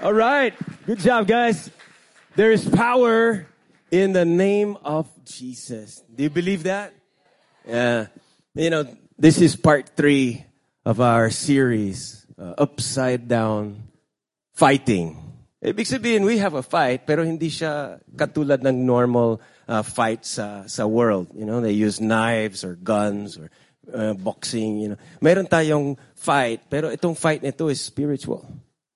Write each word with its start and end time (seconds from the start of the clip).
All 0.00 0.16
right. 0.16 0.56
Good 0.86 1.04
job, 1.04 1.28
guys. 1.28 1.68
There 2.32 2.48
is 2.52 2.64
power 2.64 3.44
in 3.92 4.16
the 4.16 4.24
name 4.24 4.80
of 4.80 5.12
Jesus. 5.28 6.00
Do 6.08 6.24
you 6.24 6.30
believe 6.32 6.62
that? 6.64 6.96
Yeah. 7.68 8.06
You 8.54 8.70
know, 8.70 8.88
this 9.18 9.44
is 9.44 9.56
part 9.56 9.92
three 9.92 10.46
of 10.86 11.04
our 11.04 11.28
series, 11.28 12.24
uh, 12.40 12.54
Upside 12.56 13.28
Down 13.28 13.92
Fighting. 14.56 15.20
It 15.60 15.76
Ibig 15.76 15.84
sabihin, 15.84 16.24
we 16.24 16.40
have 16.40 16.56
a 16.56 16.64
fight, 16.64 17.04
pero 17.04 17.20
hindi 17.20 17.52
siya 17.52 18.00
katulad 18.16 18.64
ng 18.64 18.86
normal 18.88 19.44
uh, 19.68 19.84
fight 19.84 20.24
sa, 20.24 20.64
sa 20.64 20.88
world. 20.88 21.28
You 21.36 21.44
know, 21.44 21.60
they 21.60 21.76
use 21.76 22.00
knives 22.00 22.64
or 22.64 22.72
guns 22.72 23.36
or 23.36 23.52
uh, 23.92 24.16
boxing, 24.16 24.80
you 24.80 24.88
know. 24.88 24.98
Meron 25.20 25.44
tayong 25.44 26.00
fight, 26.16 26.64
pero 26.72 26.88
itong 26.88 27.20
fight 27.20 27.44
nito 27.44 27.68
is 27.68 27.84
spiritual. 27.84 28.48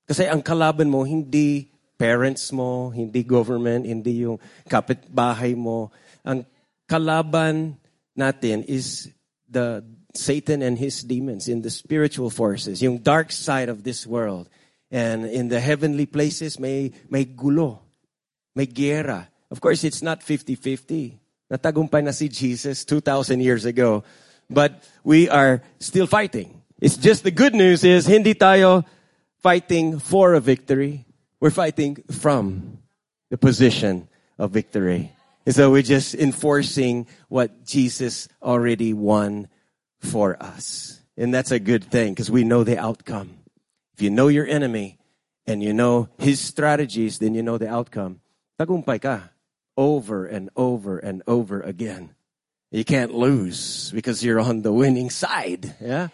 Kasi 0.04 0.28
ang 0.28 0.44
kalaban 0.44 0.90
mo, 0.90 1.02
hindi 1.02 1.72
parents 1.96 2.52
mo, 2.52 2.90
hindi 2.90 3.22
government, 3.22 3.86
hindi 3.86 4.26
yung 4.26 4.38
kapitbahay 4.68 5.56
mo. 5.56 5.88
Ang 6.24 6.44
kalaban 6.84 7.80
natin 8.16 8.64
is 8.68 9.08
the 9.48 9.82
Satan 10.14 10.62
and 10.62 10.78
his 10.78 11.02
demons 11.02 11.48
in 11.48 11.62
the 11.62 11.70
spiritual 11.70 12.30
forces, 12.30 12.82
yung 12.82 12.98
dark 12.98 13.32
side 13.32 13.68
of 13.68 13.82
this 13.82 14.06
world. 14.06 14.48
And 14.90 15.26
in 15.26 15.48
the 15.48 15.58
heavenly 15.58 16.06
places, 16.06 16.60
may, 16.60 16.92
may 17.10 17.24
gulo, 17.24 17.80
may 18.54 18.66
gera. 18.66 19.26
Of 19.50 19.60
course, 19.60 19.82
it's 19.82 20.02
not 20.02 20.20
50-50. 20.20 21.18
Natagumpay 21.50 22.04
na 22.04 22.12
si 22.12 22.28
Jesus 22.28 22.84
2,000 22.84 23.40
years 23.40 23.64
ago. 23.64 24.04
But 24.48 24.86
we 25.02 25.28
are 25.28 25.62
still 25.80 26.06
fighting. 26.06 26.62
It's 26.80 26.96
just 26.96 27.24
the 27.24 27.34
good 27.34 27.54
news 27.54 27.82
is, 27.82 28.06
hindi 28.06 28.34
tayo 28.34 28.84
fighting 29.44 29.98
for 29.98 30.32
a 30.32 30.40
victory. 30.40 31.04
We're 31.38 31.50
fighting 31.50 32.02
from 32.10 32.78
the 33.28 33.36
position 33.36 34.08
of 34.38 34.52
victory. 34.52 35.12
And 35.44 35.54
so 35.54 35.70
we're 35.70 35.82
just 35.82 36.14
enforcing 36.14 37.06
what 37.28 37.62
Jesus 37.66 38.26
already 38.42 38.94
won 38.94 39.48
for 39.98 40.42
us. 40.42 40.98
And 41.18 41.32
that's 41.32 41.50
a 41.50 41.58
good 41.58 41.84
thing 41.84 42.14
because 42.14 42.30
we 42.30 42.42
know 42.42 42.64
the 42.64 42.78
outcome. 42.78 43.36
If 43.92 44.00
you 44.00 44.08
know 44.08 44.28
your 44.28 44.46
enemy 44.46 44.96
and 45.46 45.62
you 45.62 45.74
know 45.74 46.08
his 46.16 46.40
strategies, 46.40 47.18
then 47.18 47.34
you 47.34 47.42
know 47.42 47.58
the 47.58 47.68
outcome. 47.68 48.20
Tagumpay 48.58 49.02
ka 49.02 49.28
over 49.76 50.24
and 50.24 50.48
over 50.56 50.96
and 50.96 51.22
over 51.26 51.60
again. 51.60 52.14
You 52.70 52.82
can't 52.82 53.12
lose 53.12 53.92
because 53.92 54.24
you're 54.24 54.40
on 54.40 54.62
the 54.62 54.72
winning 54.72 55.10
side. 55.10 55.74
Yeah. 55.82 56.08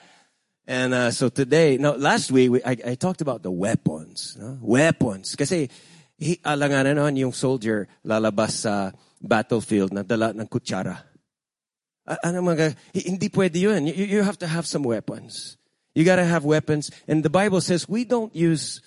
And 0.71 0.95
uh, 0.95 1.11
so 1.11 1.29
today, 1.29 1.79
no, 1.79 1.99
last 1.99 2.31
week 2.31 2.49
we, 2.49 2.63
I, 2.63 2.77
I 2.87 2.95
talked 2.95 3.21
about 3.21 3.43
the 3.43 3.51
weapons. 3.51 4.39
No? 4.39 4.57
Weapons. 4.63 5.35
Kasi 5.35 5.67
hi, 6.15 6.39
alanganan 6.47 6.95
naman 6.95 7.19
yung 7.19 7.35
soldier 7.35 7.91
lalabas 8.07 8.63
sa 8.63 8.95
battlefield 9.19 9.91
na 9.91 10.07
dala 10.07 10.31
ng 10.31 10.47
kutsara. 10.47 11.03
Ano 12.23 12.47
mga, 12.47 12.79
hindi 12.95 13.27
pwede 13.35 13.59
yun. 13.59 13.91
You, 13.91 14.07
you 14.07 14.23
have 14.23 14.39
to 14.39 14.47
have 14.47 14.63
some 14.63 14.87
weapons. 14.87 15.59
You 15.99 16.07
gotta 16.07 16.23
have 16.23 16.47
weapons. 16.47 16.95
And 17.11 17.27
the 17.27 17.35
Bible 17.35 17.61
says 17.61 17.91
we 17.91 18.07
don't 18.07 18.31
use, 18.31 18.79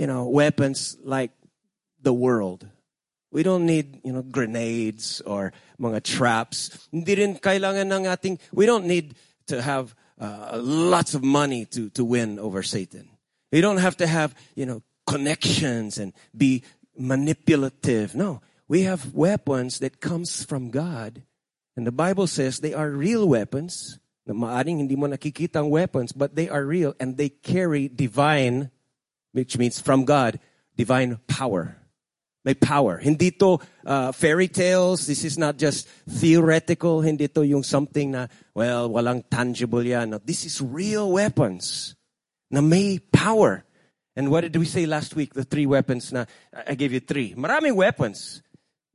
you 0.00 0.08
know, 0.08 0.24
weapons 0.32 0.96
like 1.04 1.36
the 2.00 2.16
world. 2.16 2.64
We 3.28 3.44
don't 3.44 3.68
need, 3.68 4.00
you 4.00 4.16
know, 4.16 4.24
grenades 4.24 5.20
or 5.28 5.52
mga 5.76 6.08
traps. 6.08 6.88
Hindi 6.88 7.20
rin 7.20 7.36
kailangan 7.36 7.84
ng 7.84 8.08
ating, 8.08 8.40
we 8.48 8.64
don't 8.64 8.88
need 8.88 9.12
to 9.52 9.60
have 9.60 9.92
uh, 10.20 10.58
lots 10.60 11.14
of 11.14 11.22
money 11.22 11.64
to, 11.66 11.90
to 11.90 12.04
win 12.04 12.38
over 12.38 12.62
Satan. 12.62 13.08
We 13.52 13.60
don't 13.60 13.78
have 13.78 13.96
to 13.98 14.06
have, 14.06 14.34
you 14.54 14.66
know, 14.66 14.82
connections 15.06 15.98
and 15.98 16.12
be 16.36 16.64
manipulative. 16.96 18.14
No, 18.14 18.42
we 18.66 18.82
have 18.82 19.14
weapons 19.14 19.78
that 19.78 20.00
comes 20.00 20.44
from 20.44 20.70
God. 20.70 21.22
And 21.76 21.86
the 21.86 21.92
Bible 21.92 22.26
says 22.26 22.58
they 22.58 22.74
are 22.74 22.90
real 22.90 23.28
weapons. 23.28 23.98
Na 24.26 24.34
maaring 24.34 24.84
hindi 24.84 24.94
mo 24.94 25.06
nakikita 25.06 25.64
ang 25.64 25.70
weapons, 25.70 26.12
but 26.12 26.36
they 26.36 26.50
are 26.50 26.66
real 26.66 26.92
and 27.00 27.16
they 27.16 27.30
carry 27.30 27.88
divine, 27.88 28.70
which 29.32 29.56
means 29.56 29.80
from 29.80 30.04
God, 30.04 30.38
divine 30.76 31.16
power. 31.26 31.77
May 32.48 32.56
power. 32.56 32.96
Hindi 32.96 33.30
to 33.44 33.60
uh, 33.84 34.08
fairy 34.12 34.48
tales. 34.48 35.04
This 35.04 35.20
is 35.20 35.36
not 35.36 35.60
just 35.60 35.84
theoretical. 36.08 37.04
Hindi 37.04 37.28
to 37.28 37.44
yung 37.44 37.60
something 37.60 38.16
na, 38.16 38.32
well, 38.56 38.88
walang 38.88 39.28
tangible 39.28 39.84
yan. 39.84 40.08
No, 40.08 40.16
this 40.16 40.48
is 40.48 40.56
real 40.64 41.12
weapons 41.12 41.92
na 42.48 42.64
may 42.64 43.04
power. 43.12 43.68
And 44.16 44.30
what 44.30 44.48
did 44.48 44.56
we 44.56 44.64
say 44.64 44.86
last 44.86 45.12
week? 45.14 45.34
The 45.34 45.44
three 45.44 45.66
weapons 45.66 46.10
na, 46.10 46.24
I 46.56 46.72
gave 46.72 46.96
you 46.96 47.00
three. 47.00 47.34
Maraming 47.36 47.76
weapons. 47.76 48.40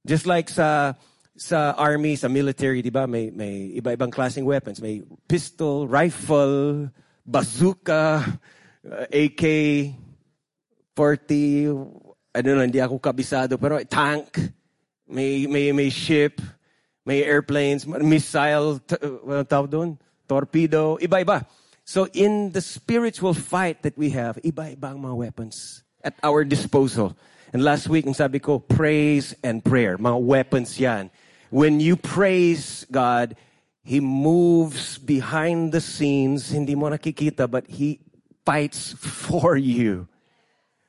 Just 0.01 0.25
like 0.25 0.49
sa, 0.49 0.97
sa 1.37 1.77
army, 1.77 2.15
sa 2.15 2.29
military, 2.33 2.81
di 2.81 2.89
ba? 2.89 3.05
May, 3.05 3.29
may 3.29 3.77
iba-ibang 3.77 4.09
klaseng 4.09 4.49
weapons. 4.49 4.81
May 4.81 5.03
pistol, 5.29 5.87
rifle, 5.87 6.89
bazooka, 7.21 8.25
uh, 8.81 9.05
AK, 9.13 9.93
40, 10.97 12.02
Know, 12.33 12.65
hindi 12.65 12.81
ako 12.81 12.97
kabisado, 12.97 13.61
pero 13.61 13.77
tank, 13.85 14.41
may, 15.05 15.45
may, 15.45 15.69
may 15.71 15.93
ship, 15.93 16.41
may 17.05 17.21
airplanes, 17.21 17.85
missile, 17.85 18.81
uh, 18.89 19.37
ano 19.37 19.45
tawag 19.45 19.69
doon? 19.69 19.89
Torpedo, 20.25 20.97
iba-iba. 20.97 21.45
So 21.85 22.07
in 22.09 22.49
the 22.51 22.61
spiritual 22.61 23.37
fight 23.37 23.83
that 23.83 23.93
we 23.93 24.09
have, 24.17 24.41
iba-iba 24.41 24.97
ang 24.97 25.05
mga 25.05 25.15
weapons 25.15 25.83
at 26.01 26.17
our 26.23 26.43
disposal. 26.43 27.15
And 27.53 27.61
last 27.61 27.87
week, 27.87 28.07
ang 28.09 28.17
sabi 28.17 28.39
ko, 28.39 28.57
praise 28.57 29.35
and 29.43 29.61
prayer. 29.61 29.97
Mga 30.01 30.19
weapons 30.25 30.79
yan. 30.79 31.11
When 31.53 31.79
you 31.79 31.95
praise 31.95 32.87
God, 32.89 33.37
He 33.85 33.99
moves 33.99 34.97
behind 34.97 35.69
the 35.69 35.81
scenes. 35.81 36.49
Hindi 36.49 36.73
mo 36.73 36.89
nakikita, 36.89 37.45
but 37.45 37.69
He 37.69 37.99
fights 38.41 38.97
for 39.29 39.53
you. 39.53 40.07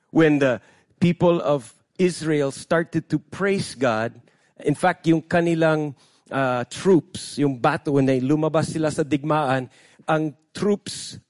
When 0.08 0.38
the 0.38 0.62
people 1.04 1.36
of 1.42 1.74
Israel 1.98 2.48
started 2.50 3.10
to 3.10 3.18
praise 3.18 3.74
God, 3.74 4.16
in 4.64 4.74
fact, 4.74 5.06
yung 5.06 5.20
kanilang 5.20 5.94
uh, 6.32 6.64
troops, 6.72 7.36
yung 7.36 7.60
bato, 7.60 7.92
when 7.92 8.06
they 8.08 8.24
lumabas 8.24 8.72
sila 8.72 8.88
sa 8.88 9.04
digmaan, 9.04 9.68
ang 10.08 10.32
troops 10.56 11.20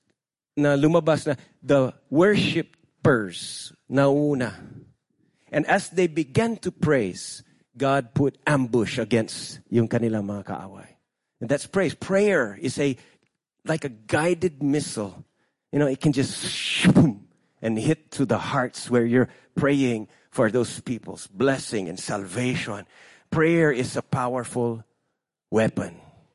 na 0.54 0.78
lumabas 0.78 1.26
na, 1.26 1.34
the 1.58 1.90
worshippers 2.06 3.74
na 3.90 4.06
una. 4.06 4.54
And 5.50 5.66
as 5.66 5.90
they 5.90 6.06
began 6.06 6.54
to 6.62 6.70
praise, 6.70 7.42
God 7.76 8.14
put 8.14 8.38
ambush 8.46 9.02
against 9.02 9.58
yung 9.74 9.88
kanilang 9.90 10.30
mga 10.30 10.54
kaaway. 10.54 10.86
And 11.42 11.50
that's 11.50 11.66
praise. 11.66 11.98
Prayer 11.98 12.54
is 12.54 12.78
a, 12.78 12.94
like 13.66 13.82
a 13.82 13.90
guided 13.90 14.62
missile. 14.62 15.26
You 15.74 15.82
know, 15.82 15.90
it 15.90 15.98
can 15.98 16.14
just 16.14 16.30
and 17.64 17.78
hit 17.78 18.12
to 18.12 18.26
the 18.26 18.36
hearts 18.36 18.90
where 18.90 19.06
you're 19.06 19.30
praying 19.54 20.08
for 20.30 20.50
those 20.50 20.80
people's 20.80 21.26
blessing 21.26 21.88
and 21.88 21.98
salvation. 21.98 22.86
Prayer 23.30 23.70
is 23.70 23.96
a 23.96 24.02
powerful 24.02 24.84
weapon 25.50 25.94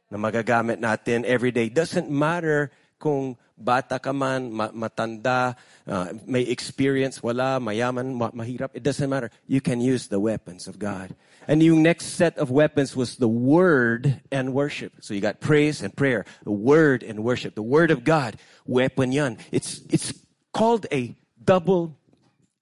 na 0.10 0.18
magagamit 0.18 0.80
natin 0.80 1.24
every 1.24 1.52
day. 1.52 1.70
Doesn't 1.70 2.10
matter 2.10 2.72
kung 3.00 3.38
bata 3.60 4.00
ka 4.00 4.12
man, 4.12 4.52
matanda, 4.52 5.56
uh, 5.88 6.14
may 6.26 6.42
experience, 6.42 7.24
wala, 7.24 7.60
mayaman, 7.60 8.16
ma- 8.16 8.32
mahirap. 8.32 8.72
It 8.74 8.84
doesn't 8.84 9.10
matter. 9.10 9.32
You 9.48 9.62
can 9.62 9.82
use 9.82 10.08
the 10.08 10.20
weapons 10.20 10.68
of 10.68 10.80
God. 10.80 11.16
And 11.48 11.64
yung 11.64 11.84
next 11.84 12.16
set 12.16 12.38
of 12.38 12.52
weapons 12.52 12.96
was 12.96 13.18
the 13.18 13.28
word 13.28 14.22
and 14.32 14.54
worship. 14.54 14.94
So 15.02 15.14
you 15.14 15.22
got 15.22 15.40
praise 15.40 15.82
and 15.82 15.96
prayer, 15.96 16.26
the 16.44 16.52
word 16.52 17.04
and 17.04 17.24
worship, 17.24 17.56
the 17.56 17.64
word 17.64 17.92
of 17.92 18.04
God, 18.04 18.38
weapon 18.66 19.12
yan. 19.12 19.38
It's, 19.52 19.82
it's 19.90 20.14
called 20.54 20.86
a 20.92 21.16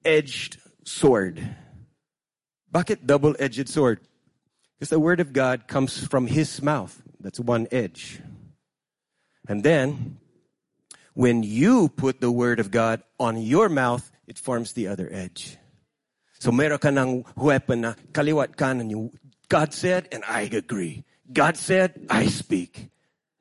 double-edged 0.03 0.57
sword. 0.83 1.55
Bakit 2.73 3.05
double-edged 3.05 3.69
sword? 3.69 3.99
Because 4.77 4.89
the 4.89 4.99
word 4.99 5.19
of 5.19 5.33
God 5.33 5.67
comes 5.67 6.05
from 6.05 6.27
his 6.27 6.61
mouth. 6.61 7.01
That's 7.19 7.39
one 7.39 7.67
edge. 7.71 8.21
And 9.47 9.63
then, 9.63 10.17
when 11.13 11.43
you 11.43 11.89
put 11.89 12.21
the 12.21 12.31
word 12.31 12.59
of 12.59 12.69
God 12.69 13.01
on 13.19 13.37
your 13.41 13.69
mouth, 13.69 14.11
it 14.27 14.37
forms 14.37 14.73
the 14.73 14.87
other 14.87 15.09
edge. 15.11 15.57
So 16.39 16.51
meron 16.51 16.77
ka 16.77 16.89
ng 16.89 17.25
weapon 17.35 17.81
na 17.81 17.93
kaliwat 18.13 18.55
kanan 18.55 18.91
yung 18.91 19.09
God 19.49 19.73
said 19.73 20.07
and 20.11 20.21
I 20.27 20.41
agree. 20.41 21.03
God 21.31 21.57
said, 21.57 22.05
I 22.11 22.27
speak. 22.27 22.89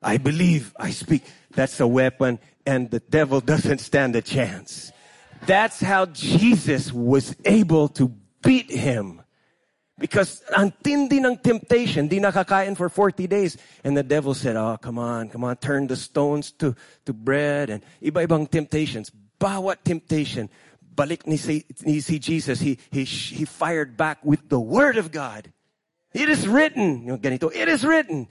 I 0.01 0.17
believe, 0.17 0.73
I 0.79 0.89
speak. 0.89 1.23
That's 1.51 1.79
a 1.79 1.85
weapon 1.85 2.39
and 2.65 2.89
the 2.89 2.99
devil 2.99 3.41
doesn't 3.41 3.79
stand 3.79 4.15
a 4.15 4.23
chance. 4.23 4.91
That's 5.45 5.79
how 5.79 6.07
Jesus 6.07 6.91
was 6.91 7.35
able 7.45 7.87
to 7.89 8.11
beat 8.41 8.71
him. 8.71 9.21
Because 9.99 10.43
ang 10.53 10.71
tindi 10.83 11.17
ng 11.17 11.41
temptation, 11.41 12.07
di 12.07 12.19
nakakain 12.19 12.77
for 12.77 12.87
40 12.87 13.25
days. 13.25 13.57
And 13.83 13.97
the 13.97 14.03
devil 14.03 14.35
said, 14.35 14.55
oh, 14.55 14.77
come 14.77 14.99
on, 14.99 15.29
come 15.29 15.43
on, 15.43 15.57
turn 15.57 15.87
the 15.87 15.95
stones 15.95 16.51
to, 16.61 16.75
to 17.05 17.13
bread 17.13 17.69
and 17.69 17.81
iba-ibang 18.01 18.49
temptations. 18.49 19.11
Bawat 19.39 19.81
temptation, 19.83 20.49
balik 20.93 21.25
ni 21.25 21.37
si, 21.37 21.65
ni 21.81 21.99
si 21.99 22.19
Jesus, 22.19 22.59
he, 22.59 22.77
he, 22.91 23.05
he 23.05 23.45
fired 23.45 23.97
back 23.97 24.23
with 24.23 24.49
the 24.49 24.59
word 24.59 24.97
of 24.97 25.11
God. 25.11 25.51
It 26.13 26.29
is 26.29 26.47
written. 26.47 27.05
Ganito, 27.17 27.53
it 27.53 27.67
is 27.67 27.83
written. 27.83 28.27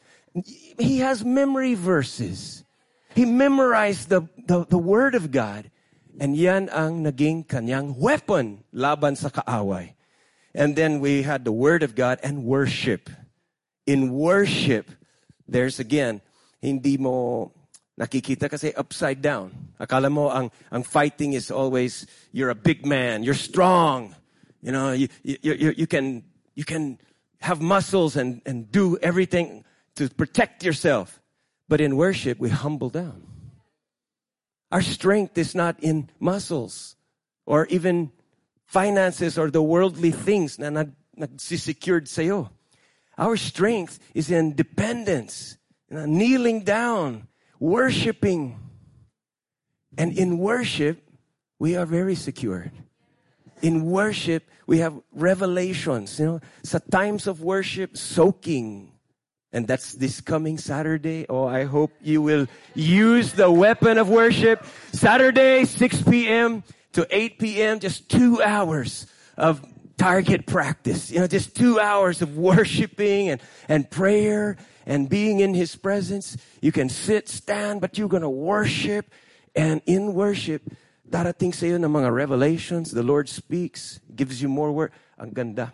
He 0.79 0.99
has 0.99 1.25
memory 1.25 1.75
verses. 1.75 2.65
He 3.15 3.25
memorized 3.25 4.09
the, 4.09 4.29
the, 4.47 4.67
the 4.67 4.79
word 4.79 5.15
of 5.15 5.31
God. 5.31 5.71
And 6.19 6.37
yan 6.37 6.69
ang 6.73 7.05
naging 7.05 7.45
kanyang 7.45 7.97
weapon 7.97 8.65
laban 8.73 9.17
sa 9.17 9.29
kaaway. 9.29 9.93
And 10.55 10.75
then 10.75 11.01
we 11.01 11.23
had 11.23 11.45
the 11.45 11.53
word 11.53 11.83
of 11.83 11.95
God 11.95 12.19
and 12.25 12.45
worship. 12.45 13.11
In 13.85 14.13
worship, 14.17 14.89
there's 15.47 15.79
again, 15.79 16.23
hindi 16.63 16.97
mo 16.97 17.53
nakikita 18.01 18.49
kasi 18.49 18.73
upside 18.73 19.21
down. 19.21 19.53
Akala 19.79 20.11
mo 20.11 20.29
ang, 20.33 20.51
ang 20.73 20.83
fighting 20.83 21.35
is 21.35 21.51
always, 21.51 22.07
you're 22.33 22.51
a 22.51 22.57
big 22.57 22.87
man, 22.87 23.23
you're 23.23 23.37
strong. 23.37 24.15
You 24.63 24.73
know, 24.73 24.93
you, 24.93 25.09
you, 25.23 25.37
you, 25.43 25.75
you 25.77 25.87
can, 25.87 26.25
you 26.55 26.65
can 26.65 26.99
have 27.41 27.61
muscles 27.61 28.17
and, 28.17 28.41
and 28.47 28.73
do 28.73 28.97
everything 29.03 29.65
to 29.97 30.09
protect 30.09 30.65
yourself. 30.65 31.21
But 31.69 31.81
in 31.81 31.97
worship, 31.97 32.41
we 32.41 32.49
humble 32.49 32.89
down. 32.89 33.36
Our 34.71 34.83
strength 34.83 35.39
is 35.39 35.55
not 35.55 35.79
in 35.81 36.11
muscles 36.19 36.97
or 37.47 37.67
even 37.67 38.11
finances 38.65 39.39
or 39.39 39.51
the 39.51 39.63
worldly 39.63 40.11
things 40.11 40.59
na 40.59 40.71
nag, 40.71 40.93
nagsisecured 41.17 42.09
sa'yo. 42.09 42.51
Our 43.17 43.37
strength 43.37 43.99
is 44.15 44.31
in 44.31 44.55
dependence, 44.55 45.57
know, 45.91 46.05
kneeling 46.05 46.65
down, 46.65 47.29
worshiping. 47.59 48.59
And 49.97 50.13
in 50.19 50.39
worship, 50.39 51.01
we 51.59 51.77
are 51.77 51.87
very 51.87 52.15
secured. 52.15 52.73
In 53.63 53.87
worship, 53.87 54.45
we 54.67 54.79
have 54.79 55.01
revelations, 55.13 56.21
you 56.21 56.27
know, 56.27 56.41
sa 56.63 56.79
times 56.91 57.27
of 57.27 57.41
worship, 57.41 57.97
soaking. 57.97 58.93
And 59.57 59.67
that's 59.67 59.95
this 59.95 60.21
coming 60.21 60.59
Saturday. 60.59 61.25
Oh, 61.31 61.49
I 61.49 61.65
hope 61.65 61.91
you 62.03 62.21
will 62.21 62.47
use 62.75 63.33
the 63.33 63.51
weapon 63.51 63.97
of 63.97 64.07
worship. 64.07 64.63
Saturday, 64.93 65.65
6 65.65 66.03
p.m. 66.03 66.63
to 66.93 67.09
8 67.09 67.39
p.m., 67.39 67.81
just 67.81 68.11
two 68.11 68.43
hours 68.43 69.07
of 69.39 69.65
target 69.97 70.45
practice. 70.45 71.11
You 71.11 71.21
know, 71.21 71.27
just 71.27 71.57
two 71.57 71.81
hours 71.81 72.21
of 72.21 72.37
worshiping 72.37 73.31
and, 73.31 73.41
and 73.67 73.89
prayer 73.89 74.59
and 74.85 75.09
being 75.09 75.41
in 75.41 75.55
His 75.55 75.75
presence. 75.75 76.37
You 76.61 76.71
can 76.71 76.91
sit, 76.91 77.27
stand, 77.27 77.81
but 77.81 77.97
you're 77.97 78.13
going 78.13 78.29
to 78.29 78.29
worship. 78.29 79.09
And 79.57 79.81
in 79.87 80.13
worship, 80.13 80.69
darating 81.09 81.53
iyo 81.53 81.81
ng 81.81 81.89
mga 81.89 82.13
revelations. 82.13 82.93
The 82.93 83.03
Lord 83.03 83.27
speaks, 83.27 84.01
gives 84.15 84.43
you 84.43 84.51
more 84.51 84.71
word. 84.71 84.93
Ang 85.17 85.33
ganda. 85.33 85.73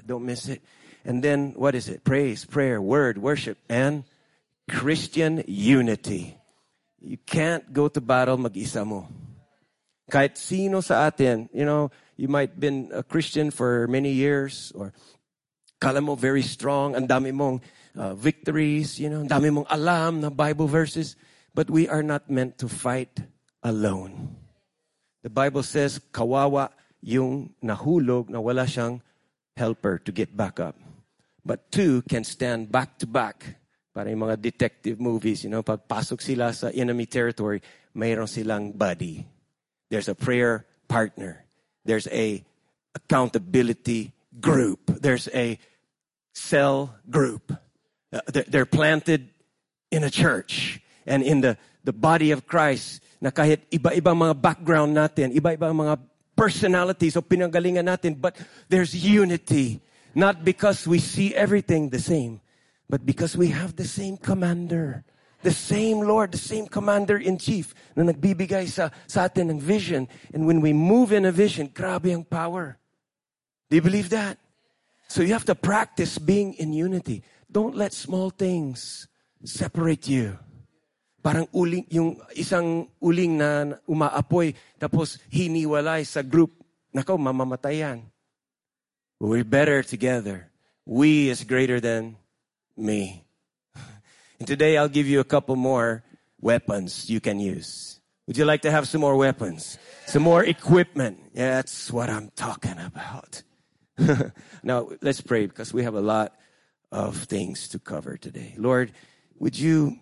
Don't 0.00 0.24
miss 0.24 0.48
it. 0.48 0.64
And 1.04 1.22
then, 1.22 1.54
what 1.56 1.74
is 1.74 1.88
it? 1.88 2.04
Praise, 2.04 2.44
prayer, 2.44 2.80
word, 2.80 3.18
worship, 3.18 3.58
and 3.68 4.04
Christian 4.70 5.42
unity. 5.46 6.38
You 7.00 7.18
can't 7.18 7.72
go 7.72 7.88
to 7.88 8.00
battle 8.00 8.38
mag-isa 8.38 8.86
mo. 8.86 9.08
Kahit 10.10 10.38
sino 10.38 10.80
sa 10.80 11.10
atin, 11.10 11.48
you 11.52 11.64
know, 11.64 11.90
you 12.16 12.28
might 12.28 12.58
been 12.58 12.90
a 12.94 13.02
Christian 13.02 13.50
for 13.50 13.88
many 13.88 14.12
years 14.12 14.70
or 14.74 14.92
kala 15.82 16.00
mo 16.00 16.14
very 16.14 16.42
strong, 16.42 16.94
ang 16.94 17.10
dami 17.10 17.34
mong 17.34 17.58
uh, 17.98 18.14
victories, 18.14 19.00
you 19.02 19.10
know, 19.10 19.26
dami 19.26 19.50
mong 19.50 19.66
alam 19.66 20.20
na 20.22 20.30
Bible 20.30 20.70
verses, 20.70 21.16
but 21.54 21.66
we 21.66 21.88
are 21.88 22.06
not 22.06 22.30
meant 22.30 22.58
to 22.58 22.68
fight 22.68 23.18
alone. 23.66 24.36
The 25.22 25.30
Bible 25.30 25.62
says, 25.62 25.98
kawawa 26.14 26.70
yung 27.02 27.54
nahulog 27.58 28.30
na 28.30 28.38
wala 28.38 28.62
siyang 28.62 29.02
helper 29.58 29.98
to 30.06 30.10
get 30.14 30.36
back 30.36 30.62
up. 30.62 30.78
But 31.44 31.70
two 31.70 32.02
can 32.06 32.24
stand 32.24 32.70
back 32.70 32.98
to 32.98 33.06
back. 33.06 33.58
Para 33.92 34.08
yung 34.08 34.24
mga 34.24 34.40
detective 34.40 35.00
movies, 35.00 35.44
you 35.44 35.50
know, 35.50 35.62
pagpasok 35.62 36.22
sila 36.22 36.54
sa 36.54 36.72
enemy 36.72 37.04
territory, 37.04 37.60
mayroon 37.92 38.28
silang 38.28 38.72
buddy. 38.72 39.26
There's 39.90 40.08
a 40.08 40.16
prayer 40.16 40.64
partner. 40.88 41.44
There's 41.84 42.08
a 42.08 42.40
accountability 42.94 44.12
group. 44.40 44.88
There's 45.00 45.28
a 45.34 45.58
cell 46.32 46.96
group. 47.10 47.52
Uh, 48.12 48.20
they're 48.48 48.68
planted 48.68 49.28
in 49.90 50.04
a 50.04 50.10
church 50.10 50.80
and 51.06 51.22
in 51.22 51.40
the, 51.40 51.58
the 51.84 51.92
body 51.92 52.30
of 52.30 52.46
Christ 52.46 53.04
na 53.20 53.30
kahit 53.30 53.68
iba-ibang 53.70 54.16
mga 54.16 54.40
background 54.40 54.96
natin, 54.96 55.36
iba-ibang 55.36 55.76
mga 55.76 56.00
personalities 56.34 57.16
o 57.16 57.22
pinanggalingan 57.22 57.86
natin, 57.86 58.16
but 58.16 58.34
there's 58.68 58.96
unity. 58.96 59.80
Not 60.14 60.44
because 60.44 60.86
we 60.86 60.98
see 60.98 61.34
everything 61.34 61.88
the 61.88 61.98
same, 61.98 62.40
but 62.88 63.06
because 63.06 63.36
we 63.36 63.48
have 63.48 63.76
the 63.76 63.88
same 63.88 64.16
commander. 64.16 65.04
The 65.42 65.50
same 65.50 66.06
Lord, 66.06 66.30
the 66.30 66.38
same 66.38 66.68
commander 66.68 67.18
in 67.18 67.34
chief 67.36 67.74
na 67.96 68.04
nagbibigay 68.04 68.68
sa, 68.68 68.94
sa 69.08 69.26
atin 69.26 69.50
ng 69.50 69.58
vision. 69.58 70.06
And 70.30 70.46
when 70.46 70.60
we 70.60 70.72
move 70.72 71.10
in 71.10 71.26
a 71.26 71.34
vision, 71.34 71.66
grabe 71.66 72.14
ang 72.14 72.22
power. 72.22 72.78
Do 73.66 73.74
you 73.74 73.82
believe 73.82 74.12
that? 74.14 74.38
So 75.08 75.24
you 75.24 75.32
have 75.32 75.48
to 75.48 75.58
practice 75.58 76.20
being 76.20 76.54
in 76.60 76.72
unity. 76.72 77.24
Don't 77.50 77.74
let 77.74 77.92
small 77.92 78.30
things 78.30 79.08
separate 79.42 80.06
you. 80.06 80.38
Parang 81.24 81.50
uling, 81.50 81.86
yung 81.90 82.20
isang 82.36 82.86
uling 83.02 83.38
na 83.40 83.78
umaapoy, 83.88 84.54
tapos 84.78 85.18
hiniwalay 85.32 86.06
sa 86.06 86.22
group. 86.22 86.54
Nako, 86.92 87.18
mamamatayan. 87.18 88.11
We're 89.22 89.44
better 89.44 89.84
together. 89.84 90.50
We 90.84 91.30
is 91.30 91.44
greater 91.44 91.78
than 91.78 92.16
me. 92.76 93.22
And 94.40 94.48
today 94.48 94.76
I'll 94.76 94.88
give 94.88 95.06
you 95.06 95.20
a 95.20 95.24
couple 95.24 95.54
more 95.54 96.02
weapons 96.40 97.08
you 97.08 97.20
can 97.20 97.38
use. 97.38 98.00
Would 98.26 98.36
you 98.36 98.44
like 98.44 98.62
to 98.62 98.72
have 98.72 98.88
some 98.88 99.00
more 99.00 99.14
weapons? 99.14 99.78
Some 100.06 100.24
more 100.24 100.42
equipment? 100.42 101.22
Yeah, 101.34 101.62
that's 101.62 101.92
what 101.92 102.10
I'm 102.10 102.32
talking 102.34 102.74
about. 102.80 103.44
now, 104.64 104.88
let's 105.00 105.20
pray 105.20 105.46
because 105.46 105.72
we 105.72 105.84
have 105.84 105.94
a 105.94 106.00
lot 106.00 106.34
of 106.90 107.16
things 107.16 107.68
to 107.68 107.78
cover 107.78 108.16
today. 108.16 108.56
Lord, 108.58 108.90
would 109.38 109.56
you, 109.56 110.00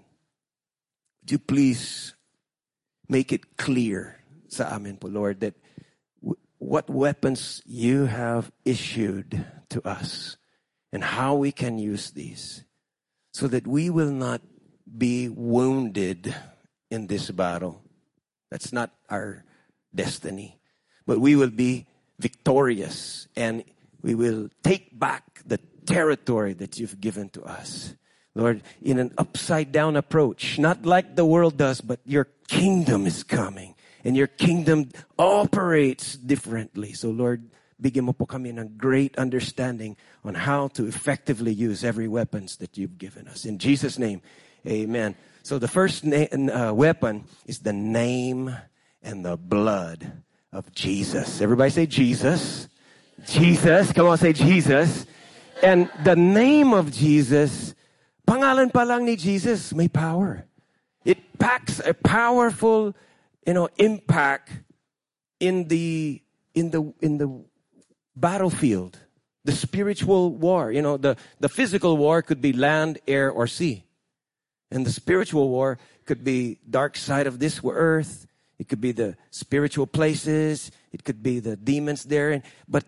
would 1.21 1.31
you 1.31 1.39
please 1.39 2.15
make 3.07 3.35
it 3.35 3.59
clear 3.59 4.17
sa 4.49 4.73
amin 4.73 4.97
po, 4.97 5.09
Lord, 5.09 5.41
that 5.41 5.60
what 6.61 6.91
weapons 6.91 7.63
you 7.65 8.05
have 8.05 8.53
issued 8.67 9.45
to 9.71 9.87
us 9.89 10.37
and 10.93 11.03
how 11.03 11.35
we 11.35 11.51
can 11.51 11.79
use 11.79 12.11
these 12.11 12.65
so 13.33 13.49
that 13.49 13.67
we 13.67 13.89
will 13.89 14.11
not 14.11 14.43
be 14.87 15.29
wounded 15.29 16.35
in 16.91 17.07
this 17.07 17.31
battle. 17.31 17.83
That's 18.51 18.75
not 18.75 18.91
our 19.09 19.43
destiny, 19.95 20.61
but 21.07 21.19
we 21.19 21.35
will 21.35 21.51
be 21.51 21.87
victorious 22.19 23.27
and 23.35 23.65
we 24.03 24.15
will 24.15 24.51
take 24.63 24.99
back 24.99 25.41
the 25.47 25.59
territory 25.87 26.53
that 26.53 26.79
you've 26.79 27.01
given 27.01 27.31
to 27.31 27.43
us. 27.43 27.95
Lord, 28.35 28.63
in 28.83 28.99
an 28.99 29.15
upside 29.17 29.73
down 29.73 29.97
approach, 29.97 30.59
not 30.59 30.85
like 30.85 31.17
the 31.17 31.25
world 31.25 31.57
does, 31.57 31.81
but 31.81 32.01
your 32.05 32.29
kingdom 32.49 33.07
is 33.07 33.25
coming 33.25 33.75
and 34.05 34.17
your 34.17 34.27
kingdom 34.27 34.91
operates 35.19 36.17
differently. 36.17 36.93
So 36.93 37.11
Lord, 37.11 37.51
bigyan 37.81 38.05
mo 38.05 38.13
po 38.13 38.27
kami 38.27 38.51
ng 38.51 38.77
great 38.77 39.17
understanding 39.17 39.97
on 40.25 40.35
how 40.35 40.69
to 40.69 40.87
effectively 40.87 41.53
use 41.53 41.85
every 41.85 42.09
weapons 42.09 42.57
that 42.57 42.77
you've 42.77 42.99
given 42.99 43.27
us. 43.29 43.45
In 43.45 43.59
Jesus' 43.59 43.99
name, 43.99 44.21
amen. 44.67 45.17
So 45.43 45.59
the 45.59 45.69
first 45.69 46.05
na- 46.05 46.29
uh, 46.31 46.73
weapon 46.73 47.25
is 47.47 47.61
the 47.61 47.73
name 47.73 48.55
and 49.03 49.25
the 49.25 49.37
blood 49.37 50.13
of 50.53 50.73
Jesus. 50.73 51.41
Everybody 51.41 51.71
say 51.71 51.87
Jesus. 51.87 52.69
Jesus. 53.27 53.93
Come 53.93 54.07
on, 54.07 54.19
say 54.19 54.33
Jesus. 54.33 55.07
And 55.63 55.91
the 56.05 56.17
name 56.17 56.73
of 56.73 56.93
Jesus, 56.93 57.75
pangalan 58.27 58.73
pa 58.73 58.83
lang 58.83 59.05
ni 59.05 59.17
Jesus, 59.17 59.73
may 59.75 59.89
power. 59.89 60.45
It 61.05 61.39
packs 61.39 61.81
a 61.85 61.93
powerful 61.93 62.95
you 63.47 63.55
know, 63.55 63.69
impact 63.77 64.51
in 65.39 65.69
the, 65.69 66.23
in 66.55 66.71
the, 66.71 66.93
in 67.01 67.19
the 67.19 67.45
battlefield. 68.15 68.99
The 69.45 69.53
spiritual 69.53 70.31
war, 70.31 70.71
you 70.71 70.83
know, 70.83 70.97
the, 70.97 71.17
the 71.41 71.49
physical 71.49 71.97
war 71.97 72.21
could 72.23 72.43
be 72.43 72.53
land, 72.53 72.99
air, 73.09 73.31
or 73.31 73.47
sea. 73.47 73.85
And 74.71 74.85
the 74.85 74.93
spiritual 74.93 75.49
war 75.49 75.79
could 76.05 76.23
be 76.23 76.59
dark 76.69 76.97
side 76.97 77.27
of 77.27 77.39
this 77.39 77.61
earth. 77.65 78.27
It 78.59 78.69
could 78.69 78.81
be 78.81 78.93
the 78.93 79.17
spiritual 79.31 79.87
places. 79.87 80.71
It 80.93 81.05
could 81.05 81.23
be 81.23 81.41
the 81.41 81.57
demons 81.57 82.05
there. 82.05 82.43
But 82.69 82.85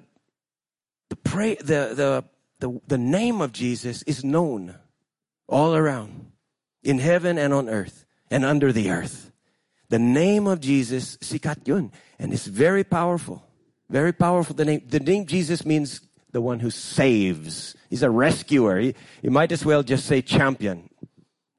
the 1.08 1.16
pray, 1.16 1.54
the, 1.56 1.94
the, 1.94 2.24
the, 2.60 2.80
the 2.86 2.98
name 2.98 3.40
of 3.40 3.52
Jesus 3.52 4.02
is 4.02 4.22
known 4.22 4.76
all 5.48 5.74
around 5.74 6.32
in 6.82 6.98
heaven 6.98 7.38
and 7.38 7.52
on 7.52 7.68
earth 7.68 8.04
and 8.30 8.44
under 8.44 8.72
the 8.72 8.90
earth. 8.90 9.31
The 9.92 9.98
name 9.98 10.46
of 10.46 10.58
Jesus, 10.58 11.18
sikat 11.18 11.68
yun. 11.68 11.92
And 12.18 12.32
it's 12.32 12.46
very 12.46 12.82
powerful. 12.82 13.44
Very 13.90 14.14
powerful. 14.14 14.56
The 14.56 14.64
name, 14.64 14.82
the 14.88 15.00
name 15.00 15.26
Jesus 15.26 15.66
means 15.66 16.00
the 16.30 16.40
one 16.40 16.60
who 16.60 16.70
saves. 16.70 17.76
He's 17.90 18.02
a 18.02 18.08
rescuer. 18.08 18.78
He, 18.78 18.94
you 19.20 19.30
might 19.30 19.52
as 19.52 19.66
well 19.66 19.82
just 19.82 20.06
say 20.06 20.22
champion. 20.22 20.88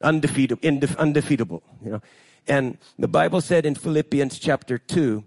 Undefeatable, 0.01 0.63
indef, 0.63 0.97
undefeatable, 0.97 1.61
you 1.85 1.91
know. 1.91 2.01
And 2.47 2.79
the 2.97 3.07
Bible 3.07 3.39
said 3.39 3.67
in 3.67 3.75
Philippians 3.75 4.39
chapter 4.39 4.79
2, 4.79 5.23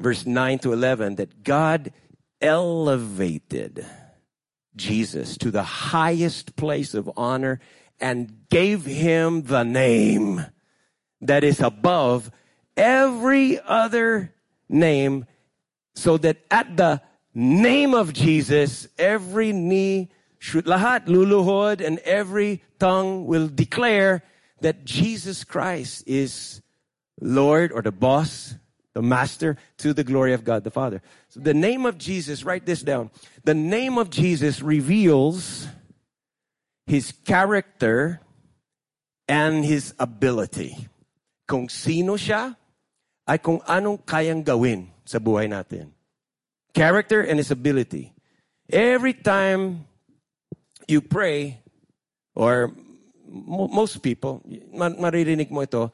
verse 0.00 0.26
9 0.26 0.58
to 0.58 0.72
11, 0.72 1.14
that 1.14 1.44
God 1.44 1.92
elevated 2.40 3.86
Jesus 4.74 5.38
to 5.38 5.52
the 5.52 5.62
highest 5.62 6.56
place 6.56 6.94
of 6.94 7.08
honor 7.16 7.60
and 8.00 8.48
gave 8.50 8.86
him 8.86 9.44
the 9.44 9.62
name 9.62 10.44
that 11.20 11.44
is 11.44 11.60
above 11.60 12.32
every 12.76 13.60
other 13.60 14.34
name 14.68 15.26
so 15.94 16.16
that 16.18 16.38
at 16.50 16.76
the 16.76 17.02
name 17.34 17.94
of 17.94 18.12
Jesus, 18.12 18.88
every 18.98 19.52
knee 19.52 20.10
should 20.38 20.64
lahat 20.64 21.06
luluhod 21.06 21.84
and 21.84 21.98
every 22.00 22.62
tongue 22.78 23.26
will 23.26 23.48
declare 23.48 24.22
that 24.60 24.84
Jesus 24.84 25.44
Christ 25.44 26.04
is 26.06 26.62
Lord 27.20 27.72
or 27.72 27.82
the 27.82 27.92
boss, 27.92 28.54
the 28.94 29.02
master 29.02 29.56
to 29.78 29.92
the 29.92 30.04
glory 30.04 30.32
of 30.32 30.44
God 30.44 30.64
the 30.64 30.70
Father. 30.70 31.02
So 31.28 31.40
the 31.40 31.54
name 31.54 31.86
of 31.86 31.98
Jesus, 31.98 32.44
write 32.44 32.66
this 32.66 32.82
down. 32.82 33.10
The 33.44 33.54
name 33.54 33.98
of 33.98 34.10
Jesus 34.10 34.62
reveals 34.62 35.68
his 36.86 37.12
character 37.24 38.20
and 39.28 39.64
his 39.64 39.94
ability. 39.98 40.88
Kung 41.46 41.68
sino 41.68 42.16
siya, 42.16 42.56
ay 43.28 43.38
kung 43.38 43.60
anong 43.68 44.00
kayang 44.04 44.44
gawin 44.44 44.88
sa 45.04 45.18
buhay 45.18 45.50
natin. 45.50 45.92
Character 46.70 47.20
and 47.26 47.42
his 47.42 47.50
ability. 47.50 48.14
Every 48.70 49.12
time 49.12 49.84
you 50.86 51.02
pray, 51.02 51.58
or 52.34 52.70
most 53.30 53.98
people, 54.02 54.42
maririnig 54.74 55.50
mo 55.50 55.66
ito, 55.66 55.90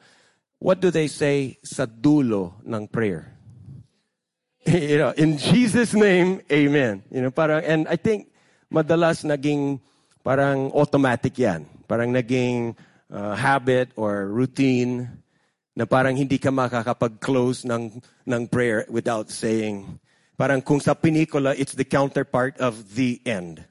what 0.61 0.81
do 0.81 0.89
they 0.93 1.09
say 1.09 1.57
sa 1.65 1.85
dulo 1.85 2.61
ng 2.65 2.85
prayer? 2.89 3.33
you 4.65 4.97
know, 4.97 5.13
in 5.17 5.37
Jesus' 5.37 5.93
name, 5.93 6.41
amen. 6.51 7.01
You 7.09 7.21
know, 7.21 7.31
parang, 7.31 7.63
and 7.63 7.87
I 7.87 7.95
think 7.95 8.29
madalas 8.73 9.23
naging 9.23 9.79
parang 10.25 10.71
automatic 10.75 11.39
yan. 11.39 11.65
Parang 11.87 12.11
naging 12.11 12.75
uh, 13.07 13.33
habit 13.33 13.95
or 13.95 14.27
routine 14.27 15.07
na 15.77 15.85
parang 15.85 16.17
hindi 16.17 16.41
ka 16.41 16.49
makakapag-close 16.49 17.61
ng, 17.69 18.01
ng 18.25 18.41
prayer 18.49 18.81
without 18.89 19.29
saying, 19.29 20.01
parang 20.33 20.57
kung 20.57 20.81
sa 20.81 20.97
pinikula, 20.97 21.53
it's 21.53 21.77
the 21.77 21.85
counterpart 21.85 22.57
of 22.57 22.97
the 22.97 23.21
end. 23.29 23.61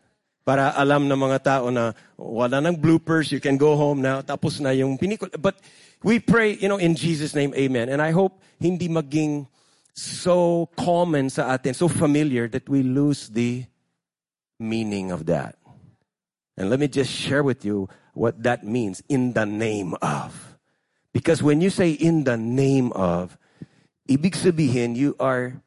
Para 0.47 0.71
alam 0.79 1.11
ng 1.11 1.19
mga 1.19 1.39
tao 1.43 1.67
na 1.75 1.91
wala 2.15 2.63
nang 2.63 2.79
bloopers, 2.79 3.35
you 3.35 3.43
can 3.43 3.59
go 3.59 3.75
home 3.75 3.99
now, 3.99 4.23
tapos 4.23 4.63
na 4.63 4.71
yung 4.71 4.95
pinikula. 4.95 5.35
But 5.35 5.59
we 6.07 6.23
pray, 6.23 6.55
you 6.55 6.71
know, 6.71 6.79
in 6.79 6.95
Jesus' 6.95 7.35
name, 7.35 7.51
amen. 7.59 7.91
And 7.91 7.99
I 7.99 8.15
hope 8.15 8.39
hindi 8.63 8.87
maging 8.87 9.51
so 9.91 10.71
common 10.79 11.27
sa 11.27 11.59
atin, 11.59 11.75
so 11.75 11.91
familiar 11.91 12.47
that 12.55 12.71
we 12.71 12.87
lose 12.87 13.35
the 13.35 13.67
meaning 14.63 15.11
of 15.11 15.27
that. 15.27 15.59
And 16.55 16.71
let 16.71 16.79
me 16.79 16.87
just 16.87 17.11
share 17.11 17.43
with 17.43 17.67
you 17.67 17.91
what 18.15 18.47
that 18.47 18.63
means 18.63 19.03
in 19.11 19.35
the 19.35 19.43
name 19.45 19.99
of. 19.99 20.46
Because 21.17 21.41
when 21.41 21.65
you 21.65 21.73
say 21.73 21.97
in 21.97 22.29
the 22.29 22.37
name 22.37 22.93
of, 22.93 23.41
ibig 24.05 24.37
sabihin, 24.37 25.01
you 25.01 25.17
are 25.17 25.65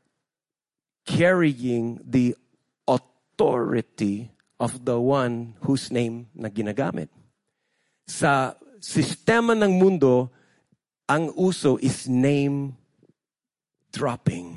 carrying 1.10 1.98
the 2.06 2.38
authority 2.86 4.30
of 4.62 4.86
the 4.86 5.02
one 5.02 5.58
whose 5.66 5.90
name 5.90 6.30
na 6.38 6.54
ginagamit. 6.54 7.10
Sa 8.06 8.54
sistema 8.78 9.58
ng 9.58 9.74
mundo, 9.74 10.30
ang 11.10 11.34
uso 11.34 11.82
is 11.82 12.06
name 12.06 12.78
dropping. 13.90 14.54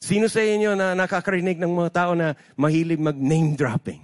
Sino 0.00 0.32
sa 0.32 0.40
inyo 0.40 0.72
na 0.80 0.96
nakakarinig 0.96 1.60
ng 1.60 1.76
mga 1.76 1.92
tao 1.92 2.16
na 2.16 2.32
mahilig 2.56 3.04
mag-name 3.04 3.52
dropping? 3.52 4.00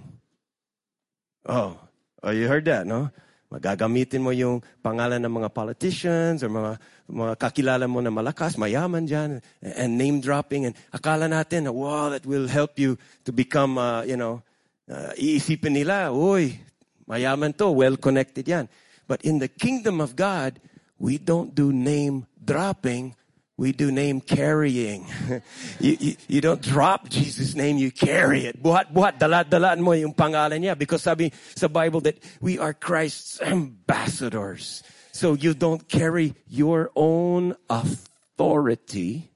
Oh, 1.49 1.73
oh, 2.21 2.29
you 2.29 2.45
heard 2.45 2.69
that, 2.69 2.85
no? 2.85 3.09
Magagamitin 3.51 4.23
mo 4.23 4.31
yung 4.31 4.63
pangalan 4.79 5.19
ng 5.19 5.43
mga 5.43 5.51
politicians 5.51 6.39
or 6.39 6.47
mga, 6.47 6.79
mga 7.11 7.33
kakilala 7.35 7.83
mo 7.83 7.99
na 7.99 8.07
malakas, 8.07 8.55
mayaman 8.55 9.03
dyan, 9.03 9.43
and 9.59 9.99
name 9.99 10.23
dropping. 10.23 10.71
And 10.71 10.75
akala 10.95 11.27
natin, 11.27 11.67
wow, 11.67 12.15
that 12.15 12.23
will 12.23 12.47
help 12.47 12.79
you 12.79 12.95
to 13.27 13.35
become, 13.35 13.75
uh, 13.75 14.07
you 14.07 14.15
know, 14.15 14.39
uh, 14.87 15.11
iisipin 15.19 15.75
nila, 15.75 16.15
uy, 16.15 16.63
mayaman 17.11 17.51
to, 17.59 17.67
well-connected 17.75 18.47
yan. 18.47 18.71
But 19.03 19.27
in 19.27 19.43
the 19.43 19.51
kingdom 19.51 19.99
of 19.99 20.15
God, 20.15 20.55
we 20.95 21.19
don't 21.19 21.51
do 21.51 21.75
name 21.75 22.31
dropping. 22.39 23.19
We 23.61 23.77
do 23.77 23.91
name 23.91 24.21
carrying. 24.21 25.05
you, 25.79 25.93
you, 25.99 26.15
you, 26.27 26.41
don't 26.41 26.65
drop 26.65 27.09
Jesus' 27.09 27.53
name, 27.53 27.77
you 27.77 27.91
carry 27.91 28.49
it. 28.49 28.57
Buhat, 28.57 28.89
buhat, 28.89 29.21
dalat-dalaan 29.21 29.85
mo 29.85 29.93
yung 29.93 30.17
pangalan 30.17 30.65
niya. 30.65 30.73
Because 30.73 31.05
sabi 31.05 31.29
sa 31.53 31.69
Bible 31.69 32.01
that 32.09 32.17
we 32.41 32.57
are 32.57 32.73
Christ's 32.73 33.37
ambassadors. 33.37 34.81
So 35.13 35.37
you 35.37 35.53
don't 35.53 35.85
carry 35.85 36.33
your 36.49 36.89
own 36.97 37.53
authority. 37.69 39.29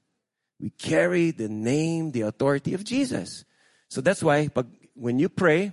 We 0.58 0.74
carry 0.74 1.30
the 1.30 1.46
name, 1.46 2.10
the 2.10 2.26
authority 2.26 2.74
of 2.74 2.82
Jesus. 2.82 3.46
So 3.86 4.02
that's 4.02 4.26
why 4.26 4.50
pag 4.50 4.66
when 4.98 5.22
you 5.22 5.30
pray 5.30 5.70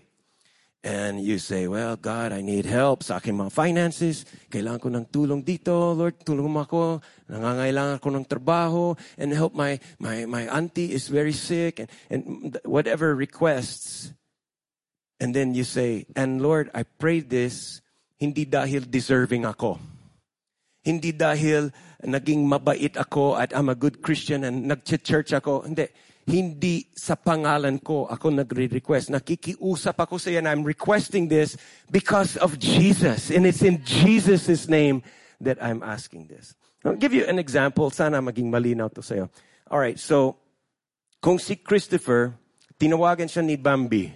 and 0.83 1.23
you 1.23 1.39
say, 1.39 1.71
well, 1.71 1.95
God, 1.95 2.35
I 2.35 2.43
need 2.43 2.67
help 2.67 3.07
sa 3.07 3.23
aking 3.23 3.39
mga 3.39 3.55
finances. 3.55 4.27
Kailangan 4.51 4.81
ko 4.83 4.89
ng 4.91 5.05
tulong 5.07 5.39
dito. 5.39 5.95
Lord, 5.95 6.19
tulong 6.27 6.51
mo 6.51 6.67
ako. 6.67 6.99
Nangangailangan 7.31 8.03
ko 8.03 8.11
ng 8.11 8.25
trabaho. 8.27 8.91
And 9.15 9.31
help 9.31 9.55
my, 9.55 9.79
my, 10.03 10.27
my 10.27 10.43
auntie 10.51 10.91
is 10.91 11.07
very 11.07 11.31
sick. 11.31 11.79
And, 11.79 11.89
and 12.11 12.21
whatever 12.67 13.15
requests. 13.15 14.11
And 15.23 15.31
then 15.31 15.55
you 15.55 15.63
say, 15.63 16.03
and 16.19 16.43
Lord, 16.43 16.67
I 16.75 16.83
pray 16.83 17.23
this 17.23 17.79
hindi 18.19 18.43
dahil 18.43 18.83
deserving 18.83 19.47
ako. 19.47 19.79
Hindi 20.83 21.15
dahil 21.15 21.71
naging 22.03 22.43
mabait 22.43 22.91
ako 22.99 23.39
at 23.39 23.55
I'm 23.55 23.71
a 23.71 23.75
good 23.79 24.03
Christian 24.03 24.43
and 24.43 24.67
nag-church 24.67 25.31
ako. 25.31 25.63
Hindi 25.63 25.87
hindi 26.23 26.87
sa 26.95 27.19
pangalan 27.19 27.83
ko 27.83 28.07
ako 28.07 28.31
nagre-request. 28.31 29.11
Nakikiusap 29.11 29.99
ako 29.99 30.15
sa 30.15 30.31
and 30.31 30.47
I'm 30.47 30.63
requesting 30.63 31.27
this 31.27 31.59
because 31.91 32.39
of 32.39 32.55
Jesus. 32.59 33.27
And 33.27 33.43
it's 33.43 33.61
in 33.61 33.83
Jesus' 33.83 34.71
name 34.71 35.03
that 35.43 35.59
I'm 35.59 35.83
asking 35.83 36.31
this. 36.31 36.55
I'll 36.83 36.99
give 36.99 37.11
you 37.11 37.27
an 37.27 37.39
example. 37.39 37.91
Sana 37.91 38.23
maging 38.23 38.47
malinaw 38.47 38.91
to 38.95 39.03
sa'yo. 39.03 39.27
Alright, 39.67 39.99
so, 39.99 40.39
kung 41.23 41.39
si 41.39 41.55
Christopher, 41.59 42.35
tinawagan 42.79 43.27
siya 43.27 43.43
ni 43.43 43.55
Bambi. 43.55 44.11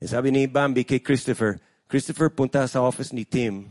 Eh, 0.00 0.08
sabi 0.08 0.32
ni 0.32 0.48
Bambi 0.48 0.84
kay 0.84 1.00
Christopher, 1.00 1.60
Christopher, 1.88 2.32
punta 2.32 2.64
sa 2.68 2.84
office 2.84 3.12
ni 3.12 3.24
Tim 3.24 3.68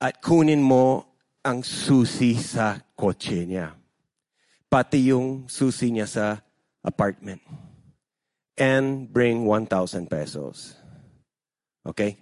at 0.00 0.20
kunin 0.24 0.60
mo 0.64 1.04
ang 1.42 1.60
susi 1.66 2.38
sa 2.38 2.80
kotse 2.96 3.44
niya. 3.44 3.74
Pati 4.70 5.10
yung 5.12 5.50
susi 5.50 5.90
niya 5.90 6.08
sa 6.08 6.40
apartment 6.84 7.40
and 8.58 9.08
bring 9.10 9.46
1,000 9.46 10.10
pesos. 10.10 10.74
Okay? 11.86 12.18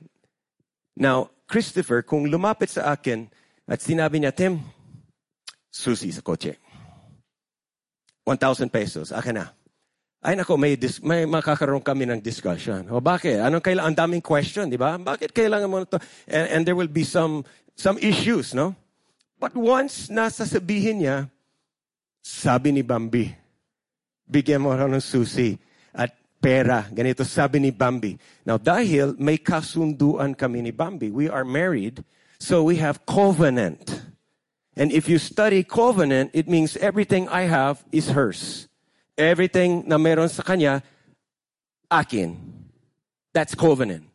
Now, 0.97 1.33
Christopher, 1.49 2.07
kung 2.07 2.29
lumapit 2.31 2.71
sa 2.71 2.95
akin 2.95 3.27
at 3.67 3.83
sinabi 3.83 4.23
niya, 4.23 4.33
Tim, 4.37 4.63
susi 5.73 6.13
sa 6.15 6.23
kotse. 6.23 6.57
1,000 8.25 8.71
pesos, 8.71 9.11
akin 9.11 9.43
na. 9.43 9.47
Ay 10.21 10.37
nako, 10.37 10.61
may, 10.61 10.77
dis- 10.77 11.01
may 11.01 11.25
makakaroon 11.25 11.81
kami 11.81 12.05
ng 12.05 12.21
discussion. 12.21 12.85
O 12.93 13.01
bakit? 13.01 13.41
Anong 13.41 13.65
kailangan? 13.65 13.89
Ang 13.89 13.97
daming 13.97 14.25
question, 14.25 14.69
di 14.69 14.77
ba? 14.77 15.01
Bakit 15.01 15.33
kailangan 15.33 15.69
mo 15.69 15.81
ito? 15.81 15.97
And, 16.29 16.47
and 16.53 16.63
there 16.69 16.77
will 16.77 16.93
be 16.93 17.09
some, 17.09 17.41
some 17.73 17.97
issues, 17.97 18.53
no? 18.53 18.77
But 19.41 19.57
once 19.57 20.13
nasa 20.13 20.45
sabihin 20.45 21.01
niya, 21.01 21.33
sabi 22.21 22.77
ni 22.77 22.85
Bambi, 22.85 23.33
bigyan 24.31 24.63
mo 24.63 24.71
ng 24.73 25.03
susi 25.03 25.59
at 25.91 26.15
pera. 26.41 26.87
Ganito 26.95 27.27
sabi 27.27 27.59
ni 27.59 27.75
Bambi. 27.75 28.15
Now, 28.47 28.57
dahil 28.57 29.19
may 29.19 29.37
kasunduan 29.37 30.39
kami 30.39 30.63
ni 30.63 30.71
Bambi, 30.71 31.11
we 31.11 31.29
are 31.29 31.45
married, 31.45 32.07
so 32.39 32.63
we 32.63 32.79
have 32.79 33.05
covenant. 33.05 34.07
And 34.79 34.95
if 34.95 35.11
you 35.11 35.19
study 35.19 35.67
covenant, 35.67 36.31
it 36.33 36.49
means 36.49 36.79
everything 36.79 37.29
I 37.29 37.51
have 37.51 37.83
is 37.93 38.15
hers. 38.15 38.71
Everything 39.19 39.85
na 39.85 39.99
meron 39.99 40.31
sa 40.31 40.47
kanya, 40.47 40.81
akin. 41.91 42.39
That's 43.35 43.55
covenant. 43.55 44.09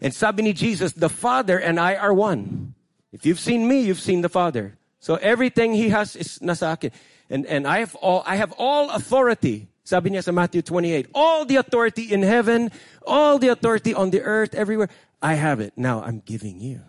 And 0.00 0.14
sabi 0.14 0.42
ni 0.42 0.52
Jesus, 0.52 0.92
the 0.92 1.08
Father 1.08 1.58
and 1.58 1.80
I 1.80 1.96
are 1.96 2.12
one. 2.12 2.74
If 3.10 3.26
you've 3.26 3.40
seen 3.40 3.66
me, 3.66 3.82
you've 3.82 4.00
seen 4.00 4.20
the 4.20 4.28
Father. 4.28 4.78
So 5.02 5.16
everything 5.16 5.74
he 5.74 5.90
has 5.90 6.14
is 6.14 6.38
nasa 6.38 6.74
akin. 6.74 6.92
And, 7.32 7.46
and 7.46 7.66
I 7.66 7.80
have 7.80 7.94
all, 7.96 8.22
I 8.26 8.36
have 8.36 8.52
all 8.58 8.90
authority. 8.90 9.66
Sabi 9.84 10.10
niya 10.10 10.22
sa 10.22 10.36
Matthew 10.36 10.60
28, 10.60 11.08
all 11.16 11.48
the 11.48 11.56
authority 11.56 12.12
in 12.12 12.20
heaven, 12.20 12.70
all 13.06 13.40
the 13.40 13.48
authority 13.48 13.94
on 13.94 14.10
the 14.10 14.20
earth, 14.20 14.54
everywhere. 14.54 14.92
I 15.22 15.40
have 15.40 15.58
it. 15.58 15.72
Now 15.74 16.04
I'm 16.04 16.20
giving 16.20 16.60
you. 16.60 16.82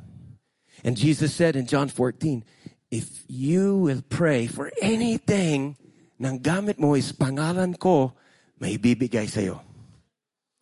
And 0.83 0.99
Jesus 0.99 1.33
said 1.33 1.55
in 1.55 1.65
John 1.65 1.87
14, 1.87 2.43
if 2.91 3.23
you 3.29 3.77
will 3.77 4.03
pray 4.09 4.45
for 4.47 4.69
anything, 4.81 5.77
nang 6.19 6.43
gamit 6.43 6.77
mo 6.77 6.93
is 6.93 7.13
pangalan 7.13 7.79
ko, 7.79 8.11
may 8.59 8.77
bibigay 8.77 9.31
sa'yo. 9.31 9.63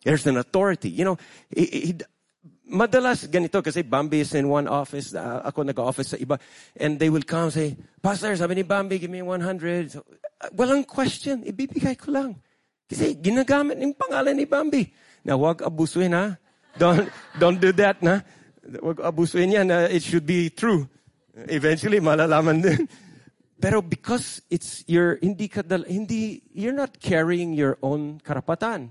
There's 0.04 0.26
an 0.30 0.36
authority. 0.36 0.90
You 0.90 1.04
know, 1.04 1.18
he, 1.50 1.66
he, 1.66 1.94
madalas 2.68 3.26
ganito 3.26 3.62
kasi 3.62 3.82
Bambi 3.82 4.20
is 4.22 4.34
in 4.34 4.48
one 4.48 4.68
office, 4.68 5.14
uh, 5.14 5.42
ako 5.44 5.62
nag-office 5.66 6.14
sa 6.14 6.18
iba, 6.18 6.38
and 6.78 6.98
they 6.98 7.10
will 7.10 7.24
come 7.26 7.50
say, 7.50 7.76
Pastor, 8.00 8.34
sabi 8.36 8.60
ni 8.60 8.64
Bambi, 8.64 8.98
give 8.98 9.10
me 9.10 9.22
100. 9.22 9.92
So, 9.92 10.04
uh, 10.40 10.50
walang 10.54 10.86
question, 10.86 11.42
ibibigay 11.42 11.98
ko 11.98 12.14
lang. 12.14 12.30
Kasi 12.92 13.16
ginagamit 13.16 13.80
ng 13.80 13.96
pangalan 13.96 14.36
ni 14.36 14.44
Bambi. 14.44 14.84
Na 15.24 15.38
wag 15.38 15.64
abusuin 15.64 16.12
ha. 16.12 16.36
Don't, 16.76 17.08
don't 17.40 17.60
do 17.60 17.72
that 17.72 18.02
na. 18.04 18.20
Wag 18.84 19.00
abusuin 19.00 19.52
yan. 19.52 19.68
Uh, 19.72 19.88
it 19.88 20.02
should 20.04 20.26
be 20.28 20.50
true. 20.52 20.88
Eventually, 21.48 22.00
malalaman 22.00 22.60
din. 22.60 22.84
Pero 23.62 23.80
because 23.80 24.42
it's 24.50 24.82
your, 24.90 25.22
hindi 25.22 25.46
ka, 25.46 25.62
hindi, 25.86 26.42
you're 26.52 26.74
not 26.74 26.98
carrying 26.98 27.54
your 27.54 27.78
own 27.80 28.20
karapatan. 28.20 28.90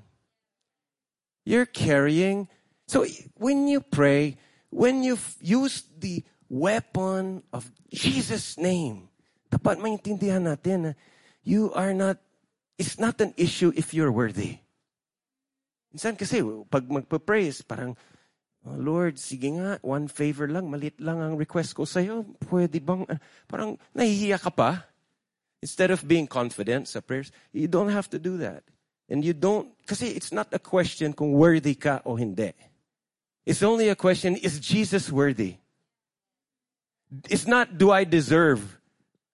You're 1.43 1.67
carrying, 1.67 2.47
so 2.91 3.07
when 3.39 3.71
you 3.71 3.79
pray, 3.79 4.36
when 4.67 5.00
you 5.00 5.15
use 5.39 5.88
the 5.95 6.27
weapon 6.51 7.48
of 7.55 7.71
Jesus' 7.88 8.60
name, 8.60 9.07
dapat 9.48 9.79
maintindihan 9.79 10.43
natin 10.43 10.91
na 10.91 10.91
you 11.48 11.71
are 11.71 11.95
not, 11.95 12.19
it's 12.75 13.00
not 13.00 13.19
an 13.24 13.31
issue 13.39 13.71
if 13.79 13.95
you're 13.95 14.12
worthy. 14.12 14.60
Minsan 15.91 16.15
kasi, 16.15 16.39
pag 16.71 16.88
magpa-praise, 16.88 17.63
parang, 17.63 18.00
oh, 18.63 18.79
Lord, 18.79 19.19
sige 19.19 19.51
nga, 19.60 19.75
one 19.83 20.07
favor 20.07 20.48
lang, 20.48 20.71
malit 20.71 20.95
lang 21.03 21.19
ang 21.19 21.36
request 21.36 21.75
ko 21.75 21.83
sa'yo. 21.83 22.24
Pwede 22.48 22.79
bang, 22.79 23.03
uh, 23.12 23.19
parang 23.48 23.75
nahihiya 23.91 24.39
ka 24.39 24.51
pa? 24.51 24.88
Instead 25.60 25.91
of 25.91 26.07
being 26.07 26.25
confident 26.25 26.88
sa 26.88 27.03
prayers, 27.03 27.29
you 27.51 27.67
don't 27.67 27.91
have 27.91 28.07
to 28.07 28.17
do 28.17 28.39
that. 28.39 28.63
And 29.12 29.19
you 29.27 29.36
don't, 29.36 29.75
kasi 29.83 30.15
it's 30.15 30.31
not 30.31 30.48
a 30.55 30.60
question 30.63 31.12
kung 31.12 31.36
worthy 31.36 31.75
ka 31.75 32.00
o 32.07 32.15
hindi. 32.15 32.55
It's 33.45 33.63
only 33.63 33.89
a 33.89 33.95
question, 33.95 34.36
is 34.36 34.60
Jesus 34.60 35.12
worthy? 35.12 35.57
It's 37.29 37.48
not, 37.48 37.77
do 37.77 37.91
I 37.91 38.03
deserve 38.03 38.79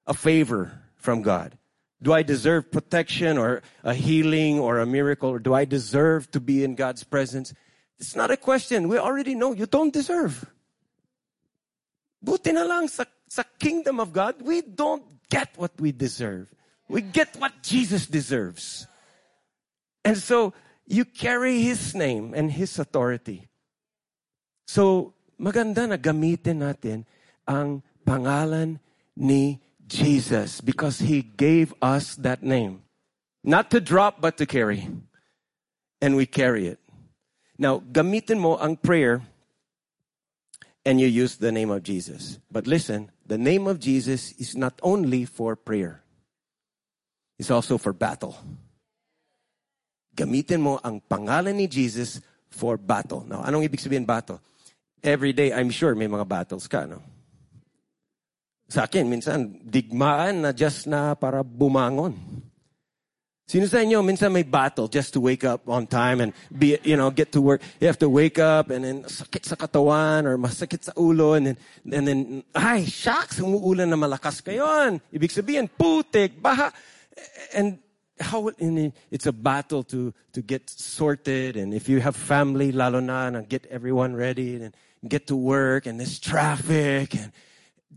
a 0.05 0.13
favor 0.13 0.81
from 0.95 1.21
God? 1.21 1.57
Do 2.01 2.13
I 2.13 2.23
deserve 2.23 2.71
protection 2.71 3.37
or 3.37 3.61
a 3.83 3.93
healing 3.93 4.59
or 4.59 4.79
a 4.79 4.85
miracle? 4.85 5.29
Or 5.29 5.39
do 5.39 5.53
I 5.53 5.65
deserve 5.65 6.29
to 6.31 6.39
be 6.39 6.63
in 6.63 6.75
God's 6.75 7.03
presence? 7.03 7.53
It's 7.99 8.15
not 8.15 8.31
a 8.31 8.37
question. 8.37 8.87
We 8.87 8.97
already 8.97 9.35
know 9.35 9.53
you 9.53 9.65
don't 9.65 9.91
deserve. 9.91 10.45
Buti 12.21 12.51
na 12.51 12.63
lang 12.63 12.87
sa, 12.87 13.05
sa 13.27 13.43
kingdom 13.59 13.99
of 13.99 14.13
God, 14.13 14.35
we 14.41 14.61
don't 14.61 15.03
get 15.29 15.49
what 15.57 15.71
we 15.79 15.91
deserve. 15.91 16.53
We 16.87 17.01
get 17.01 17.35
what 17.37 17.63
Jesus 17.63 18.05
deserves. 18.05 18.87
And 20.05 20.17
so 20.17 20.53
you 20.85 21.03
carry 21.03 21.61
His 21.61 21.93
name 21.93 22.33
and 22.33 22.51
His 22.51 22.79
authority. 22.79 23.49
So 24.67 25.15
maganda 25.39 25.87
na 25.87 25.95
gamitin 25.95 26.59
natin 26.59 27.07
ang 27.47 27.81
pangalan 28.03 28.83
ni 29.15 29.63
Jesus 29.87 30.59
because 30.59 30.99
he 30.99 31.23
gave 31.23 31.73
us 31.81 32.19
that 32.19 32.43
name. 32.43 32.83
Not 33.47 33.71
to 33.71 33.79
drop, 33.79 34.19
but 34.19 34.35
to 34.37 34.45
carry. 34.45 34.91
And 36.03 36.19
we 36.19 36.27
carry 36.27 36.67
it. 36.67 36.83
Now, 37.57 37.79
gamitin 37.79 38.43
mo 38.43 38.59
ang 38.59 38.75
prayer 38.75 39.23
and 40.85 40.99
you 40.99 41.07
use 41.07 41.39
the 41.39 41.51
name 41.51 41.71
of 41.71 41.81
Jesus. 41.81 42.37
But 42.51 42.67
listen, 42.67 43.09
the 43.25 43.39
name 43.39 43.65
of 43.65 43.79
Jesus 43.79 44.31
is 44.37 44.55
not 44.55 44.77
only 44.83 45.25
for 45.25 45.55
prayer. 45.55 46.03
It's 47.39 47.49
also 47.49 47.77
for 47.79 47.93
battle. 47.93 48.35
Gamitin 50.15 50.59
mo 50.59 50.79
ang 50.83 51.01
pangalan 51.01 51.55
ni 51.55 51.67
Jesus 51.67 52.19
for 52.49 52.77
battle. 52.77 53.25
Now, 53.25 53.41
anong 53.47 53.63
ibig 53.63 53.81
sabihin 53.81 54.05
battle? 54.05 54.41
Every 55.07 55.31
day, 55.31 55.55
I'm 55.55 55.71
sure 55.71 55.95
may 55.95 56.11
mga 56.11 56.27
battles 56.27 56.67
ka, 56.67 56.83
no? 56.83 56.99
Sa 58.67 58.83
akin, 58.83 59.07
minsan, 59.07 59.63
digmaan 59.63 60.43
na 60.43 60.51
just 60.51 60.83
na 60.83 61.15
para 61.15 61.47
bumangon. 61.47 62.11
Sino 63.47 63.63
sa 63.71 63.79
inyo, 63.79 64.03
minsan 64.03 64.35
may 64.35 64.43
battle 64.43 64.91
just 64.91 65.15
to 65.15 65.23
wake 65.23 65.47
up 65.47 65.63
on 65.71 65.87
time 65.87 66.19
and 66.19 66.35
be, 66.51 66.75
you 66.83 66.99
know, 66.99 67.07
get 67.07 67.31
to 67.31 67.39
work. 67.39 67.63
You 67.79 67.87
have 67.87 68.03
to 68.03 68.11
wake 68.11 68.35
up 68.35 68.67
and 68.67 68.83
then 68.83 69.07
sakit 69.07 69.47
sa 69.47 69.55
katawan 69.55 70.27
or 70.27 70.35
masakit 70.35 70.83
sa 70.83 70.91
ulo 70.99 71.39
and 71.39 71.55
then, 71.55 71.57
and 71.87 72.03
then 72.03 72.19
ay, 72.51 72.83
shucks, 72.83 73.39
umuulan 73.39 73.87
na 73.87 73.95
malakas 73.95 74.43
kayon. 74.43 74.99
Ibig 75.15 75.31
sabihin, 75.31 75.71
putik, 75.71 76.43
baha. 76.43 76.75
And 77.55 77.79
how, 78.19 78.51
and 78.59 78.91
it's 79.11 79.25
a 79.25 79.31
battle 79.31 79.87
to, 79.95 80.11
to 80.35 80.41
get 80.43 80.67
sorted. 80.69 81.55
And 81.55 81.73
if 81.73 81.87
you 81.87 82.03
have 82.03 82.17
family, 82.19 82.75
lalo 82.75 82.99
na, 82.99 83.31
and 83.31 83.47
get 83.47 83.63
everyone 83.71 84.11
ready 84.11 84.59
and 84.59 84.75
get 85.05 85.27
to 85.27 85.35
work 85.35 85.85
and 85.85 85.99
there's 85.99 86.19
traffic 86.19 87.13
and 87.13 87.31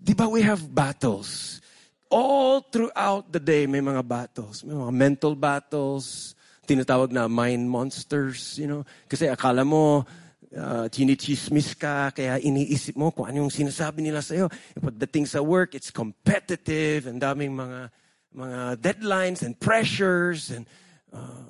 Di 0.01 0.17
ba 0.17 0.25
we 0.25 0.41
have 0.41 0.65
battles? 0.65 1.61
All 2.09 2.65
throughout 2.65 3.29
the 3.31 3.39
day, 3.39 3.69
may 3.69 3.85
mga 3.85 4.01
battles. 4.01 4.65
May 4.65 4.73
mga 4.73 4.93
mental 4.97 5.37
battles, 5.37 6.35
tinatawag 6.65 7.13
na 7.13 7.29
mind 7.29 7.69
monsters, 7.69 8.57
you 8.57 8.67
know. 8.67 8.83
Kasi 9.07 9.29
akala 9.29 9.63
mo, 9.63 10.09
uh, 10.57 10.89
chinichismis 10.89 11.77
ka, 11.77 12.11
kaya 12.17 12.41
iniisip 12.41 12.97
mo 12.97 13.13
kung 13.13 13.29
ano 13.29 13.45
yung 13.47 13.53
sinasabi 13.53 14.01
nila 14.01 14.25
sa'yo. 14.25 14.49
Pagdating 14.81 15.29
sa 15.29 15.45
work, 15.45 15.77
it's 15.77 15.93
competitive, 15.93 17.05
and 17.07 17.21
daming 17.21 17.53
mga, 17.53 17.93
mga 18.33 18.59
deadlines 18.81 19.45
and 19.45 19.61
pressures, 19.61 20.49
and 20.49 20.65
uh, 21.13 21.45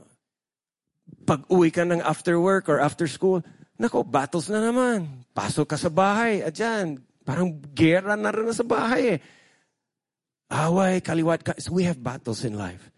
pag 1.25 1.47
uwi 1.47 1.71
ka 1.71 1.87
ng 1.87 2.03
after 2.03 2.37
work 2.43 2.67
or 2.67 2.83
after 2.83 3.07
school, 3.07 3.47
nako, 3.81 4.05
battles 4.05 4.53
na 4.53 4.61
naman. 4.61 5.25
Pasok 5.33 5.73
ka 5.73 5.77
sa 5.81 5.89
bahay, 5.89 6.45
adyan, 6.45 7.01
Parang 7.31 7.63
gera 7.77 8.17
na 8.17 8.35
rin 8.35 8.51
sa 8.51 8.67
bahay 8.67 9.15
eh. 9.15 9.21
Away, 10.51 10.99
kaliwat 10.99 11.47
ka. 11.47 11.55
So 11.63 11.71
we 11.79 11.87
have 11.87 12.03
battles 12.03 12.43
in 12.43 12.59
life. 12.59 12.91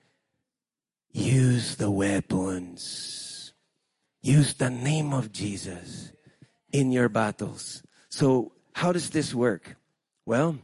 Use 1.12 1.76
the 1.76 1.92
weapons. 1.92 3.52
Use 4.24 4.56
the 4.56 4.72
name 4.72 5.12
of 5.12 5.36
Jesus 5.36 6.16
in 6.72 6.96
your 6.96 7.12
battles. 7.12 7.84
So 8.08 8.56
how 8.72 8.88
does 8.88 9.10
this 9.10 9.36
work? 9.36 9.76
Well, 10.24 10.56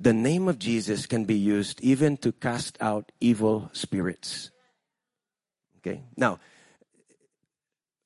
the 0.00 0.16
name 0.16 0.50
of 0.50 0.58
Jesus 0.58 1.06
can 1.06 1.30
be 1.30 1.38
used 1.38 1.78
even 1.78 2.18
to 2.26 2.32
cast 2.32 2.74
out 2.82 3.12
evil 3.20 3.70
spirits. 3.70 4.50
Okay. 5.78 6.02
Now, 6.16 6.40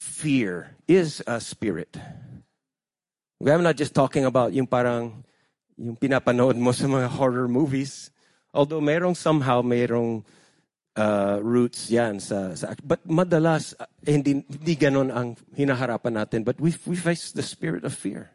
fear 0.09 0.73
is 0.89 1.21
a 1.29 1.37
spirit. 1.37 1.93
I'm 3.45 3.63
not 3.63 3.77
just 3.77 3.95
talking 3.95 4.25
about 4.25 4.57
yung 4.57 4.67
parang 4.67 5.23
yung 5.77 5.95
pinapanood 5.95 6.57
mo 6.57 6.73
sa 6.73 6.89
mga 6.89 7.07
horror 7.13 7.47
movies. 7.47 8.11
Although 8.51 8.81
mayroong 8.81 9.15
somehow 9.15 9.63
mayroong 9.63 10.25
uh, 10.99 11.39
roots 11.39 11.87
yan 11.93 12.19
sa, 12.19 12.57
sa 12.59 12.75
but 12.83 13.05
madalas 13.07 13.77
uh, 13.79 13.87
hindi 14.03 14.43
hindi 14.43 14.75
ganon 14.75 15.15
ang 15.15 15.39
hinaharapan 15.55 16.19
natin 16.19 16.43
but 16.43 16.59
we 16.59 16.75
we 16.89 16.99
face 16.99 17.31
the 17.31 17.45
spirit 17.45 17.85
of 17.85 17.95
fear. 17.95 18.35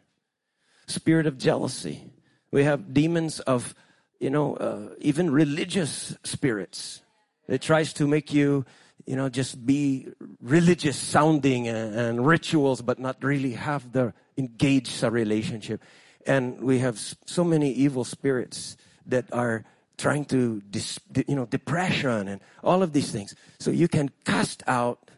Spirit 0.88 1.26
of 1.28 1.36
jealousy. 1.36 2.08
We 2.48 2.64
have 2.64 2.94
demons 2.94 3.44
of 3.44 3.76
you 4.22 4.30
know 4.30 4.56
uh, 4.56 4.96
even 5.04 5.28
religious 5.28 6.16
spirits. 6.24 7.04
It 7.44 7.60
tries 7.60 7.92
to 8.00 8.08
make 8.08 8.32
you 8.32 8.64
you 9.06 9.16
know, 9.16 9.28
just 9.28 9.64
be 9.64 10.08
religious 10.40 10.96
sounding 10.96 11.68
and, 11.68 11.94
and, 11.94 12.26
rituals, 12.26 12.80
but 12.80 12.98
not 12.98 13.22
really 13.22 13.52
have 13.52 13.92
the 13.92 14.14
engaged 14.36 15.02
a 15.02 15.10
relationship. 15.10 15.82
And 16.26 16.60
we 16.60 16.78
have 16.78 16.98
so 17.26 17.44
many 17.44 17.70
evil 17.72 18.04
spirits 18.04 18.76
that 19.06 19.26
are 19.32 19.64
trying 19.98 20.24
to, 20.26 20.60
dis, 20.70 20.98
you 21.28 21.36
know, 21.36 21.46
depression 21.46 22.28
and 22.28 22.40
all 22.62 22.82
of 22.82 22.92
these 22.92 23.12
things. 23.12 23.34
So 23.60 23.70
you 23.70 23.88
can 23.88 24.10
cast 24.24 24.62
out 24.66 25.10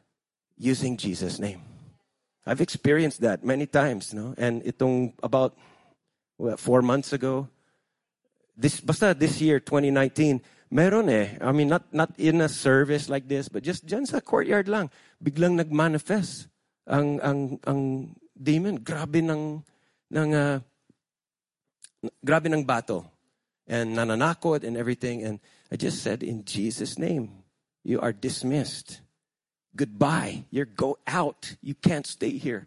using 0.59 0.96
Jesus' 0.96 1.38
name. 1.38 1.62
I've 2.44 2.61
experienced 2.61 3.20
that 3.22 3.44
many 3.44 3.66
times, 3.66 4.14
no? 4.14 4.35
And 4.37 4.62
itong 4.62 5.14
about 5.22 5.57
what, 6.37 6.59
four 6.59 6.83
months 6.83 7.12
ago, 7.12 7.49
this, 8.57 8.81
basta 8.81 9.14
this 9.18 9.40
year, 9.40 9.61
2019, 9.61 10.40
Meron 10.70 11.09
eh. 11.09 11.38
I 11.40 11.52
mean, 11.52 11.68
not, 11.68 11.92
not 11.92 12.11
in 12.18 12.40
a 12.40 12.48
service 12.48 13.09
like 13.09 13.29
this, 13.29 13.48
but 13.48 13.62
just 13.62 13.87
dyan 13.87 14.07
sa 14.07 14.20
courtyard 14.20 14.68
lang. 14.68 14.90
Biglang 15.22 15.57
nagmanifest 15.57 16.48
ang, 16.87 17.20
ang, 17.20 17.61
ang 17.64 18.16
demon. 18.35 18.79
Grabe 18.83 19.22
ng, 19.22 19.62
ng, 20.11 20.35
uh, 20.35 20.61
grabe 22.24 22.50
ng 22.50 22.64
battle 22.64 23.11
and 23.66 23.96
nananakot 23.96 24.64
and 24.64 24.76
everything. 24.76 25.22
And 25.22 25.40
I 25.70 25.76
just 25.76 26.02
said, 26.02 26.22
in 26.22 26.44
Jesus' 26.44 26.98
name, 26.98 27.44
you 27.85 28.00
are 28.00 28.12
dismissed. 28.12 29.00
Goodbye. 29.74 30.44
You're 30.50 30.66
go 30.66 30.98
out. 31.07 31.55
You 31.62 31.74
can't 31.74 32.07
stay 32.07 32.38
here. 32.38 32.66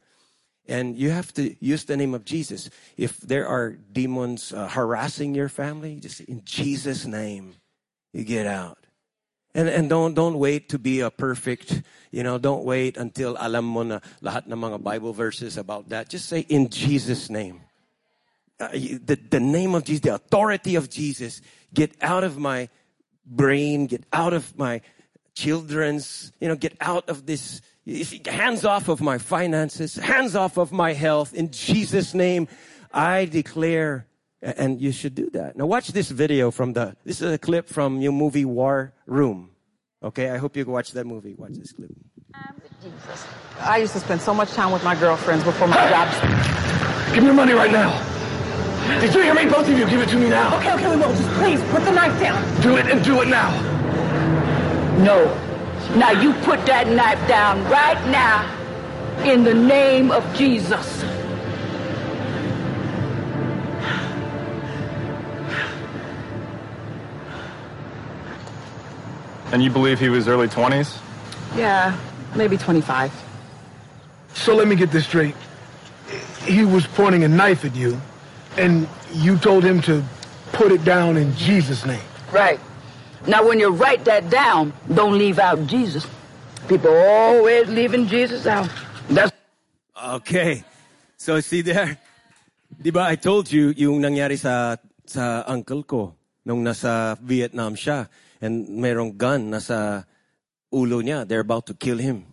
And 0.68 0.96
you 0.96 1.10
have 1.10 1.34
to 1.34 1.56
use 1.60 1.86
the 1.86 1.98
name 1.98 2.14
of 2.14 2.24
Jesus. 2.24 2.70
If 2.96 3.20
there 3.20 3.48
are 3.48 3.72
demons 3.72 4.54
uh, 4.54 4.68
harassing 4.70 5.34
your 5.34 5.50
family, 5.50 6.00
just 6.00 6.22
in 6.22 6.44
Jesus' 6.46 7.06
name, 7.08 7.56
you 8.14 8.24
get 8.24 8.48
out. 8.48 8.78
And, 9.56 9.68
and 9.68 9.90
don't, 9.90 10.14
don't 10.14 10.38
wait 10.38 10.70
to 10.70 10.80
be 10.80 11.00
a 11.00 11.10
perfect, 11.10 11.82
you 12.12 12.22
know, 12.22 12.38
don't 12.38 12.64
wait 12.64 12.98
until 12.98 13.36
alam 13.40 13.66
mo 13.66 13.82
na 13.82 14.00
lahat 14.22 14.46
ng 14.46 14.60
mga 14.60 14.84
Bible 14.84 15.12
verses 15.12 15.58
about 15.58 15.90
that. 15.90 16.10
Just 16.10 16.30
say, 16.30 16.42
in 16.50 16.70
Jesus' 16.70 17.30
name. 17.30 17.62
Uh, 18.60 18.70
the, 18.70 19.18
the 19.30 19.40
name 19.40 19.74
of 19.74 19.86
Jesus, 19.86 20.02
the 20.02 20.14
authority 20.14 20.76
of 20.76 20.90
Jesus, 20.90 21.42
get 21.74 21.96
out 22.02 22.24
of 22.24 22.38
my 22.38 22.70
brain, 23.26 23.88
get 23.88 24.04
out 24.14 24.34
of 24.34 24.58
my 24.58 24.82
children's, 25.34 26.32
you 26.40 26.48
know, 26.48 26.56
get 26.56 26.76
out 26.82 27.10
of 27.10 27.26
this, 27.26 27.62
hands 28.28 28.66
off 28.66 28.88
of 28.88 29.02
my 29.02 29.18
finances, 29.18 29.96
hands 29.96 30.36
off 30.36 30.58
of 30.58 30.72
my 30.72 30.94
health. 30.94 31.34
In 31.34 31.50
Jesus' 31.50 32.14
name, 32.14 32.48
I 32.94 33.26
declare, 33.26 34.06
and 34.42 34.82
you 34.82 34.92
should 34.92 35.16
do 35.16 35.30
that. 35.32 35.58
Now 35.58 35.66
watch 35.66 35.90
this 35.90 36.10
video 36.10 36.52
from 36.52 36.74
the, 36.74 36.96
this 37.06 37.22
is 37.22 37.32
a 37.32 37.38
clip 37.38 37.68
from 37.68 38.02
your 38.02 38.12
movie 38.12 38.46
War 38.46 38.94
Room. 39.06 39.52
Okay, 40.02 40.30
I 40.30 40.38
hope 40.38 40.56
you 40.56 40.66
watch 40.66 40.92
that 40.94 41.06
movie. 41.06 41.36
Watch 41.36 41.54
this 41.54 41.74
clip. 41.74 41.92
Um, 42.34 42.62
Jesus. 42.82 43.26
I 43.60 43.78
used 43.78 43.94
to 43.94 44.00
spend 44.00 44.22
so 44.22 44.34
much 44.34 44.52
time 44.52 44.72
with 44.72 44.84
my 44.84 44.96
girlfriends 44.96 45.44
before 45.44 45.68
my 45.68 45.90
job. 45.90 47.14
Give 47.14 47.24
me 47.24 47.28
your 47.28 47.34
money 47.34 47.54
right 47.54 47.72
now. 47.72 47.92
Did 49.02 49.14
you 49.14 49.22
hear 49.22 49.34
me? 49.34 49.46
Both 49.46 49.68
of 49.70 49.78
you, 49.78 49.86
give 49.88 50.02
it 50.02 50.10
to 50.10 50.18
me 50.18 50.30
now. 50.30 50.58
Okay, 50.58 50.74
okay, 50.74 50.90
we 50.90 50.96
will. 50.96 51.14
Just 51.14 51.30
please 51.40 51.62
put 51.70 51.84
the 51.84 51.92
knife 51.92 52.18
down. 52.20 52.62
Do 52.62 52.78
it 52.78 52.88
and 52.88 53.04
do 53.04 53.22
it 53.22 53.28
now. 53.28 53.52
No. 55.04 55.26
Now 55.96 56.12
you 56.12 56.34
put 56.44 56.66
that 56.66 56.88
knife 56.88 57.26
down 57.28 57.64
right 57.66 58.00
now 58.10 58.56
in 59.26 59.44
the 59.44 59.54
name 59.54 60.12
of 60.12 60.24
Jesus. 60.34 60.99
And 69.52 69.64
you 69.64 69.70
believe 69.70 70.00
he 70.00 70.10
was 70.10 70.28
early 70.28 70.48
20s? 70.48 71.00
Yeah, 71.56 71.98
maybe 72.36 72.58
25. 72.58 73.12
So 74.34 74.56
let 74.56 74.68
me 74.68 74.76
get 74.76 74.92
this 74.92 75.06
straight. 75.06 75.36
He 76.46 76.66
was 76.66 76.86
pointing 76.88 77.24
a 77.24 77.28
knife 77.28 77.66
at 77.66 77.76
you, 77.76 78.00
and 78.58 78.88
you 79.14 79.38
told 79.38 79.64
him 79.64 79.82
to 79.84 80.04
put 80.54 80.72
it 80.72 80.84
down 80.84 81.18
in 81.18 81.36
Jesus' 81.36 81.86
name. 81.86 82.02
Right. 82.32 82.60
Now, 83.28 83.46
when 83.46 83.60
you 83.60 83.70
write 83.70 84.06
that 84.06 84.30
down, 84.30 84.74
don't 84.94 85.18
leave 85.18 85.40
out 85.40 85.66
Jesus. 85.68 86.06
People 86.68 86.94
always 86.94 87.68
leaving 87.70 88.08
Jesus 88.08 88.46
out. 88.46 88.70
That's 89.10 89.34
Okay. 90.00 90.64
So 91.20 91.40
see 91.44 91.62
there? 91.62 92.00
Di 92.72 92.90
ba 92.96 93.12
I 93.12 93.20
told 93.20 93.52
you 93.52 93.76
yung 93.76 94.00
nangyari 94.00 94.40
sa 94.40 94.80
sa 95.04 95.44
uncle 95.52 95.84
ko 95.84 96.16
nung 96.48 96.64
nasa 96.64 97.20
Vietnam 97.20 97.76
siya 97.76 98.08
and 98.42 98.68
merong 98.68 99.16
gun 99.16 99.52
nasa 99.52 100.08
ulo 100.72 101.04
niya. 101.04 101.28
They're 101.28 101.46
about 101.46 101.68
to 101.68 101.74
kill 101.74 101.98
him. 101.98 102.26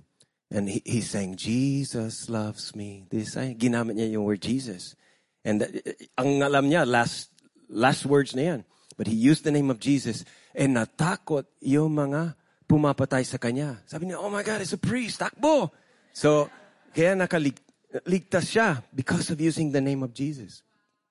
And 0.50 0.68
he, 0.68 0.82
he's 0.86 1.10
saying, 1.10 1.36
Jesus 1.36 2.30
loves 2.30 2.74
me. 2.74 3.06
This 3.10 3.34
ay 3.36 3.58
ginamit 3.58 3.98
niya 3.98 4.14
yung 4.14 4.24
word 4.24 4.42
Jesus. 4.42 4.94
And 5.42 5.62
uh, 5.62 5.70
ang 6.18 6.42
alam 6.42 6.70
niya 6.70 6.86
last 6.86 7.34
last 7.66 8.06
words 8.06 8.34
na 8.34 8.54
yan. 8.54 8.60
But 8.96 9.06
he 9.10 9.14
used 9.14 9.44
the 9.44 9.52
name 9.52 9.68
of 9.68 9.82
Jesus 9.82 10.24
and 10.54 10.78
natakot 10.78 11.44
yung 11.60 11.98
mga 11.98 12.34
pumapatay 12.64 13.26
sa 13.26 13.36
kanya. 13.36 13.82
Sabi 13.84 14.08
niya, 14.08 14.18
oh 14.18 14.30
my 14.32 14.42
God, 14.42 14.64
it's 14.64 14.72
a 14.72 14.80
priest, 14.80 15.20
takbo. 15.20 15.70
So, 16.16 16.48
kaya 16.96 17.12
nakaligtas 17.12 18.48
siya 18.48 18.80
because 18.94 19.28
of 19.28 19.38
using 19.38 19.70
the 19.70 19.84
name 19.84 20.02
of 20.02 20.16
Jesus. 20.16 20.62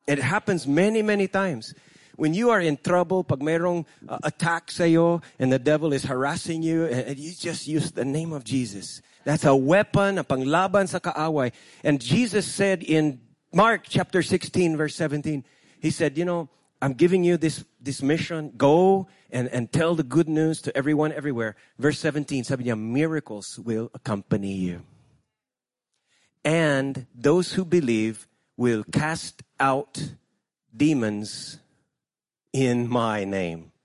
It 0.08 0.18
happens 0.18 0.66
many, 0.66 1.02
many 1.02 1.30
times. 1.30 1.74
When 2.15 2.34
you 2.34 2.49
are 2.49 2.62
in 2.62 2.78
trouble, 2.78 3.23
pag 3.23 3.39
mayroong 3.39 3.86
uh, 4.08 4.19
attack 4.23 4.71
sa'yo 4.71 5.21
and 5.39 5.51
the 5.51 5.60
devil 5.60 5.93
is 5.93 6.04
harassing 6.04 6.63
you, 6.63 6.86
and, 6.86 7.08
and 7.13 7.17
you 7.17 7.34
just 7.34 7.67
use 7.67 7.91
the 7.91 8.06
name 8.06 8.34
of 8.34 8.43
Jesus. 8.43 9.01
That's 9.23 9.43
a 9.43 9.56
weapon, 9.56 10.17
a 10.17 10.23
panglaban 10.23 10.88
sa 10.88 10.99
kaaway. 10.99 11.51
And 11.84 11.99
Jesus 11.99 12.45
said 12.45 12.84
in 12.84 13.19
Mark 13.54 13.86
chapter 13.89 14.21
16 14.21 14.78
verse 14.78 14.95
17, 14.95 15.43
He 15.80 15.91
said, 15.91 16.17
you 16.17 16.25
know, 16.25 16.49
I'm 16.82 16.93
giving 16.93 17.23
you 17.23 17.38
this, 17.38 17.65
this 17.82 18.01
mission. 18.01 18.54
Go 18.56 19.08
and, 19.32 19.47
and 19.49 19.71
tell 19.71 19.95
the 19.95 20.04
good 20.04 20.30
news 20.30 20.62
to 20.63 20.78
everyone 20.78 21.12
everywhere. 21.12 21.56
Verse 21.80 21.99
17, 21.99 22.43
sabi 22.43 22.65
niya, 22.65 22.80
miracles 22.80 23.60
will 23.60 23.89
accompany 23.93 24.54
you. 24.54 24.84
And 26.43 27.08
those 27.15 27.54
who 27.54 27.65
believe 27.65 28.28
will 28.56 28.84
cast 28.91 29.41
out 29.60 30.13
demons 30.75 31.60
in 32.56 32.88
my 32.88 33.28
name. 33.28 33.76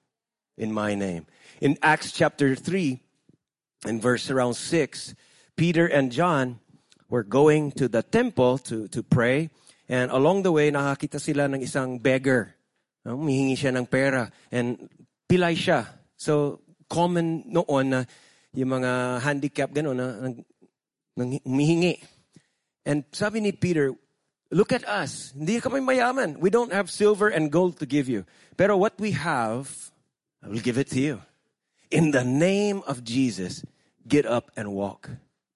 In 0.54 0.70
my 0.70 0.94
name. 0.94 1.26
In 1.58 1.74
Acts 1.82 2.14
chapter 2.14 2.54
3 2.54 3.02
and 3.84 3.98
verse 3.98 4.30
around 4.30 4.54
6, 4.54 5.14
Peter 5.58 5.90
and 5.90 6.14
John 6.14 6.62
were 7.10 7.26
going 7.26 7.74
to 7.82 7.90
the 7.90 8.06
temple 8.06 8.62
to, 8.70 8.86
to 8.94 9.02
pray. 9.02 9.50
And 9.90 10.14
along 10.14 10.46
the 10.46 10.54
way, 10.54 10.70
nakakita 10.70 11.18
sila 11.18 11.50
ng 11.50 11.66
isang 11.66 11.98
beggar. 11.98 12.54
Ah, 13.02 13.18
humihingi 13.18 13.58
siya 13.58 13.74
ng 13.74 13.90
pera. 13.90 14.30
And 14.54 14.86
pilay 15.26 15.58
siya. 15.58 15.90
So, 16.14 16.62
common 16.86 17.50
noon 17.50 17.90
na 17.90 18.06
yung 18.54 18.70
mga 18.78 19.18
handicap 19.18 19.74
gano'n 19.74 19.98
na, 19.98 20.06
na, 20.30 21.26
humihingi. 21.42 21.98
And 22.86 23.02
sabi 23.10 23.42
ni 23.42 23.50
Peter, 23.50 23.90
look 24.50 24.72
at 24.72 24.86
us. 24.86 25.32
Hindi 25.36 25.60
kami 25.60 25.80
mayaman. 25.80 26.38
We 26.38 26.50
don't 26.50 26.72
have 26.72 26.90
silver 26.90 27.28
and 27.28 27.50
gold 27.50 27.78
to 27.78 27.86
give 27.86 28.08
you. 28.08 28.26
Pero 28.56 28.76
what 28.76 28.98
we 28.98 29.12
have, 29.12 29.90
I 30.42 30.48
will 30.48 30.60
give 30.60 30.78
it 30.78 30.90
to 30.90 31.00
you. 31.00 31.22
In 31.90 32.10
the 32.10 32.24
name 32.24 32.82
of 32.86 33.02
Jesus, 33.02 33.64
get 34.06 34.26
up 34.26 34.50
and 34.56 34.72
walk. 34.72 35.10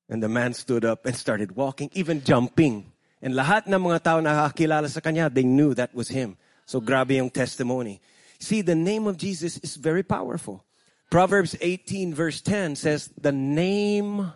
And 0.09 0.22
the 0.22 0.28
man 0.28 0.54
stood 0.54 0.85
up 0.85 1.07
and 1.07 1.16
started 1.16 1.57
walking, 1.57 1.90
even 1.94 2.22
jumping. 2.22 2.92
And 3.22 3.35
lahat 3.35 3.66
ng 3.66 3.80
mga 3.80 4.02
tao 4.02 4.20
nakakilala 4.20 4.88
sa 4.88 5.00
kanya, 5.00 5.33
they 5.33 5.44
knew 5.44 5.74
that 5.74 5.94
was 5.94 6.09
him. 6.09 6.37
So 6.66 6.80
mm. 6.80 6.87
grabe 6.87 7.16
yung 7.16 7.30
testimony. 7.30 8.00
See, 8.38 8.61
the 8.61 8.74
name 8.74 9.07
of 9.07 9.16
Jesus 9.16 9.59
is 9.59 9.76
very 9.76 10.02
powerful. 10.02 10.64
Proverbs 11.11 11.57
18 11.61 12.12
verse 12.12 12.40
10 12.40 12.76
says, 12.76 13.09
the 13.16 13.33
name 13.33 14.33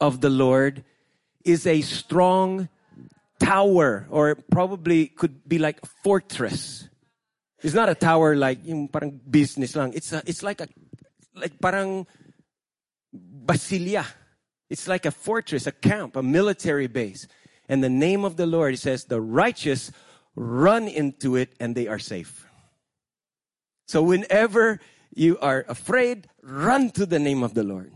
of 0.00 0.20
the 0.20 0.30
Lord 0.30 0.84
is 1.44 1.66
a 1.66 1.80
strong 1.80 2.68
tower 3.38 4.06
or 4.10 4.34
probably 4.34 5.06
could 5.06 5.48
be 5.48 5.58
like 5.58 5.80
a 5.82 5.86
fortress. 6.02 6.88
It's 7.62 7.74
not 7.74 7.88
a 7.88 7.94
tower 7.94 8.36
like 8.36 8.64
yung 8.64 8.88
parang 8.88 9.20
business 9.28 9.74
lang. 9.74 9.92
It's 9.94 10.12
a, 10.12 10.22
it's 10.26 10.42
like 10.42 10.60
a 10.60 10.68
like 11.34 11.58
parang 11.60 12.06
basilia. 13.14 14.06
It's 14.70 14.86
like 14.86 15.06
a 15.06 15.10
fortress, 15.10 15.66
a 15.66 15.72
camp, 15.72 16.16
a 16.16 16.22
military 16.22 16.86
base. 16.86 17.26
And 17.68 17.82
the 17.82 17.88
name 17.88 18.24
of 18.24 18.36
the 18.36 18.46
Lord 18.46 18.74
it 18.74 18.78
says 18.78 19.04
the 19.04 19.20
righteous 19.20 19.90
run 20.36 20.86
into 20.86 21.36
it 21.36 21.54
and 21.58 21.74
they 21.74 21.88
are 21.88 21.98
safe. 21.98 22.46
So 23.86 24.02
whenever 24.02 24.78
you 25.14 25.38
are 25.40 25.64
afraid, 25.68 26.28
run 26.42 26.90
to 26.90 27.06
the 27.06 27.18
name 27.18 27.42
of 27.42 27.54
the 27.54 27.64
Lord. 27.64 27.92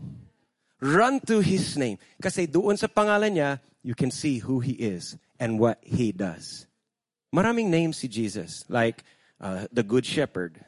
Run 0.81 1.21
to 1.27 1.39
His 1.39 1.77
name. 1.77 1.99
Kasi 2.21 2.47
doon 2.47 2.75
sa 2.75 2.87
pangalan 2.87 3.37
niya, 3.37 3.61
you 3.83 3.95
can 3.95 4.11
see 4.11 4.39
who 4.39 4.59
He 4.59 4.73
is 4.73 5.15
and 5.43 5.59
what 5.59 5.83
He 5.83 6.15
does. 6.15 6.71
Maraming 7.35 7.67
names 7.67 7.99
si 7.99 8.07
Jesus, 8.07 8.63
like 8.71 9.03
uh, 9.43 9.67
the 9.75 9.83
Good 9.83 10.07
Shepherd, 10.07 10.63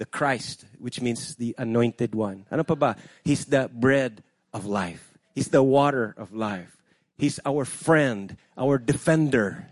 the 0.00 0.08
Christ, 0.08 0.64
which 0.80 1.04
means 1.04 1.36
the 1.36 1.52
Anointed 1.60 2.16
One. 2.16 2.48
Ano 2.48 2.64
pa 2.64 2.74
ba? 2.74 2.96
He's 3.20 3.44
the 3.44 3.68
bread 3.68 4.24
of 4.56 4.64
life. 4.64 5.12
He's 5.36 5.52
the 5.52 5.62
water 5.62 6.16
of 6.16 6.32
life. 6.32 6.72
He's 7.20 7.36
our 7.44 7.68
friend, 7.68 8.40
our 8.56 8.80
defender. 8.80 9.68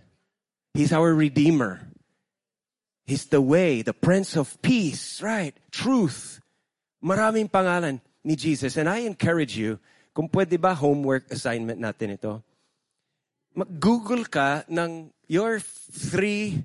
He's 0.76 0.92
our 0.92 1.16
redeemer. 1.16 1.88
He's 3.08 3.32
the 3.32 3.40
way, 3.40 3.80
the 3.80 3.96
Prince 3.96 4.36
of 4.36 4.60
Peace, 4.60 5.22
right? 5.24 5.56
Truth. 5.72 6.44
Maraming 7.00 7.48
pangalan 7.48 8.04
ni 8.22 8.36
Jesus. 8.36 8.76
And 8.76 8.84
I 8.84 9.08
encourage 9.08 9.56
you, 9.56 9.80
kung 10.12 10.28
pwede 10.28 10.60
ba 10.60 10.76
homework 10.76 11.32
assignment 11.32 11.80
natin 11.80 12.20
ito, 12.20 12.44
mag-google 13.54 14.24
ka 14.26 14.64
ng 14.68 15.12
your 15.28 15.60
three 15.92 16.64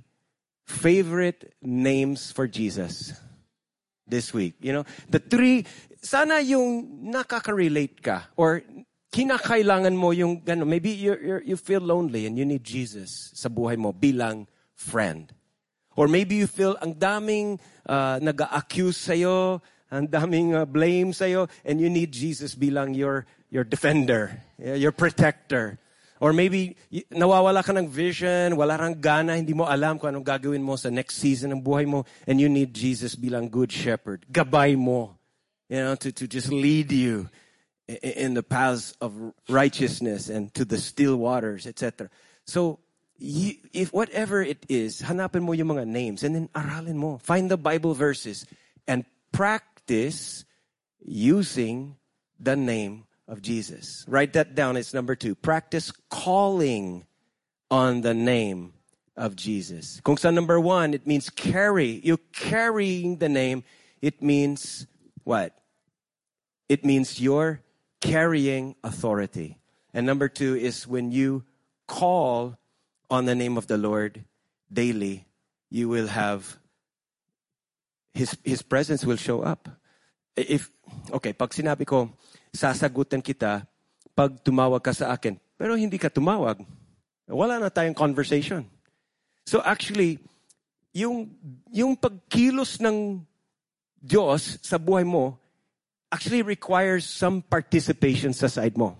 favorite 0.67 1.55
names 1.61 2.31
for 2.31 2.47
Jesus 2.47 3.13
this 4.07 4.33
week. 4.33 4.55
You 4.59 4.73
know, 4.73 4.85
the 5.09 5.19
three, 5.19 5.65
sana 6.01 6.39
yung 6.39 7.07
nakaka-relate 7.11 7.99
ka 8.03 8.31
or 8.35 8.63
kinakailangan 9.11 9.95
mo 9.95 10.11
yung, 10.11 10.43
ano, 10.47 10.67
maybe 10.67 10.91
you 10.91 11.15
you 11.15 11.55
you 11.55 11.57
feel 11.57 11.79
lonely 11.79 12.27
and 12.27 12.35
you 12.35 12.43
need 12.43 12.63
Jesus 12.63 13.31
sa 13.35 13.47
buhay 13.47 13.79
mo 13.79 13.95
bilang 13.95 14.47
friend. 14.75 15.31
Or 15.97 16.07
maybe 16.07 16.35
you 16.35 16.45
feel 16.45 16.77
ang 16.83 16.93
daming 16.93 17.57
uh, 17.89 18.21
nag-accuse 18.21 19.01
sa'yo, 19.01 19.63
ang 19.89 20.05
daming 20.05 20.53
uh, 20.53 20.61
blame 20.67 21.09
sa'yo, 21.09 21.49
and 21.65 21.81
you 21.81 21.89
need 21.89 22.13
Jesus 22.13 22.53
bilang 22.53 22.93
your, 22.93 23.25
your 23.49 23.63
defender, 23.65 24.43
your 24.61 24.93
protector. 24.93 25.81
Or 26.19 26.33
maybe 26.33 26.75
nawawala 27.11 27.63
ka 27.63 27.73
ng 27.73 27.87
vision, 27.87 28.57
wala 28.57 28.77
kang 28.77 28.97
gana, 28.99 29.37
hindi 29.37 29.53
mo 29.53 29.65
alam 29.65 29.99
kung 29.99 30.13
anong 30.13 30.25
gagawin 30.25 30.63
mo 30.63 30.75
sa 30.75 30.89
next 30.89 31.17
season 31.17 31.53
ng 31.53 31.61
buhay 31.61 31.85
mo, 31.85 32.05
and 32.25 32.41
you 32.41 32.49
need 32.49 32.73
Jesus 32.73 33.15
bilang 33.15 33.49
good 33.49 33.71
shepherd. 33.71 34.25
Gabay 34.31 34.77
mo, 34.77 35.17
you 35.69 35.77
know, 35.77 35.95
to, 35.95 36.11
to 36.11 36.27
just 36.27 36.51
lead 36.51 36.91
you 36.91 37.29
in 37.87 38.33
the 38.33 38.43
paths 38.43 38.93
of 38.99 39.13
righteousness 39.47 40.27
and 40.29 40.53
to 40.53 40.65
the 40.65 40.77
still 40.77 41.15
waters, 41.15 41.65
etc. 41.65 42.09
So, 42.45 42.79
you, 43.17 43.55
if 43.73 43.93
whatever 43.93 44.41
it 44.41 44.65
is, 44.69 45.01
hanapin 45.01 45.41
mo 45.41 45.53
yung 45.53 45.69
mga 45.69 45.87
names 45.87 46.23
and 46.23 46.35
then 46.35 46.49
aralin 46.53 46.95
mo. 46.95 47.17
Find 47.17 47.49
the 47.49 47.57
Bible 47.57 47.93
verses 47.93 48.45
and 48.87 49.05
practice 49.31 50.45
using 50.99 51.95
the 52.39 52.55
name 52.55 53.06
of 53.27 53.41
Jesus. 53.41 54.05
Write 54.07 54.33
that 54.33 54.55
down. 54.55 54.77
It's 54.77 54.93
number 54.93 55.15
two. 55.15 55.35
Practice 55.35 55.91
calling 56.09 57.05
on 57.69 58.01
the 58.01 58.13
name 58.13 58.73
of 59.17 59.35
Jesus. 59.35 59.99
Kung 60.03 60.15
sa 60.17 60.31
number 60.31 60.59
one, 60.59 60.93
it 60.93 61.05
means 61.05 61.29
carry. 61.29 61.99
You're 62.03 62.21
carrying 62.31 63.17
the 63.17 63.29
name, 63.29 63.63
it 64.01 64.21
means 64.21 64.85
what? 65.23 65.57
It 66.69 66.85
means 66.85 67.19
you're 67.19 67.61
carrying 67.99 68.75
authority. 68.83 69.57
And 69.93 70.05
number 70.05 70.29
two 70.29 70.55
is 70.55 70.87
when 70.87 71.11
you 71.11 71.43
call 71.87 72.57
on 73.09 73.25
the 73.25 73.35
name 73.35 73.57
of 73.57 73.67
the 73.67 73.77
Lord 73.77 74.23
daily, 74.71 75.25
you 75.69 75.89
will 75.89 76.07
have 76.07 76.57
His, 78.13 78.37
His 78.43 78.61
presence 78.61 79.05
will 79.05 79.17
show 79.17 79.41
up. 79.41 79.67
If, 80.35 80.69
okay, 81.11 81.33
pag 81.33 81.49
sinabi 81.49 81.87
ko, 81.87 82.13
sasagutan 82.57 83.21
kita 83.21 83.69
pag 84.17 84.33
tumawag 84.41 84.81
ka 84.81 84.89
sa 84.89 85.13
akin, 85.13 85.37
pero 85.53 85.77
hindi 85.77 86.01
ka 86.01 86.09
tumawag, 86.09 86.65
wala 87.29 87.61
na 87.61 87.69
tayong 87.69 87.93
conversation. 87.93 88.65
So 89.45 89.61
actually, 89.61 90.17
yung, 90.97 91.29
yung 91.69 91.93
pagkilos 91.93 92.81
ng 92.81 93.21
Diyos 94.01 94.57
sa 94.65 94.81
buhay 94.81 95.05
mo 95.05 95.37
actually 96.09 96.41
requires 96.41 97.05
some 97.05 97.45
participation 97.45 98.33
sa 98.33 98.49
side 98.49 98.73
mo. 98.73 98.97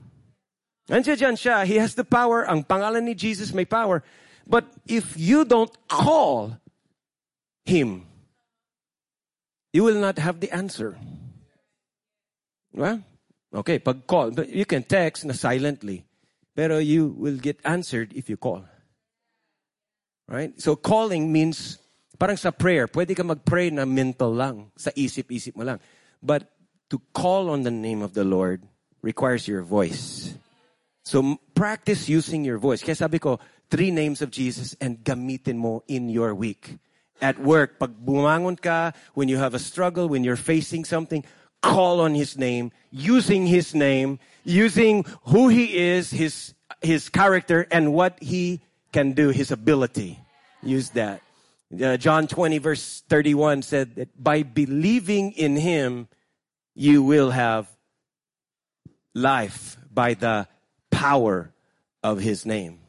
Nandiyan 0.88 1.17
dyan 1.17 1.36
siya. 1.36 1.67
He 1.67 1.76
has 1.80 1.96
the 1.96 2.08
power. 2.08 2.48
Ang 2.48 2.63
pangalan 2.63 3.04
ni 3.04 3.15
Jesus 3.15 3.52
may 3.52 3.65
power. 3.65 4.04
But 4.48 4.63
if 4.88 5.20
you 5.20 5.43
don't 5.43 5.72
call 5.91 6.56
Him, 7.67 8.08
you 9.76 9.84
will 9.84 10.00
not 10.00 10.15
have 10.15 10.39
the 10.39 10.48
answer. 10.52 10.96
Well, 12.72 13.04
okay, 13.53 13.79
pag 13.79 14.07
call, 14.07 14.31
but 14.31 14.49
you 14.49 14.65
can 14.65 14.83
text 14.83 15.25
na 15.25 15.33
silently. 15.33 16.03
Pero 16.55 16.79
you 16.79 17.13
will 17.13 17.38
get 17.38 17.62
answered 17.63 18.13
if 18.15 18.29
you 18.29 18.38
call. 18.38 18.65
Right? 20.27 20.60
So 20.60 20.75
calling 20.75 21.31
means, 21.31 21.77
parang 22.17 22.36
sa 22.36 22.51
prayer, 22.51 22.88
pwede 22.88 23.15
ka 23.15 23.23
mag-pray 23.23 23.69
na 23.69 23.86
mental 23.86 24.33
lang, 24.33 24.71
sa 24.75 24.91
isip-isip 24.91 25.55
mo 25.55 25.63
lang. 25.63 25.79
But 26.21 26.49
to 26.89 26.99
call 27.13 27.49
on 27.49 27.63
the 27.63 27.71
name 27.71 28.01
of 28.01 28.13
the 28.13 28.25
Lord 28.25 28.63
requires 29.01 29.47
your 29.47 29.62
voice. 29.62 30.33
So 31.05 31.39
practice 31.55 32.10
using 32.10 32.43
your 32.43 32.57
voice. 32.57 32.83
Kaya 32.83 32.95
sabi 32.95 33.19
ko, 33.19 33.39
three 33.69 33.91
names 33.91 34.21
of 34.21 34.31
Jesus 34.31 34.75
and 34.81 34.99
gamitin 34.99 35.55
mo 35.55 35.83
in 35.88 36.10
your 36.10 36.36
week. 36.36 36.75
At 37.21 37.39
work, 37.39 37.79
pag 37.79 37.95
bumangon 37.95 38.60
ka, 38.60 38.91
when 39.13 39.29
you 39.29 39.38
have 39.38 39.53
a 39.53 39.62
struggle, 39.62 40.10
when 40.10 40.23
you're 40.23 40.36
facing 40.38 40.86
something, 40.86 41.23
call 41.62 42.02
on 42.02 42.15
His 42.15 42.38
name, 42.38 42.72
using 42.91 43.48
His 43.48 43.74
name, 43.74 44.20
using 44.43 45.06
who 45.24 45.48
He 45.48 45.78
is, 45.78 46.12
His, 46.12 46.54
His 46.82 47.10
character, 47.10 47.67
and 47.72 47.93
what 47.93 48.17
He 48.22 48.62
can 48.91 49.13
do, 49.13 49.30
His 49.30 49.52
ability. 49.52 50.20
Use 50.63 50.89
that. 50.91 51.22
Uh, 51.72 51.98
John 51.98 52.28
20 52.28 52.60
verse 52.60 53.04
31 53.10 53.62
said 53.62 53.96
that 53.96 54.24
by 54.24 54.43
believing 54.43 55.34
in 55.34 55.58
Him, 55.58 56.08
you 56.74 57.04
will 57.04 57.32
have 57.32 57.67
life 59.17 59.78
by 59.91 60.13
the 60.13 60.48
power 60.91 61.52
of 62.04 62.20
his 62.20 62.46
name. 62.46 62.80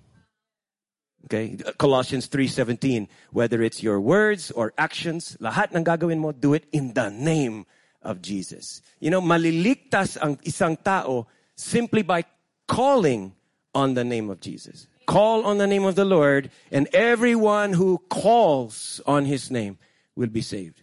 Okay? 1.25 1.57
Colossians 1.79 2.29
3:17, 2.29 3.09
whether 3.33 3.63
it's 3.63 3.83
your 3.83 4.01
words 4.01 4.53
or 4.53 4.73
actions, 4.77 5.37
lahat 5.41 5.75
ng 5.75 5.85
gagawin 5.85 6.21
mo, 6.21 6.33
do 6.33 6.53
it 6.53 6.69
in 6.71 6.93
the 6.93 7.09
name 7.09 7.65
of 8.03 8.23
Jesus. 8.23 8.83
You 9.01 9.11
know, 9.11 9.21
maliligtas 9.21 10.17
ang 10.21 10.37
isang 10.47 10.77
tao 10.83 11.27
simply 11.55 12.03
by 12.03 12.25
calling 12.67 13.35
on 13.75 13.95
the 13.95 14.05
name 14.05 14.31
of 14.31 14.41
Jesus. 14.41 14.87
Call 15.07 15.47
on 15.47 15.59
the 15.59 15.67
name 15.67 15.85
of 15.85 15.95
the 15.95 16.05
Lord, 16.05 16.51
and 16.71 16.87
everyone 16.93 17.73
who 17.73 17.99
calls 18.11 19.01
on 19.07 19.25
his 19.25 19.51
name 19.51 19.79
will 20.15 20.29
be 20.29 20.43
saved. 20.43 20.83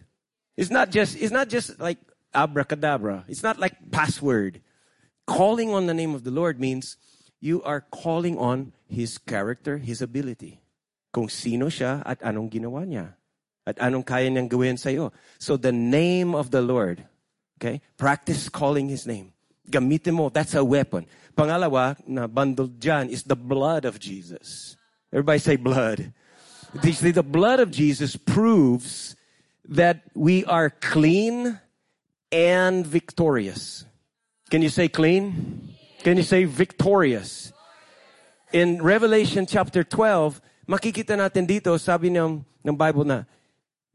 It's 0.56 0.70
not 0.70 0.90
just, 0.90 1.16
it's 1.20 1.30
not 1.30 1.48
just 1.48 1.78
like 1.78 1.98
abracadabra. 2.36 3.24
It's 3.28 3.42
not 3.42 3.58
like 3.58 3.90
password. 3.90 4.60
Calling 5.26 5.72
on 5.72 5.86
the 5.86 5.94
name 5.94 6.14
of 6.14 6.22
the 6.22 6.30
Lord 6.30 6.60
means 6.60 6.96
you 7.40 7.62
are 7.64 7.80
calling 7.80 8.38
on 8.38 8.72
His 8.86 9.18
character, 9.18 9.78
His 9.78 10.00
ability. 10.00 10.60
Kung 11.12 11.28
sino 11.28 11.66
siya 11.66 12.04
at 12.04 12.20
anong 12.20 12.52
ginawa 12.52 12.84
niya. 12.84 13.16
At 13.66 13.82
anong 13.82 14.06
kaya 14.06 14.30
niyang 14.30 14.46
gawin 14.46 14.78
sa'yo. 14.78 15.10
So 15.42 15.58
the 15.58 15.74
name 15.74 16.38
of 16.38 16.54
the 16.54 16.62
Lord, 16.62 17.02
okay? 17.58 17.82
Practice 17.98 18.48
calling 18.48 18.88
His 18.88 19.06
name. 19.06 19.34
Gamitin 19.66 20.14
mo, 20.14 20.30
that's 20.30 20.54
a 20.54 20.62
weapon. 20.62 21.10
Pangalawa, 21.34 21.98
na 22.06 22.30
bundled 22.30 22.78
dyan, 22.78 23.10
is 23.10 23.26
the 23.26 23.34
blood 23.34 23.84
of 23.84 23.98
Jesus. 23.98 24.76
Everybody 25.12 25.40
say 25.42 25.56
blood. 25.56 26.14
The 26.82 27.26
blood 27.26 27.58
of 27.58 27.74
Jesus 27.74 28.14
proves 28.14 29.16
that 29.66 30.02
we 30.14 30.44
are 30.46 30.70
clean 30.70 31.58
and 32.30 32.86
victorious. 32.86 33.84
Can 34.50 34.62
you 34.62 34.68
say 34.68 34.86
clean? 34.86 35.74
Can 36.06 36.16
you 36.16 36.22
say 36.22 36.44
victorious? 36.44 37.52
In 38.52 38.78
Revelation 38.78 39.46
chapter 39.46 39.82
12, 39.82 40.38
makikita 40.68 41.18
natin 41.18 41.50
dito, 41.50 41.74
sabi 41.80 42.14
ng, 42.14 42.46
ng 42.62 42.76
Bible 42.78 43.02
na, 43.02 43.26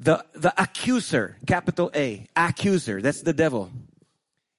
the, 0.01 0.25
the 0.33 0.51
accuser, 0.57 1.37
capital 1.45 1.91
A, 1.93 2.25
accuser, 2.35 3.01
that's 3.01 3.21
the 3.21 3.33
devil. 3.33 3.69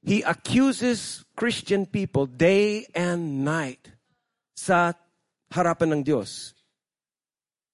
He 0.02 0.22
accuses 0.22 1.24
Christian 1.36 1.86
people 1.86 2.26
day 2.26 2.86
and 2.94 3.44
night 3.44 3.90
sa 4.54 4.94
harapan 5.52 5.98
ng 5.98 6.02
Dios. 6.02 6.54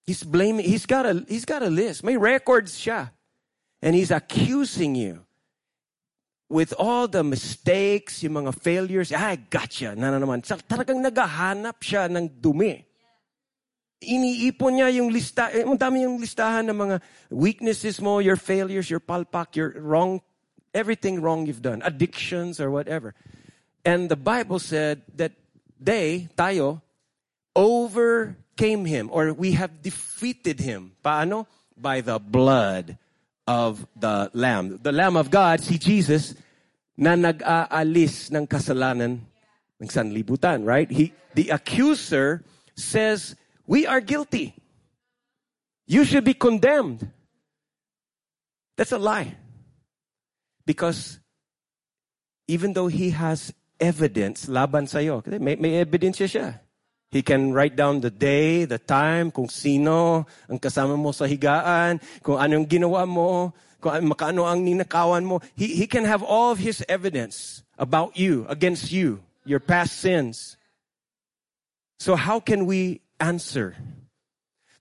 He's 0.09 0.25
blaming, 0.25 0.65
he's 0.65 0.89
got 0.89 1.05
a, 1.05 1.25
he's 1.29 1.45
got 1.45 1.63
a 1.63 1.69
list. 1.69 2.03
May 2.03 2.17
records 2.17 2.81
siya. 2.81 3.13
And 3.83 3.95
he's 3.95 4.11
accusing 4.11 4.97
you 4.97 5.29
with 6.49 6.73
all 6.81 7.07
the 7.07 7.23
mistakes, 7.23 8.25
yung 8.25 8.43
mga 8.43 8.59
failures. 8.59 9.13
I 9.13 9.37
gotcha. 9.37 9.95
Na 9.95 10.11
na 10.11 10.19
naman. 10.19 10.41
Talagang 10.43 11.05
naghahanap 11.05 11.79
siya 11.85 12.09
ng 12.09 12.41
dumi. 12.41 12.88
Iniipon 13.99 14.79
niya 14.79 14.95
yung 14.95 15.11
lista, 15.11 15.51
eh, 15.51 15.67
ang 15.67 15.75
dami 15.75 16.07
yung 16.07 16.23
listahan 16.23 16.71
ng 16.71 16.79
mga 16.79 16.97
weaknesses 17.35 17.99
mo, 17.99 18.23
your 18.23 18.39
failures, 18.39 18.87
your 18.87 19.03
palpak, 19.03 19.59
your 19.59 19.75
wrong, 19.83 20.23
everything 20.71 21.19
wrong 21.21 21.47
you've 21.47 21.63
done, 21.63 21.83
addictions 21.83 22.63
or 22.63 22.71
whatever. 22.71 23.15
And 23.85 24.09
the 24.09 24.17
Bible 24.17 24.59
said 24.59 25.03
that 25.17 25.33
they, 25.81 26.29
tayo, 26.37 26.83
overcame 27.57 28.85
him 28.85 29.11
or 29.11 29.33
we 29.33 29.59
have 29.59 29.83
defeated 29.83 30.61
him. 30.61 30.93
Paano? 31.05 31.47
By 31.75 32.01
the 32.01 32.19
blood 32.19 32.99
of 33.49 33.87
the 33.97 34.31
Lamb. 34.35 34.79
The 34.83 34.93
Lamb 34.93 35.17
of 35.17 35.31
God, 35.31 35.59
si 35.61 35.79
Jesus, 35.79 36.35
na 36.99 37.15
nag-aalis 37.15 38.31
ng 38.31 38.47
kasalanan 38.47 39.23
ng 39.81 39.89
sanlibutan, 39.89 40.67
right? 40.67 40.91
He, 40.91 41.15
the 41.35 41.51
accuser 41.51 42.43
says, 42.75 43.35
we 43.69 43.87
are 43.87 44.01
guilty. 44.01 44.57
You 45.87 46.05
should 46.05 46.25
be 46.25 46.35
condemned. 46.35 47.07
That's 48.77 48.93
a 48.93 48.99
lie. 48.99 49.37
Because 50.65 51.21
even 52.49 52.73
though 52.73 52.89
he 52.89 53.11
has 53.11 53.53
evidence 53.79 54.49
laban 54.49 54.89
sa'yo, 54.89 55.23
may, 55.39 55.55
may 55.57 55.77
evidence 55.77 56.19
siya. 56.19 56.61
He 57.11 57.23
can 57.23 57.53
write 57.53 57.77
down 57.77 58.01
the 58.01 58.11
day, 58.11 58.65
the 58.65 58.79
time, 58.79 59.31
kung 59.31 59.49
sino 59.49 60.27
ang 60.49 60.59
kasama 60.59 60.97
mo 60.97 61.13
sa 61.13 61.25
higaan, 61.25 62.01
kung 62.21 62.37
anong 62.37 62.69
ginawa 62.69 63.09
mo, 63.09 63.53
kung 63.81 63.97
an- 63.97 64.09
makaano 64.13 64.45
ang 64.45 64.61
ninakawan 64.61 65.25
mo. 65.25 65.41
He, 65.57 65.73
he 65.73 65.87
can 65.87 66.05
have 66.05 66.23
all 66.23 66.53
of 66.53 66.61
his 66.61 66.85
evidence 66.89 67.65
about 67.79 68.17
you, 68.17 68.45
against 68.49 68.93
you, 68.93 69.25
your 69.45 69.61
past 69.61 69.97
sins. 69.97 70.61
So 71.99 72.15
how 72.15 72.41
can 72.41 72.67
we 72.67 73.01
answer? 73.21 73.77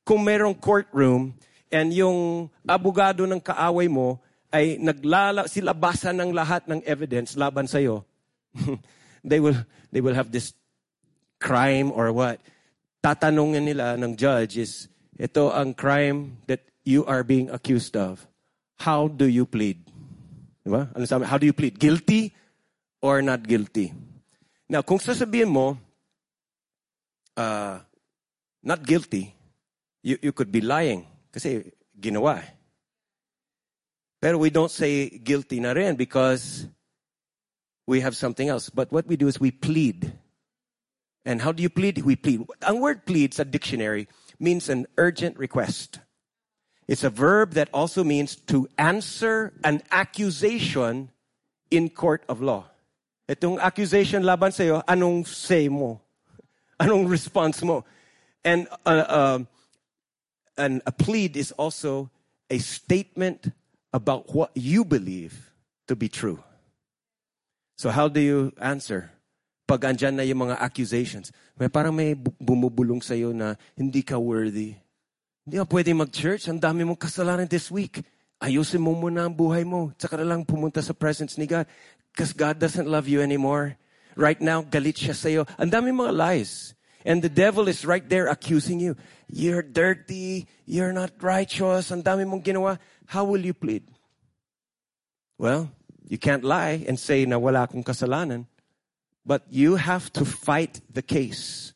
Kung 0.08 0.24
merong 0.24 0.56
courtroom, 0.56 1.36
and 1.72 1.92
yung 1.92 2.48
abogado 2.64 3.28
ng 3.28 3.44
kaaway 3.44 3.92
mo 3.92 4.24
ay 4.52 4.80
naglala, 4.80 5.52
silabasan 5.52 6.16
ng 6.24 6.32
lahat 6.32 6.64
ng 6.72 6.80
evidence 6.88 7.36
laban 7.36 7.68
sa'yo, 7.68 8.08
they 9.28 9.44
will, 9.44 9.58
they 9.92 10.00
will 10.00 10.16
have 10.16 10.32
this 10.32 10.56
crime 11.38 11.92
or 11.92 12.12
what? 12.16 12.40
Tatanungin 13.04 13.68
nila 13.68 14.00
ng 14.00 14.16
judge 14.16 14.58
is, 14.58 14.88
ito 15.20 15.52
ang 15.52 15.76
crime 15.76 16.40
that 16.48 16.64
you 16.88 17.04
are 17.04 17.24
being 17.26 17.52
accused 17.52 17.98
of. 18.00 18.24
How 18.80 19.10
do 19.10 19.28
you 19.28 19.44
plead? 19.44 19.82
Diba? 20.64 20.88
Ano 20.94 21.04
sabi? 21.04 21.26
How 21.26 21.38
do 21.38 21.46
you 21.46 21.56
plead? 21.56 21.76
Guilty 21.76 22.32
or 23.02 23.22
not 23.22 23.44
guilty? 23.44 23.92
Now, 24.70 24.84
kung 24.84 25.00
sasabihin 25.00 25.50
mo, 25.50 25.80
uh, 27.36 27.80
not 28.68 28.86
guilty, 28.86 29.34
you, 30.04 30.20
you 30.22 30.34
could 30.34 30.52
be 30.52 30.60
lying. 30.60 31.08
Kasi 31.32 31.72
ginawa 31.98 32.44
eh. 32.44 32.50
Pero 34.20 34.38
we 34.38 34.50
don't 34.50 34.72
say 34.72 35.08
guilty 35.08 35.62
na 35.62 35.72
rin 35.72 35.96
because 35.96 36.68
we 37.88 38.02
have 38.02 38.16
something 38.16 38.50
else. 38.50 38.70
But 38.70 38.92
what 38.92 39.08
we 39.08 39.16
do 39.16 39.28
is 39.28 39.40
we 39.40 39.52
plead. 39.52 40.12
And 41.24 41.42
how 41.42 41.54
do 41.54 41.64
you 41.64 41.70
plead? 41.70 42.04
We 42.04 42.18
plead. 42.18 42.44
Ang 42.68 42.82
word 42.82 43.06
plead 43.06 43.40
a 43.40 43.46
dictionary 43.46 44.08
means 44.38 44.68
an 44.68 44.86
urgent 44.98 45.38
request. 45.38 46.00
It's 46.88 47.04
a 47.04 47.10
verb 47.10 47.54
that 47.54 47.70
also 47.74 48.04
means 48.04 48.36
to 48.52 48.68
answer 48.78 49.54
an 49.64 49.82
accusation 49.92 51.12
in 51.72 51.90
court 51.90 52.24
of 52.28 52.42
law. 52.42 52.66
Itong 53.30 53.60
accusation 53.60 54.24
laban 54.24 54.52
sa'yo, 54.52 54.84
anong 54.88 55.28
say 55.28 55.68
mo? 55.68 56.00
Anong 56.80 57.10
response 57.10 57.62
mo? 57.64 57.84
And, 58.44 58.68
uh, 58.86 58.90
uh, 59.08 59.40
and 60.58 60.82
a 60.86 60.92
plead 60.92 61.38
is 61.38 61.52
also 61.54 62.10
a 62.50 62.58
statement 62.60 63.52
about 63.94 64.34
what 64.34 64.52
you 64.56 64.86
believe 64.86 65.52
to 65.88 65.96
be 65.96 66.08
true. 66.08 66.44
So 67.78 67.90
how 67.90 68.08
do 68.08 68.20
you 68.20 68.54
answer? 68.58 69.12
Pag 69.68 69.84
andyan 69.84 70.16
na 70.16 70.24
yung 70.24 70.48
mga 70.48 70.58
accusations, 70.64 71.30
may 71.60 71.68
parang 71.68 71.92
may 71.92 72.16
bumubulong 72.16 73.04
sa'yo 73.04 73.36
na 73.36 73.60
hindi 73.76 74.00
ka 74.00 74.16
worthy. 74.16 74.80
Hindi 75.44 75.56
ka 75.60 75.68
pwede 75.68 75.92
mag-church. 75.92 76.48
Ang 76.48 76.60
dami 76.64 76.88
mong 76.88 77.00
kasalanan 77.00 77.48
this 77.48 77.68
week. 77.68 78.04
Ayusin 78.40 78.80
mo 78.80 78.96
muna 78.96 79.28
ang 79.28 79.36
buhay 79.36 79.68
mo. 79.68 79.92
Tsaka 80.00 80.24
na 80.24 80.30
lang 80.30 80.48
pumunta 80.48 80.80
sa 80.80 80.96
presence 80.96 81.36
ni 81.36 81.50
God. 81.50 81.68
Because 82.14 82.32
God 82.32 82.62
doesn't 82.62 82.88
love 82.88 83.10
you 83.12 83.20
anymore. 83.20 83.76
Right 84.18 84.40
now, 84.40 84.64
galit 84.64 84.98
siya 84.98 85.14
sa'yo. 85.14 85.42
Ang 85.60 85.70
dami 85.70 85.94
mga 85.94 86.14
lies. 86.16 86.77
And 87.08 87.24
the 87.24 87.32
devil 87.32 87.72
is 87.72 87.88
right 87.88 88.04
there 88.04 88.28
accusing 88.28 88.84
you. 88.84 89.00
You're 89.32 89.64
dirty. 89.64 90.46
You're 90.68 90.92
not 90.92 91.16
righteous. 91.24 91.88
Ang 91.88 92.04
dami 92.04 92.28
mong 92.28 92.44
ginawa. 92.44 92.84
How 93.08 93.24
will 93.24 93.40
you 93.40 93.56
plead? 93.56 93.88
Well, 95.40 95.72
you 96.04 96.20
can't 96.20 96.44
lie 96.44 96.84
and 96.84 97.00
say 97.00 97.24
na 97.24 97.40
wala 97.40 97.64
akong 97.64 97.88
kasalanan. 97.88 98.52
But 99.24 99.48
you 99.48 99.80
have 99.80 100.12
to 100.20 100.28
fight 100.28 100.84
the 100.92 101.02
case. 101.02 101.72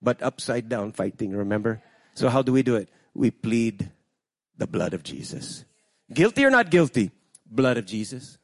But 0.00 0.22
upside 0.22 0.70
down 0.70 0.94
fighting, 0.94 1.34
remember? 1.34 1.82
So 2.14 2.30
how 2.30 2.42
do 2.46 2.54
we 2.54 2.62
do 2.62 2.76
it? 2.78 2.88
We 3.18 3.34
plead 3.34 3.90
the 4.56 4.70
blood 4.70 4.94
of 4.94 5.02
Jesus. 5.02 5.64
Guilty 6.06 6.46
or 6.46 6.54
not 6.54 6.70
guilty? 6.70 7.10
Blood 7.50 7.78
of 7.78 7.86
Jesus. 7.86 8.38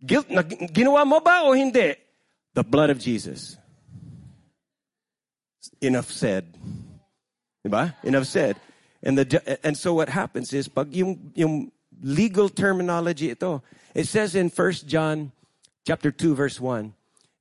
Guilt, 0.00 0.30
na, 0.32 0.40
ginawa 0.40 1.04
mo 1.04 1.20
ba 1.20 1.44
o 1.44 1.52
hindi? 1.52 2.07
The 2.58 2.64
blood 2.64 2.90
of 2.90 2.98
Jesus. 2.98 3.56
Enough 5.80 6.10
said. 6.10 6.58
Enough 8.02 8.26
said. 8.26 8.56
And 9.00 9.16
the 9.16 9.64
and 9.64 9.78
so 9.78 9.94
what 9.94 10.08
happens 10.08 10.52
is 10.52 10.66
pag 10.66 10.90
yung 10.90 11.30
yung 11.36 11.70
legal 12.02 12.48
terminology 12.48 13.30
ito, 13.30 13.62
it 13.94 14.08
says 14.08 14.34
in 14.34 14.50
1 14.50 14.72
John 14.90 15.30
chapter 15.86 16.10
2 16.10 16.34
verse 16.34 16.58
1, 16.58 16.94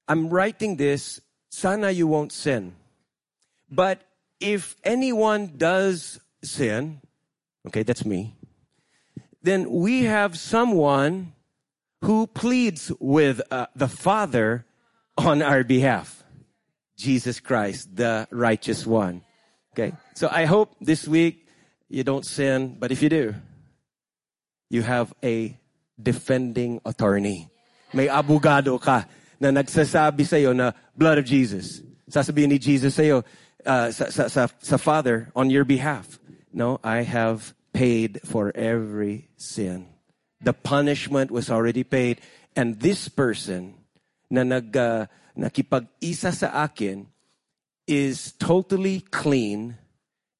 I'm 0.07 0.29
writing 0.29 0.77
this 0.77 1.19
sana 1.49 1.89
you 1.89 2.05
won't 2.05 2.31
sin. 2.31 2.75
But 3.71 4.05
if 4.39 4.75
anyone 4.83 5.57
does 5.57 6.19
sin, 6.43 7.01
okay, 7.65 7.81
that's 7.81 8.05
me, 8.05 8.35
then 9.41 9.65
we 9.81 10.03
have 10.03 10.37
someone 10.37 11.33
who 12.05 12.27
pleads 12.27 12.91
with 12.99 13.41
uh, 13.49 13.65
the 13.73 13.87
Father 13.89 14.66
on 15.17 15.41
our 15.41 15.63
behalf. 15.63 16.23
Jesus 16.97 17.39
Christ, 17.39 17.95
the 17.95 18.27
righteous 18.31 18.85
one. 18.85 19.21
Okay. 19.73 19.93
So 20.15 20.29
I 20.31 20.45
hope 20.45 20.73
this 20.81 21.07
week 21.07 21.47
you 21.89 22.03
don't 22.03 22.25
sin, 22.25 22.77
but 22.79 22.91
if 22.91 23.01
you 23.01 23.09
do, 23.09 23.35
you 24.69 24.81
have 24.81 25.13
a 25.23 25.57
defending 26.01 26.81
attorney. 26.85 27.49
May 27.93 28.07
abogado 28.07 28.81
ka 28.81 29.05
na 29.39 29.49
nagsasabi 29.49 30.25
sa 30.25 30.35
iyo 30.35 30.53
na 30.55 30.73
blood 30.97 31.17
of 31.17 31.25
Jesus. 31.25 31.81
Sasabihin 32.09 32.49
ni 32.49 32.57
Jesus 32.57 32.95
sa 32.95 33.03
iyo, 33.03 33.23
uh, 33.65 33.91
sa, 33.91 34.09
sa, 34.09 34.27
sa, 34.27 34.47
sa 34.59 34.77
Father, 34.77 35.29
on 35.35 35.49
your 35.49 35.63
behalf. 35.63 36.19
No, 36.51 36.79
I 36.83 37.05
have 37.05 37.53
paid 37.73 38.19
for 38.25 38.51
every 38.55 39.29
sin. 39.37 39.85
The 40.41 40.53
punishment 40.53 41.29
was 41.29 41.49
already 41.49 41.83
paid. 41.83 42.21
And 42.55 42.81
this 42.81 43.07
person 43.07 43.76
na 44.29 44.43
nag, 44.43 44.75
uh, 44.75 45.05
nakipag-isa 45.37 46.31
sa 46.31 46.49
akin 46.63 47.07
is 47.87 48.33
totally 48.35 48.99
clean 48.99 49.77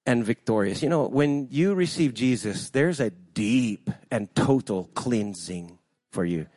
and 0.05 0.23
victorious. 0.23 0.83
You 0.83 0.89
know, 0.89 1.07
when 1.07 1.47
you 1.51 1.75
receive 1.75 2.13
Jesus, 2.13 2.69
there's 2.71 2.99
a 2.99 3.11
deep 3.11 3.89
and 4.11 4.33
total 4.35 4.89
cleansing 4.95 5.77
for 6.11 6.25
you. 6.25 6.47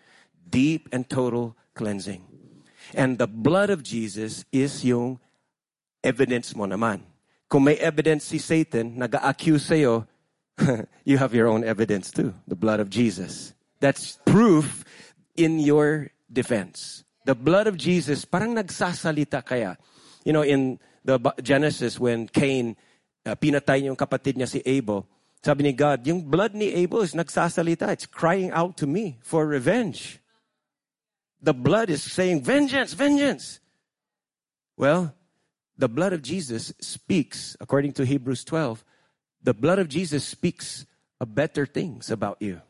Deep 0.48 0.88
and 0.92 1.08
total 1.08 1.56
cleansing. 1.74 2.26
And 2.94 3.18
the 3.18 3.26
blood 3.26 3.70
of 3.70 3.82
Jesus 3.82 4.44
is 4.50 4.84
yung 4.84 5.20
evidence 6.02 6.56
mo 6.56 6.66
naman. 6.66 7.02
Kung 7.50 7.64
may 7.64 7.74
evidence 7.76 8.24
si 8.24 8.38
Satan, 8.38 8.98
nag-accuse 8.98 9.66
sa'yo, 9.66 10.06
you 11.04 11.18
have 11.18 11.34
your 11.34 11.46
own 11.46 11.64
evidence 11.64 12.10
too. 12.10 12.34
The 12.46 12.56
blood 12.56 12.80
of 12.80 12.90
Jesus. 12.90 13.54
That's 13.80 14.18
proof 14.26 14.84
in 15.36 15.58
your 15.58 16.10
defense. 16.30 17.04
The 17.30 17.38
blood 17.38 17.70
of 17.70 17.78
Jesus, 17.78 18.26
parang 18.26 18.58
nagsasalita 18.58 19.46
kaya. 19.46 19.78
You 20.26 20.34
know, 20.34 20.42
in 20.42 20.82
the 21.06 21.22
Genesis, 21.38 21.94
when 21.94 22.26
Cain 22.26 22.74
uh, 23.24 23.38
pinatay 23.38 23.86
yung 23.86 23.94
kapatid 23.94 24.34
niya 24.34 24.50
si 24.50 24.58
Abel, 24.66 25.06
sabi 25.38 25.62
ni 25.62 25.70
God, 25.70 26.02
yung 26.10 26.26
blood 26.26 26.58
ni 26.58 26.74
Abel 26.74 27.06
is 27.06 27.14
nagsasalita. 27.14 27.86
It's 27.94 28.10
crying 28.10 28.50
out 28.50 28.74
to 28.82 28.86
me 28.90 29.22
for 29.22 29.46
revenge. 29.46 30.18
The 31.40 31.54
blood 31.54 31.86
is 31.86 32.02
saying, 32.02 32.42
vengeance, 32.42 32.98
vengeance. 32.98 33.62
Well, 34.76 35.14
the 35.78 35.86
blood 35.86 36.12
of 36.12 36.26
Jesus 36.26 36.74
speaks, 36.82 37.54
according 37.60 37.92
to 38.02 38.04
Hebrews 38.04 38.42
12, 38.42 38.82
the 39.40 39.54
blood 39.54 39.78
of 39.78 39.86
Jesus 39.86 40.26
speaks 40.26 40.84
of 41.20 41.32
better 41.32 41.62
things 41.62 42.10
about 42.10 42.42
you. 42.42 42.60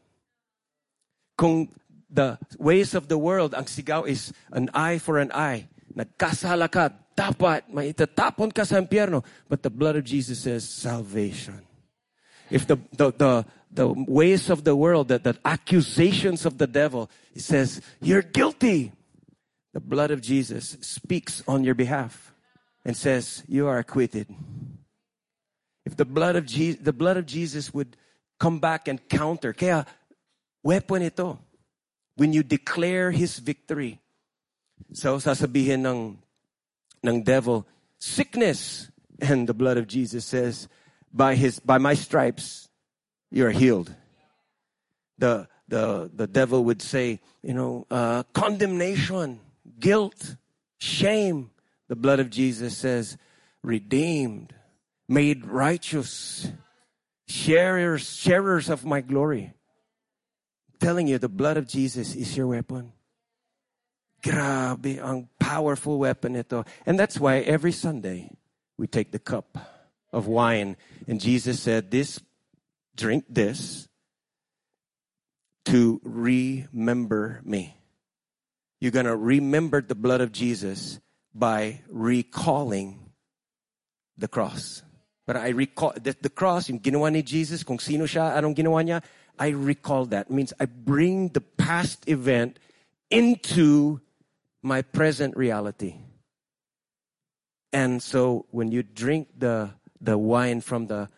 Kung 1.39 1.73
the 2.11 2.39
ways 2.59 2.95
of 2.95 3.09
the 3.09 3.19
world, 3.19 3.55
ang 3.55 3.65
sigaw 3.65 4.07
is 4.07 4.33
an 4.53 4.71
eye 4.75 4.99
for 4.99 5.19
an 5.19 5.31
eye. 5.33 5.69
Nagkasala 5.95 6.71
ka, 6.71 6.91
dapat 7.17 7.71
maitatapon 7.73 8.53
ka 8.55 8.65
sa 8.65 8.77
impyerno. 8.77 9.25
But 9.49 9.63
the 9.63 9.71
blood 9.71 9.97
of 9.97 10.05
Jesus 10.05 10.41
says 10.41 10.69
salvation. 10.69 11.63
If 12.51 12.67
the, 12.67 12.79
the, 12.97 13.13
the, 13.13 13.45
the 13.71 13.87
ways 13.87 14.51
of 14.51 14.65
the 14.65 14.75
world, 14.75 15.09
the, 15.09 15.19
the 15.19 15.39
accusations 15.45 16.45
of 16.45 16.59
the 16.59 16.67
devil, 16.67 17.11
it 17.35 17.43
says, 17.43 17.81
you're 18.01 18.23
guilty. 18.23 18.93
The 19.73 19.81
blood 19.81 20.11
of 20.11 20.21
Jesus 20.21 20.77
speaks 20.81 21.45
on 21.47 21.63
your 21.63 21.75
behalf 21.75 22.35
and 22.85 22.97
says, 22.97 23.45
you 23.47 23.69
are 23.69 23.79
acquitted. 23.79 24.27
If 25.87 25.97
the 25.97 26.05
blood 26.05 26.35
of 26.35 26.47
Jesus, 26.47 26.83
the 26.83 26.93
blood 26.93 27.17
of 27.17 27.27
Jesus 27.27 27.73
would 27.73 27.97
come 28.39 28.59
back 28.59 28.89
and 28.89 28.99
counter, 29.09 29.53
kaya 29.53 29.87
weapon 30.63 31.03
ito. 31.03 31.39
When 32.21 32.35
you 32.35 32.43
declare 32.43 33.11
His 33.11 33.39
victory. 33.39 33.97
So 34.93 35.17
sasabihin 35.17 35.89
ng, 35.89 36.19
ng 37.01 37.23
devil, 37.25 37.65
sickness. 37.97 38.93
And 39.25 39.49
the 39.49 39.55
blood 39.55 39.79
of 39.79 39.89
Jesus 39.89 40.27
says, 40.27 40.69
by 41.15 41.35
his, 41.35 41.61
by 41.61 41.79
my 41.79 41.95
stripes, 41.95 42.69
you're 43.31 43.51
healed. 43.51 43.95
The, 45.17 45.49
the, 45.69 46.11
the 46.13 46.27
devil 46.27 46.63
would 46.65 46.83
say, 46.83 47.21
you 47.41 47.55
know, 47.55 47.87
uh, 47.91 48.25
condemnation, 48.35 49.41
guilt, 49.79 50.37
shame. 50.77 51.51
The 51.89 51.97
blood 51.97 52.21
of 52.21 52.29
Jesus 52.29 52.77
says, 52.77 53.17
redeemed, 53.63 54.53
made 55.09 55.47
righteous, 55.47 56.53
sharers, 57.27 58.05
sharers 58.05 58.69
of 58.69 58.85
my 58.85 59.01
glory. 59.01 59.55
Telling 60.81 61.07
you, 61.07 61.19
the 61.19 61.29
blood 61.29 61.57
of 61.57 61.69
Jesus 61.69 62.17
is 62.17 62.37
your 62.37 62.49
weapon. 62.49 62.93
Grabe, 64.23 65.01
ang 65.01 65.29
powerful 65.39 65.99
weapon 65.99 66.37
ito. 66.37 66.65
And 66.85 66.99
that's 66.99 67.21
why 67.21 67.41
every 67.41 67.73
Sunday 67.73 68.33
we 68.77 68.87
take 68.87 69.13
the 69.13 69.21
cup 69.21 69.57
of 70.13 70.27
wine. 70.27 70.77
And 71.07 71.21
Jesus 71.21 71.61
said, 71.61 71.91
This, 71.91 72.21
drink 72.97 73.25
this 73.29 73.89
to 75.67 76.01
remember 76.03 77.41
me. 77.45 77.77
You're 78.81 78.93
going 78.97 79.07
to 79.07 79.17
remember 79.17 79.81
the 79.83 79.95
blood 79.95 80.21
of 80.21 80.33
Jesus 80.33 81.01
by 81.35 81.81
recalling 81.89 83.13
the 84.17 84.29
cross. 84.29 84.83
But 85.27 85.37
I 85.37 85.51
recall 85.51 85.93
the, 85.95 86.17
the 86.21 86.33
cross, 86.33 86.69
yung 86.69 86.81
ginawa 86.81 87.13
ni 87.13 87.23
Jesus, 87.23 87.63
kung 87.63 87.79
sino 87.79 88.05
siya, 88.05 88.35
anong 88.35 88.57
ginawa 88.57 88.83
niya, 88.83 89.05
I 89.41 89.49
recall 89.49 90.05
that. 90.13 90.31
Means 90.31 90.53
I 90.61 90.67
bring 90.67 91.29
the 91.29 91.41
past 91.41 92.07
event 92.07 92.59
into 93.11 94.01
my 94.63 94.83
present 94.83 95.35
reality. 95.37 95.97
And 97.73 98.03
so 98.03 98.45
when 98.51 98.71
you 98.71 98.83
drink 98.83 99.29
the, 99.39 99.71
the 100.01 100.19
wine 100.19 100.61
from 100.61 100.89
the 100.89 101.09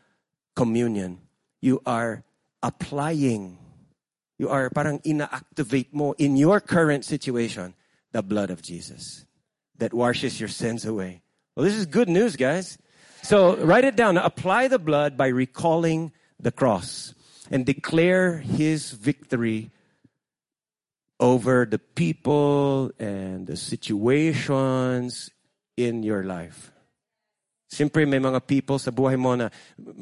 communion, 0.55 1.19
you 1.61 1.83
are 1.85 2.23
applying, 2.63 3.59
you 4.39 4.49
are 4.49 4.71
parang 4.71 5.01
ina-activate 5.05 5.93
mo 5.93 6.13
in 6.13 6.37
your 6.37 6.61
current 6.61 7.05
situation 7.05 7.75
the 8.13 8.23
blood 8.23 8.51
of 8.51 8.63
Jesus 8.63 9.27
that 9.79 9.93
washes 9.93 10.39
your 10.39 10.49
sins 10.49 10.85
away. 10.85 11.23
Well, 11.57 11.65
this 11.65 11.75
is 11.75 11.87
good 11.87 12.09
news, 12.09 12.37
guys. 12.37 12.79
So 13.23 13.57
write 13.57 13.85
it 13.85 13.97
down. 13.97 14.17
Apply 14.17 14.69
the 14.69 14.79
blood 14.79 15.17
by 15.17 15.29
recalling 15.29 16.13
the 16.39 16.53
cross 16.53 17.15
and 17.53 17.69
declare 17.69 18.39
his 18.39 18.97
victory 18.97 19.71
over 21.21 21.69
the 21.69 21.79
people 21.79 22.91
and 22.99 23.47
the 23.47 23.57
situations 23.57 25.31
in 25.77 26.03
your 26.03 26.25
life. 26.25 26.73
Simply 27.69 28.05
may 28.05 28.19
mga 28.19 28.45
people 28.45 28.77
sa 28.77 28.91
buhay 28.91 29.17
mo 29.17 29.37
na 29.37 29.49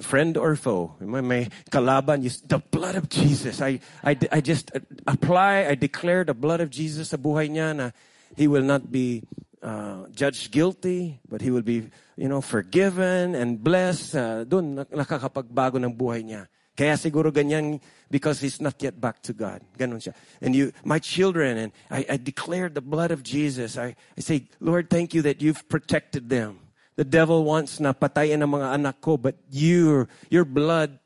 friend 0.02 0.34
or 0.38 0.54
foe, 0.54 0.94
may, 0.98 1.20
may 1.20 1.42
kalaban, 1.70 2.22
you, 2.22 2.30
the 2.46 2.58
blood 2.58 2.94
of 2.94 3.08
Jesus. 3.10 3.60
I, 3.62 3.78
I, 4.02 4.18
I 4.32 4.40
just 4.40 4.70
apply, 5.06 5.66
I 5.66 5.74
declare 5.74 6.24
the 6.24 6.34
blood 6.34 6.62
of 6.62 6.70
Jesus 6.70 7.10
sa 7.10 7.16
buhay 7.18 7.50
niya 7.50 7.76
na 7.76 7.86
he 8.34 8.46
will 8.46 8.66
not 8.66 8.90
be 8.90 9.22
uh, 9.62 10.06
judged 10.10 10.50
guilty, 10.50 11.20
but 11.28 11.42
he 11.42 11.50
will 11.50 11.62
be, 11.62 11.90
you 12.16 12.26
know, 12.26 12.40
forgiven 12.40 13.34
and 13.34 13.62
blessed. 13.62 14.16
Uh, 14.16 14.42
Doon 14.42 14.86
nakakapagbago 14.90 15.78
ng 15.78 15.94
buhay 15.94 16.26
niya. 16.26 16.50
Kaya 16.80 16.96
siguro 16.96 17.28
ganyan 17.28 17.76
because 18.08 18.40
he's 18.40 18.56
not 18.56 18.80
yet 18.80 18.96
back 18.96 19.20
to 19.28 19.36
God. 19.36 19.60
Ganon 19.76 20.00
siya. 20.00 20.16
And 20.40 20.56
you, 20.56 20.72
my 20.80 20.96
children, 20.96 21.68
and 21.68 21.72
I, 21.92 22.06
I 22.08 22.16
declare 22.16 22.72
the 22.72 22.80
blood 22.80 23.12
of 23.12 23.20
Jesus. 23.20 23.76
I, 23.76 23.92
I 24.16 24.20
say, 24.24 24.48
Lord, 24.64 24.88
thank 24.88 25.12
you 25.12 25.20
that 25.28 25.44
you've 25.44 25.68
protected 25.68 26.32
them. 26.32 26.56
The 26.96 27.04
devil 27.04 27.44
wants 27.44 27.84
na 27.84 27.92
patayin 27.92 28.40
ang 28.40 28.56
mga 28.56 28.80
anak 28.80 29.04
ko, 29.04 29.20
but 29.20 29.36
your, 29.52 30.08
your 30.32 30.48
blood 30.48 30.96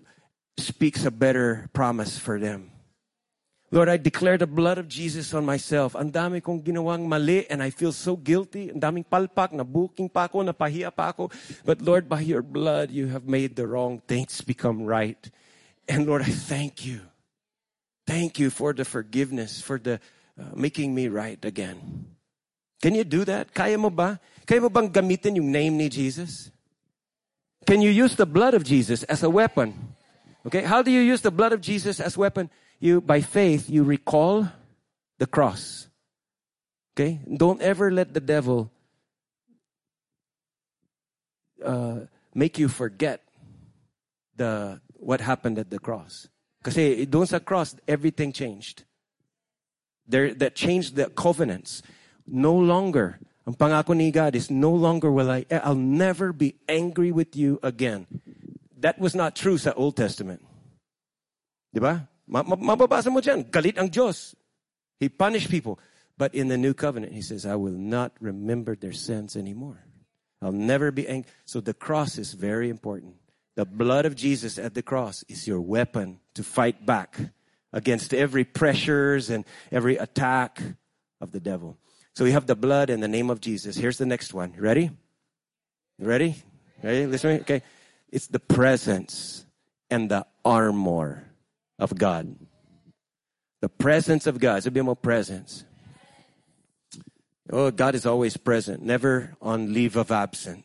speaks 0.63 1.03
a 1.03 1.11
better 1.11 1.67
promise 1.75 2.23
for 2.23 2.39
them. 2.39 2.71
Lord, 3.75 3.91
I 3.91 3.99
declare 3.99 4.39
the 4.39 4.47
blood 4.47 4.79
of 4.79 4.87
Jesus 4.87 5.35
on 5.35 5.43
myself. 5.43 5.99
Ang 5.99 6.15
dami 6.15 6.39
kong 6.39 6.63
ginawang 6.63 7.03
mali 7.11 7.51
and 7.51 7.59
I 7.59 7.75
feel 7.75 7.91
so 7.91 8.15
guilty. 8.15 8.71
Ang 8.71 8.79
daming 8.79 9.03
palpak, 9.03 9.51
nabuking 9.51 10.07
pa 10.07 10.31
ako, 10.31 10.47
napahiya 10.47 10.95
pa 10.95 11.11
ako. 11.11 11.35
But 11.67 11.83
Lord, 11.83 12.07
by 12.07 12.23
your 12.23 12.47
blood, 12.47 12.95
you 12.95 13.11
have 13.11 13.27
made 13.27 13.59
the 13.59 13.67
wrong 13.67 13.99
things 14.07 14.39
become 14.39 14.87
right. 14.87 15.19
And 15.89 16.07
Lord, 16.07 16.23
I 16.23 16.33
thank 16.33 16.85
you. 16.85 17.01
Thank 18.07 18.39
you 18.39 18.51
for 18.51 18.73
the 18.73 18.85
forgiveness, 18.85 19.61
for 19.61 19.79
the 19.79 20.01
uh, 20.39 20.51
making 20.55 20.95
me 20.95 21.09
right 21.09 21.43
again. 21.45 22.07
Can 22.83 22.95
you 22.95 23.05
do 23.05 23.25
that? 23.25 23.55
Kaya 23.55 23.79
mo 23.79 23.89
ba? 23.89 24.21
Kaya 24.47 24.61
mo 24.61 24.69
bang 24.69 24.91
gamitin 24.91 25.37
yung 25.37 25.51
name 25.51 25.77
ni 25.77 25.89
Jesus? 25.89 26.51
Can 27.67 27.81
you 27.81 27.89
use 27.89 28.15
the 28.17 28.27
blood 28.27 28.53
of 28.53 28.65
Jesus 28.65 29.05
as 29.05 29.23
a 29.23 29.31
weapon? 29.31 29.97
Okay, 30.45 30.63
how 30.63 30.83
do 30.83 30.91
you 30.91 31.01
use 31.01 31.23
the 31.23 31.31
blood 31.31 31.53
of 31.53 31.63
Jesus 31.63 31.99
as 31.99 32.19
weapon? 32.19 32.51
You 32.79 33.01
by 33.01 33.23
faith 33.23 33.71
you 33.71 33.85
recall 33.85 34.49
the 35.19 35.27
cross. 35.27 35.89
Okay, 36.93 37.21
don't 37.25 37.63
ever 37.63 37.91
let 37.91 38.13
the 38.13 38.21
devil 38.21 38.71
uh, 41.65 42.01
make 42.35 42.59
you 42.59 42.69
forget 42.69 43.23
the 44.37 44.81
what 45.05 45.21
happened 45.21 45.59
at 45.59 45.71
the 45.71 45.79
cross. 45.79 46.29
Kasi 46.65 47.05
doon 47.05 47.27
sa 47.29 47.39
cross, 47.39 47.77
everything 47.87 48.33
changed. 48.33 48.85
There, 50.09 50.33
that 50.35 50.57
changed 50.57 50.97
the 50.97 51.13
covenants. 51.13 51.85
No 52.27 52.57
longer, 52.57 53.21
ang 53.47 53.55
pangako 53.55 53.93
ni 53.95 54.11
God 54.11 54.35
is, 54.35 54.51
no 54.51 54.73
longer 54.73 55.13
will 55.13 55.31
I, 55.31 55.45
I'll 55.53 55.77
never 55.77 56.33
be 56.33 56.57
angry 56.69 57.13
with 57.13 57.37
you 57.37 57.61
again. 57.63 58.09
That 58.81 58.99
was 58.99 59.15
not 59.15 59.37
true 59.37 59.61
sa 59.61 59.73
Old 59.77 59.97
Testament. 59.97 60.41
Di 61.73 61.81
ba? 61.81 62.09
Mababasa 62.29 63.13
mo 63.13 63.21
dyan, 63.21 63.45
galit 63.53 63.77
ang 63.77 63.93
Diyos. 63.93 64.33
He 65.01 65.09
punished 65.09 65.53
people. 65.53 65.79
But 66.17 66.35
in 66.35 66.49
the 66.49 66.57
new 66.57 66.73
covenant, 66.73 67.13
he 67.13 67.21
says, 67.21 67.45
I 67.45 67.57
will 67.57 67.77
not 67.77 68.13
remember 68.21 68.77
their 68.77 68.93
sins 68.93 69.37
anymore. 69.37 69.85
I'll 70.41 70.53
never 70.53 70.93
be 70.93 71.09
angry. 71.09 71.29
So 71.45 71.61
the 71.61 71.75
cross 71.75 72.17
is 72.17 72.33
very 72.33 72.71
important. 72.71 73.17
The 73.57 73.65
blood 73.65 74.05
of 74.05 74.17
Jesus 74.17 74.59
at 74.59 74.75
the 74.75 74.83
cross 74.83 75.25
is 75.29 75.47
your 75.47 75.61
weapon 75.61 76.21
to 76.35 76.43
fight 76.43 76.85
back 76.85 77.19
against 77.73 78.13
every 78.13 78.45
pressures 78.45 79.31
and 79.31 79.45
every 79.71 79.97
attack 79.97 80.63
of 81.21 81.33
the 81.33 81.41
devil. 81.41 81.77
So 82.15 82.25
we 82.25 82.33
have 82.33 82.47
the 82.47 82.55
blood 82.55 82.91
and 82.91 83.03
the 83.03 83.09
name 83.09 83.31
of 83.31 83.41
Jesus. 83.41 83.77
Here's 83.77 83.99
the 83.99 84.07
next 84.07 84.35
one. 84.35 84.55
Ready? 84.57 84.91
Ready? 85.99 86.37
Ready? 86.83 87.07
Listen 87.07 87.31
to 87.31 87.37
me. 87.37 87.41
Okay. 87.43 87.63
It's 88.11 88.29
the 88.29 88.39
presence 88.39 89.45
and 89.91 90.11
the 90.11 90.27
armor 90.45 91.25
of 91.79 91.97
God. 91.97 92.37
The 93.61 93.69
presence 93.69 94.27
of 94.27 94.39
God. 94.39 94.63
Sabi 94.63 94.83
mo 94.83 94.95
presence. 94.95 95.65
Oh, 97.51 97.71
God 97.71 97.95
is 97.95 98.07
always 98.07 98.37
present, 98.37 98.83
never 98.83 99.37
on 99.43 99.73
leave 99.73 99.97
of 99.97 100.11
absence. 100.11 100.65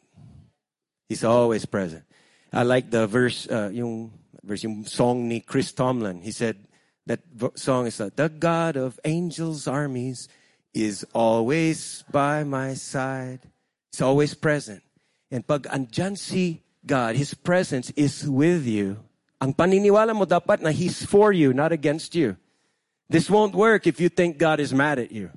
He's 1.09 1.23
always 1.23 1.65
present. 1.65 2.03
I 2.51 2.63
like 2.63 2.89
the 2.89 3.05
verse, 3.05 3.47
uh, 3.47 3.69
yung 3.71 4.11
verse, 4.43 4.63
yung 4.63 4.85
song 4.85 5.27
ni 5.27 5.39
Chris 5.39 5.71
Tomlin. 5.71 6.21
He 6.21 6.31
said 6.31 6.57
that 7.05 7.21
song 7.55 7.87
is 7.87 8.01
uh, 8.01 8.09
the 8.15 8.29
God 8.29 8.75
of 8.75 8.99
angels 9.05 9.67
armies 9.67 10.27
is 10.73 11.05
always 11.13 12.03
by 12.11 12.43
my 12.43 12.73
side. 12.73 13.41
He's 13.91 14.01
always 14.01 14.33
present. 14.33 14.81
And 15.29 15.45
pag 15.45 15.69
andyan 15.69 16.17
si 16.17 16.61
God, 16.85 17.15
His 17.15 17.33
presence 17.33 17.91
is 17.93 18.25
with 18.27 18.65
you. 18.65 18.97
Ang 19.41 19.53
paniniwala 19.53 20.13
mo 20.17 20.25
dapat 20.25 20.61
na 20.61 20.69
He's 20.73 21.05
for 21.05 21.31
you, 21.31 21.53
not 21.53 21.71
against 21.71 22.15
you. 22.15 22.37
This 23.09 23.29
won't 23.29 23.53
work 23.57 23.87
if 23.87 23.99
you 23.99 24.09
think 24.09 24.37
God 24.37 24.59
is 24.59 24.73
mad 24.73 24.99
at 24.99 25.11
you. 25.11 25.29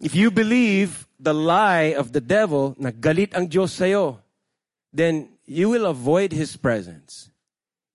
If 0.00 0.14
you 0.14 0.30
believe 0.30 1.06
the 1.18 1.34
lie 1.34 1.92
of 1.92 2.12
the 2.12 2.22
devil 2.22 2.74
na 2.78 2.90
galit 2.90 3.34
ang 3.34 3.50
Diyos 3.50 3.74
sa'yo, 3.76 4.22
then 4.94 5.28
you 5.50 5.68
will 5.68 5.86
avoid 5.86 6.30
his 6.30 6.56
presence. 6.56 7.28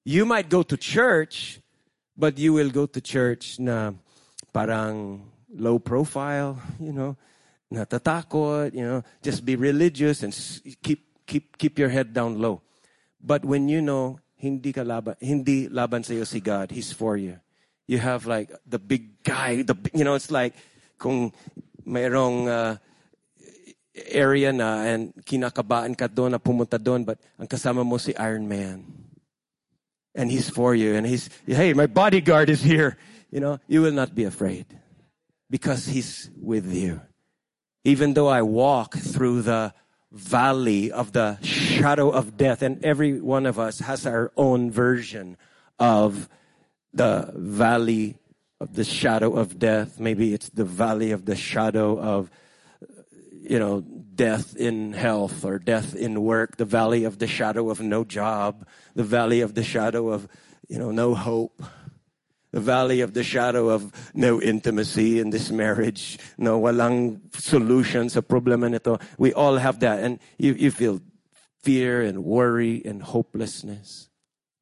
You 0.04 0.26
might 0.26 0.50
go 0.50 0.62
to 0.62 0.76
church, 0.76 1.62
but 2.18 2.38
you 2.38 2.52
will 2.52 2.70
go 2.70 2.86
to 2.86 3.00
church 3.00 3.64
na 3.64 3.96
parang 4.52 5.24
low 5.56 5.80
profile, 5.80 6.60
you 6.84 6.92
know, 6.92 7.16
na 7.72 7.86
natatakot, 7.88 8.76
you 8.76 8.84
know, 8.84 9.04
just 9.24 9.46
be 9.48 9.56
religious 9.56 10.22
and 10.22 10.36
keep 10.84 11.08
keep 11.26 11.56
keep 11.58 11.80
your 11.80 11.88
head 11.88 12.12
down 12.12 12.44
low. 12.44 12.60
But 13.24 13.48
when 13.48 13.72
you 13.72 13.80
know 13.80 14.20
hindi 14.36 14.76
ka 14.76 14.84
laban, 14.84 15.16
hindi 15.24 15.72
laban 15.72 16.04
sa 16.04 16.12
si 16.28 16.44
God, 16.44 16.76
He's 16.76 16.92
for 16.92 17.16
you. 17.16 17.40
You 17.88 18.04
have 18.04 18.28
like 18.28 18.52
the 18.68 18.80
big 18.84 19.24
guy, 19.24 19.64
the 19.64 19.80
you 19.96 20.04
know, 20.04 20.20
it's 20.20 20.30
like 20.30 20.60
kung 21.00 21.32
mayroong 21.88 22.52
uh, 22.52 22.76
area 23.96 24.52
na 24.52 24.84
and 24.84 25.14
kinakabaan 25.24 25.96
ka 25.98 26.08
doon 26.08 26.32
na 26.32 26.40
pumunta 26.40 26.76
doon 26.76 27.04
but 27.04 27.20
ang 27.40 27.48
kasama 27.48 27.86
mo 27.86 27.98
si 27.98 28.16
Iron 28.16 28.48
Man. 28.48 28.84
And 30.16 30.32
he's 30.32 30.50
for 30.50 30.76
you 30.76 30.96
and 30.96 31.06
he's 31.06 31.30
hey, 31.48 31.74
my 31.74 31.88
bodyguard 31.88 32.50
is 32.50 32.62
here. 32.62 32.98
You 33.32 33.40
know, 33.40 33.60
you 33.68 33.82
will 33.82 33.96
not 33.96 34.16
be 34.16 34.24
afraid 34.24 34.66
because 35.50 35.86
he's 35.88 36.30
with 36.40 36.72
you. 36.72 37.02
Even 37.84 38.14
though 38.14 38.28
I 38.28 38.42
walk 38.42 38.96
through 38.96 39.44
the 39.44 39.74
valley 40.12 40.92
of 40.92 41.12
the 41.12 41.38
shadow 41.44 42.10
of 42.10 42.38
death 42.38 42.62
and 42.62 42.84
every 42.84 43.20
one 43.20 43.46
of 43.46 43.60
us 43.60 43.80
has 43.80 44.08
our 44.08 44.32
own 44.38 44.72
version 44.72 45.36
of 45.78 46.30
the 46.94 47.32
valley 47.36 48.18
of 48.60 48.74
the 48.74 48.84
shadow 48.84 49.36
of 49.36 49.60
death. 49.60 50.00
Maybe 50.00 50.34
it's 50.34 50.50
the 50.50 50.64
valley 50.64 51.12
of 51.12 51.26
the 51.26 51.36
shadow 51.36 52.00
of 52.00 52.32
you 53.50 53.60
know, 53.60 53.82
death 53.82 54.56
in 54.56 54.94
health 54.94 55.46
or 55.46 55.60
death 55.60 55.96
in 55.96 56.22
work, 56.22 56.58
the 56.58 56.66
valley 56.66 57.04
of 57.04 57.20
the 57.20 57.28
shadow 57.28 57.70
of 57.70 57.82
no 57.82 58.04
job, 58.04 58.66
the 58.96 59.04
valley 59.04 59.42
of 59.42 59.54
the 59.54 59.64
shadow 59.64 60.10
of, 60.10 60.28
you 60.68 60.80
know, 60.80 60.92
no 60.92 61.14
hope, 61.14 61.62
the 62.52 62.62
valley 62.62 63.02
of 63.02 63.14
the 63.14 63.24
shadow 63.24 63.70
of 63.70 63.92
no 64.14 64.42
intimacy 64.42 65.20
in 65.20 65.30
this 65.30 65.52
marriage, 65.52 66.18
no 66.38 66.60
walang 66.60 67.20
solution 67.36 68.10
sa 68.10 68.22
problema 68.22 68.72
nito. 68.72 68.98
We 69.18 69.34
all 69.34 69.58
have 69.58 69.80
that 69.82 70.00
and 70.00 70.20
you, 70.38 70.54
you 70.54 70.72
feel 70.72 71.02
fear 71.62 72.02
and 72.02 72.24
worry 72.24 72.82
and 72.86 73.04
hopelessness. 73.04 74.10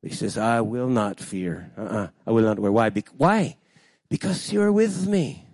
He 0.02 0.10
says, 0.10 0.38
I 0.38 0.62
will 0.62 0.90
not 0.90 1.20
fear. 1.20 1.72
Uh-uh. 1.78 2.08
I 2.26 2.32
will 2.32 2.44
not 2.44 2.60
worry. 2.60 2.72
Why? 2.72 2.90
Be- 2.90 3.06
why? 3.16 3.58
Because 4.10 4.52
you're 4.52 4.72
with 4.72 5.08
me. 5.08 5.48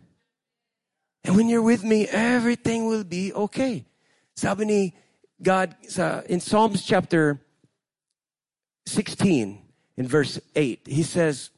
And 1.24 1.36
when 1.36 1.50
you're 1.50 1.62
with 1.62 1.84
me, 1.84 2.08
everything 2.08 2.88
will 2.88 3.04
be 3.04 3.34
okay. 3.34 3.86
Sabi 4.36 4.66
ni 4.66 4.96
God 5.42 5.76
sa, 5.88 6.22
in 6.28 6.40
Psalms 6.40 6.84
chapter 6.84 7.40
16, 8.86 9.60
in 9.98 10.08
verse 10.08 10.40
8, 10.56 10.88
he 10.88 11.04
says, 11.04 11.50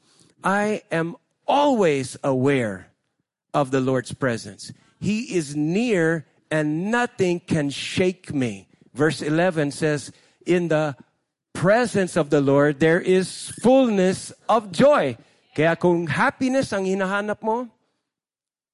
I 0.44 0.82
am 0.92 1.16
always 1.48 2.18
aware 2.24 2.92
of 3.54 3.72
the 3.72 3.82
Lord's 3.82 4.14
presence. 4.14 4.74
He 5.00 5.36
is 5.36 5.56
near 5.56 6.26
and 6.50 6.92
nothing 6.92 7.40
can 7.40 7.70
shake 7.70 8.34
me. 8.34 8.68
Verse 8.94 9.22
11 9.22 9.72
says, 9.72 10.12
in 10.46 10.68
the 10.68 10.96
presence 11.54 12.18
of 12.18 12.30
the 12.30 12.42
Lord, 12.42 12.80
there 12.80 13.00
is 13.00 13.54
fullness 13.62 14.32
of 14.50 14.72
joy. 14.72 15.18
Kaya 15.56 15.76
kung 15.76 16.08
happiness 16.08 16.74
ang 16.74 16.86
hinahanap 16.86 17.42
mo, 17.44 17.68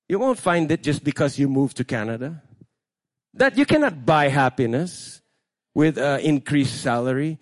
you 0.09 0.19
won't 0.19 0.39
find 0.39 0.71
it 0.71 0.83
just 0.83 1.03
because 1.03 1.37
you 1.37 1.49
moved 1.49 1.77
to 1.77 1.83
Canada. 1.83 2.41
That 3.33 3.57
you 3.57 3.65
cannot 3.65 4.05
buy 4.05 4.29
happiness 4.29 5.21
with 5.73 5.97
uh, 5.97 6.19
increased 6.21 6.81
salary. 6.81 7.39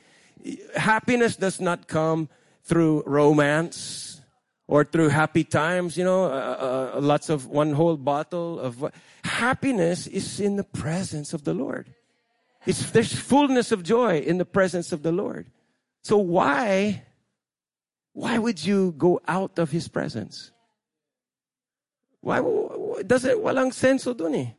Happiness 0.75 1.35
does 1.35 1.61
not 1.61 1.87
come 1.87 2.29
through 2.63 3.03
romance 3.05 4.21
or 4.67 4.83
through 4.83 5.09
happy 5.09 5.43
times, 5.43 5.95
you 5.95 6.03
know, 6.03 6.25
uh, 6.25 6.91
uh, 6.95 6.99
lots 6.99 7.29
of 7.29 7.45
one 7.45 7.73
whole 7.73 7.97
bottle 7.97 8.59
of 8.59 8.91
happiness 9.23 10.07
is 10.07 10.39
in 10.39 10.55
the 10.55 10.63
presence 10.63 11.33
of 11.33 11.43
the 11.43 11.53
Lord. 11.53 11.93
It's, 12.65 12.89
there's 12.91 13.13
fullness 13.13 13.71
of 13.71 13.83
joy 13.83 14.19
in 14.19 14.39
the 14.39 14.45
presence 14.45 14.91
of 14.91 15.03
the 15.03 15.11
Lord. 15.11 15.51
So 16.03 16.17
why, 16.17 17.03
why 18.13 18.39
would 18.39 18.63
you 18.65 18.95
go 18.97 19.21
out 19.27 19.59
of 19.59 19.69
His 19.69 19.87
presence? 19.87 20.51
Why, 22.25 22.41
does 23.05 23.23
it, 23.23 23.37
walang 23.37 23.69
senso 23.69 24.17
dun 24.17 24.33
eh. 24.33 24.49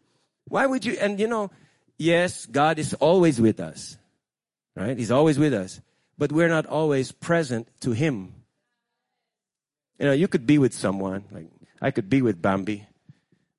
Why 0.47 0.67
would 0.67 0.85
you, 0.85 0.95
and 1.03 1.19
you 1.19 1.27
know, 1.27 1.51
yes, 1.99 2.47
God 2.47 2.79
is 2.79 2.95
always 2.95 3.41
with 3.41 3.59
us. 3.59 3.99
Right? 4.77 4.97
He's 4.97 5.11
always 5.11 5.37
with 5.37 5.53
us. 5.53 5.81
But 6.17 6.31
we're 6.31 6.49
not 6.49 6.67
always 6.67 7.11
present 7.11 7.67
to 7.81 7.91
Him. 7.91 8.35
You 9.99 10.07
know, 10.07 10.13
you 10.13 10.29
could 10.29 10.47
be 10.47 10.59
with 10.59 10.75
someone, 10.75 11.25
like 11.33 11.51
I 11.83 11.91
could 11.91 12.09
be 12.09 12.23
with 12.23 12.41
Bambi, 12.41 12.87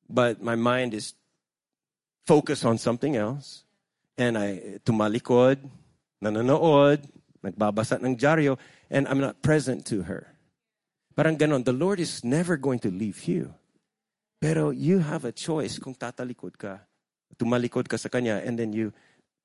but 0.09 0.41
my 0.41 0.55
mind 0.55 0.93
is 0.93 1.13
focused 2.25 2.63
on 2.63 2.77
something 2.77 3.17
else. 3.17 3.65
And 4.17 4.37
I 4.37 4.79
tumalikod, 4.85 5.67
nanonood, 6.23 7.03
nagbabasa 7.43 8.01
ng 8.01 8.15
dyaryo, 8.15 8.57
and 8.89 9.05
I'm 9.09 9.19
not 9.19 9.41
present 9.41 9.85
to 9.87 10.03
her. 10.03 10.31
But 11.13 11.25
Parang 11.25 11.37
ganon, 11.37 11.65
the 11.65 11.73
Lord 11.73 11.99
is 11.99 12.23
never 12.23 12.55
going 12.55 12.79
to 12.79 12.89
leave 12.89 13.27
you. 13.27 13.53
Pero 14.39 14.69
you 14.69 14.99
have 14.99 15.25
a 15.25 15.31
choice 15.31 15.79
kung 15.79 15.95
tatalikod 15.95 16.57
ka, 16.57 16.85
tumalikod 17.37 17.89
ka 17.89 17.97
sa 17.97 18.09
Kanya, 18.09 18.41
and 18.45 18.57
then 18.57 18.73
you 18.73 18.93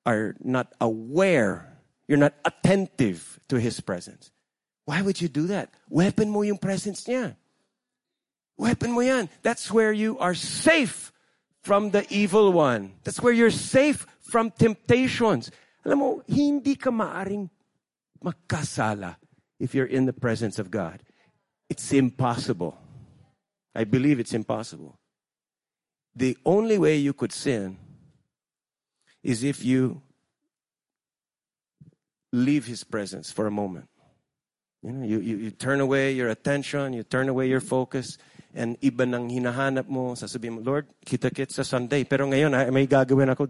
are 0.05 0.37
not 0.45 0.73
aware, 0.81 1.81
you're 2.09 2.21
not 2.21 2.35
attentive 2.45 3.41
to 3.49 3.57
His 3.57 3.81
presence. 3.81 4.31
Why 4.85 5.01
would 5.01 5.21
you 5.21 5.29
do 5.29 5.47
that? 5.49 5.73
Weapon 5.89 6.29
mo 6.29 6.43
yung 6.43 6.59
presence 6.59 7.05
niya. 7.05 7.37
Weapon 8.59 8.93
mo 8.93 9.01
yan. 9.01 9.31
That's 9.43 9.71
where 9.71 9.93
you 9.93 10.19
are 10.19 10.35
safe 10.35 11.13
from 11.63 11.91
the 11.91 12.05
evil 12.13 12.53
one. 12.53 12.99
That's 13.05 13.23
where 13.23 13.33
you're 13.33 13.55
safe 13.55 14.07
from 14.21 14.51
temptations. 14.51 15.51
Alam 15.87 15.99
mo, 15.99 16.23
hindi 16.29 16.75
ka 16.75 16.91
maaring 16.91 17.49
magkasala 18.23 19.17
if 19.59 19.75
you're 19.75 19.87
in 19.87 20.07
the 20.07 20.13
presence 20.13 20.59
of 20.59 20.71
God. 20.71 21.03
It's 21.71 21.93
impossible. 21.93 22.82
I 23.75 23.85
believe 23.85 24.21
it's 24.21 24.35
impossible. 24.35 24.99
The 26.15 26.37
only 26.45 26.79
way 26.79 26.97
you 26.97 27.13
could 27.13 27.33
sin 27.33 27.79
is 29.23 29.43
if 29.43 29.65
you 29.65 30.03
leave 32.33 32.67
His 32.67 32.85
presence 32.85 33.31
for 33.31 33.47
a 33.47 33.51
moment. 33.51 33.89
You 34.83 34.93
know, 34.93 35.07
you, 35.07 35.21
you, 35.21 35.37
you 35.37 35.51
turn 35.51 35.81
away 35.81 36.13
your 36.13 36.29
attention, 36.29 36.93
you 36.93 37.05
turn 37.05 37.29
away 37.29 37.49
your 37.49 37.61
focus, 37.61 38.19
and 38.53 38.79
iba 38.81 39.09
nang 39.09 39.31
hinahanap 39.31 39.89
mo, 39.89 40.13
sasabihin 40.13 40.59
mo, 40.59 40.61
Lord, 40.61 40.89
kita-kit 41.07 41.53
sa 41.53 41.63
Sunday, 41.63 42.05
pero 42.05 42.27
ngayon 42.27 42.53
ay, 42.53 42.71
may 42.71 42.87
gagawin 42.87 43.31
ako. 43.31 43.49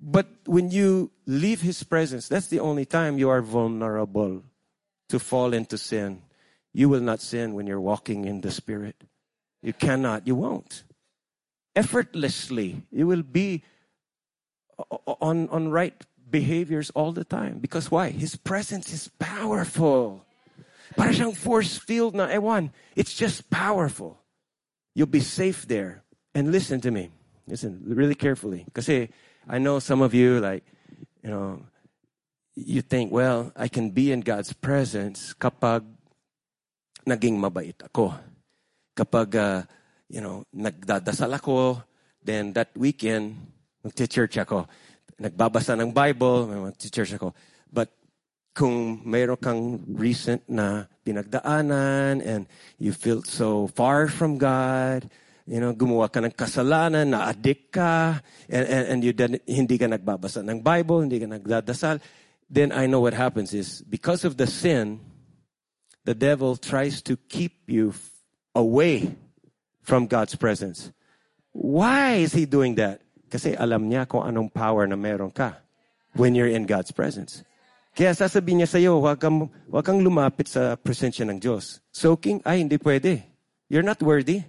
But 0.00 0.28
when 0.46 0.70
you 0.70 1.10
leave 1.26 1.60
His 1.60 1.82
presence, 1.82 2.28
that's 2.28 2.48
the 2.48 2.60
only 2.60 2.84
time 2.84 3.18
you 3.18 3.28
are 3.28 3.42
vulnerable 3.42 4.44
to 5.08 5.18
fall 5.18 5.52
into 5.52 5.76
sin. 5.76 6.22
You 6.76 6.90
will 6.90 7.00
not 7.00 7.22
sin 7.22 7.54
when 7.54 7.66
you're 7.66 7.80
walking 7.80 8.26
in 8.26 8.42
the 8.42 8.50
Spirit. 8.50 8.96
You 9.62 9.72
cannot, 9.72 10.26
you 10.26 10.34
won't. 10.34 10.84
Effortlessly, 11.74 12.82
you 12.92 13.06
will 13.06 13.22
be 13.22 13.64
on, 15.22 15.48
on 15.48 15.70
right 15.70 15.94
behaviors 16.28 16.90
all 16.90 17.12
the 17.12 17.24
time. 17.24 17.60
Because 17.60 17.90
why? 17.90 18.10
His 18.10 18.36
presence 18.36 18.92
is 18.92 19.08
powerful. 19.18 20.26
Para 20.98 21.14
siyang 21.14 21.34
force 21.34 21.78
field 21.78 22.14
na 22.14 22.28
ewan. 22.28 22.70
It's 22.94 23.14
just 23.14 23.48
powerful. 23.48 24.20
You'll 24.94 25.06
be 25.06 25.20
safe 25.20 25.66
there. 25.66 26.04
And 26.34 26.52
listen 26.52 26.82
to 26.82 26.90
me. 26.90 27.08
Listen 27.48 27.80
really 27.86 28.14
carefully. 28.14 28.64
Because 28.66 29.08
I 29.48 29.56
know 29.56 29.78
some 29.78 30.02
of 30.02 30.12
you, 30.12 30.40
like, 30.40 30.62
you 31.24 31.30
know, 31.30 31.62
you 32.54 32.82
think, 32.82 33.12
well, 33.12 33.50
I 33.56 33.68
can 33.68 33.96
be 33.96 34.12
in 34.12 34.20
God's 34.20 34.52
presence 34.52 35.32
kapag 35.32 35.95
naging 37.06 37.38
mabait 37.38 37.78
ako. 37.78 38.12
Kapag, 38.92 39.28
uh, 39.38 39.62
you 40.10 40.20
know, 40.20 40.42
nagdadasal 40.50 41.30
ako, 41.30 41.80
then 42.20 42.52
that 42.52 42.74
weekend, 42.74 43.38
nag-church 43.86 44.36
ako 44.42 44.66
nagbabasa 45.16 45.76
ng 45.80 45.90
Bible, 45.92 46.46
may 46.46 46.60
church 46.76 47.16
ako. 47.16 47.32
But 47.72 47.92
kung 48.56 49.00
mayroon 49.04 49.40
kang 49.40 49.62
recent 49.96 50.44
na 50.48 50.88
pinagdaanan 51.04 52.20
and 52.24 52.48
you 52.80 52.92
feel 52.92 53.20
so 53.24 53.68
far 53.72 54.08
from 54.08 54.36
God, 54.36 55.08
you 55.48 55.60
know, 55.60 55.72
gumawa 55.72 56.12
ka 56.12 56.20
ng 56.20 56.32
kasalanan, 56.32 57.12
na-addict 57.12 57.72
ka, 57.72 58.20
and, 58.48 58.64
and, 58.66 58.84
and 58.88 58.98
you 59.04 59.12
did, 59.12 59.40
hindi 59.44 59.76
ka 59.76 59.88
nagbabasa 59.88 60.44
ng 60.44 60.60
Bible, 60.60 61.04
hindi 61.04 61.20
ka 61.20 61.28
nagdadasal, 61.28 62.00
then 62.48 62.72
I 62.72 62.88
know 62.88 63.00
what 63.00 63.14
happens 63.14 63.52
is, 63.52 63.80
because 63.84 64.24
of 64.24 64.36
the 64.36 64.48
sin, 64.48 65.00
the 66.06 66.14
devil 66.14 66.54
tries 66.54 67.02
to 67.02 67.18
keep 67.28 67.66
you 67.66 67.92
away 68.54 69.18
from 69.82 70.06
God's 70.06 70.38
presence. 70.38 70.94
Why 71.50 72.22
is 72.22 72.32
he 72.32 72.46
doing 72.46 72.78
that? 72.78 73.02
Kasi 73.26 73.58
alam 73.58 73.90
niya 73.90 74.06
kung 74.06 74.22
anong 74.22 74.54
power 74.54 74.86
na 74.86 74.94
meron 74.94 75.34
ka 75.34 75.58
when 76.14 76.38
you're 76.38 76.48
in 76.48 76.64
God's 76.64 76.94
presence. 76.94 77.42
Kaya 77.96 78.14
sasabihin 78.14 78.62
niya 78.62 78.70
sa 78.70 78.78
iyo, 78.78 79.02
huwag 79.02 79.18
kang, 79.18 79.50
huwag 79.66 79.82
kang 79.82 79.98
lumapit 79.98 80.46
sa 80.46 80.78
presensya 80.78 81.26
ng 81.26 81.40
Diyos. 81.40 81.80
Soaking, 81.90 82.44
ay, 82.44 82.62
hindi 82.62 82.76
pwede. 82.76 83.24
You're 83.72 83.86
not 83.86 83.98
worthy. 84.04 84.44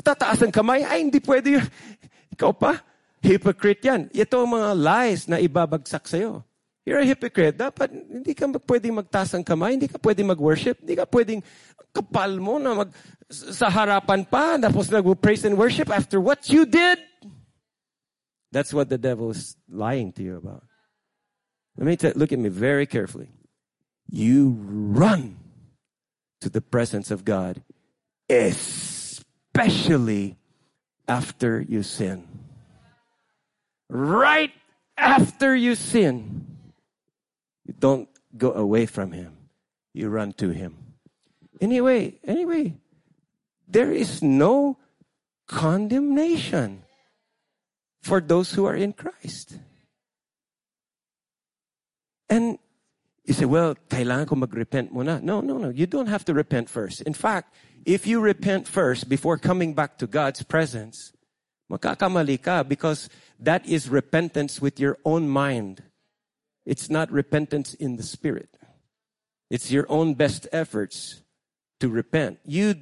Tataas 0.00 0.40
ang 0.40 0.50
kamay, 0.50 0.82
ay, 0.82 1.04
hindi 1.04 1.20
pwede. 1.20 1.60
Ikaw 2.34 2.52
pa? 2.56 2.80
Hypocrite 3.20 3.84
yan. 3.84 4.08
Ito 4.08 4.40
ang 4.40 4.56
mga 4.56 4.70
lies 4.72 5.28
na 5.28 5.36
ibabagsak 5.36 6.08
sa 6.08 6.16
iyo. 6.16 6.42
You're 6.86 7.02
a 7.02 7.04
hypocrite. 7.04 7.58
Dapat 7.58 7.90
hindi 7.90 8.30
ka 8.30 8.46
pwedeng 8.46 9.02
magtaas 9.02 9.34
ang 9.34 9.42
kamay, 9.42 9.74
hindi 9.74 9.90
ka 9.90 9.98
pwedeng 9.98 10.30
mag-worship, 10.30 10.86
hindi 10.86 10.94
ka 10.94 11.02
pwedeng 11.10 11.42
kapal 11.90 12.38
mo 12.38 12.62
na 12.62 12.86
mag, 12.86 12.94
sa 13.26 13.66
harapan 13.66 14.22
pa, 14.22 14.54
tapos 14.54 14.86
nag-praise 14.86 15.42
and 15.42 15.58
worship 15.58 15.90
after 15.90 16.22
what 16.22 16.46
you 16.46 16.62
did. 16.62 17.02
That's 18.54 18.70
what 18.70 18.86
the 18.86 19.02
devil 19.02 19.34
is 19.34 19.58
lying 19.66 20.14
to 20.14 20.22
you 20.22 20.38
about. 20.38 20.62
Let 21.76 21.90
me 21.90 21.98
t- 21.98 22.14
look 22.14 22.30
at 22.30 22.38
me 22.38 22.48
very 22.48 22.86
carefully. 22.86 23.34
You 24.06 24.54
run 24.62 25.42
to 26.40 26.48
the 26.48 26.62
presence 26.62 27.10
of 27.10 27.26
God, 27.26 27.66
especially 28.30 30.38
after 31.08 31.60
you 31.60 31.82
sin. 31.82 32.28
Right 33.90 34.52
after 34.96 35.56
you 35.56 35.74
sin, 35.74 36.55
don't 37.78 38.08
go 38.36 38.52
away 38.52 38.86
from 38.86 39.12
Him. 39.12 39.36
You 39.92 40.08
run 40.08 40.32
to 40.34 40.50
Him. 40.50 40.76
Anyway, 41.60 42.18
anyway, 42.24 42.76
there 43.66 43.92
is 43.92 44.22
no 44.22 44.78
condemnation 45.46 46.82
for 48.02 48.20
those 48.20 48.52
who 48.52 48.64
are 48.66 48.76
in 48.76 48.92
Christ. 48.92 49.58
And 52.28 52.58
you 53.24 53.34
say, 53.34 53.44
well, 53.44 53.74
kailangan 53.88 54.26
ko 54.28 54.34
mag-repent 54.36 54.94
muna. 54.94 55.22
No, 55.22 55.40
no, 55.40 55.58
no. 55.58 55.70
You 55.70 55.86
don't 55.86 56.06
have 56.06 56.24
to 56.26 56.34
repent 56.34 56.68
first. 56.68 57.02
In 57.02 57.14
fact, 57.14 57.54
if 57.84 58.06
you 58.06 58.20
repent 58.20 58.68
first 58.68 59.08
before 59.08 59.38
coming 59.38 59.74
back 59.74 59.98
to 59.98 60.06
God's 60.06 60.42
presence, 60.42 61.12
Makakamali 61.70 62.40
ka 62.40 62.62
because 62.62 63.08
that 63.40 63.66
is 63.66 63.88
repentance 63.88 64.60
with 64.60 64.78
your 64.78 64.98
own 65.04 65.28
mind. 65.28 65.82
It's 66.66 66.90
not 66.90 67.10
repentance 67.14 67.74
in 67.74 67.96
the 67.96 68.02
spirit. 68.02 68.50
It's 69.48 69.70
your 69.70 69.86
own 69.88 70.14
best 70.14 70.50
efforts 70.50 71.22
to 71.78 71.88
repent. 71.88 72.40
You, 72.44 72.74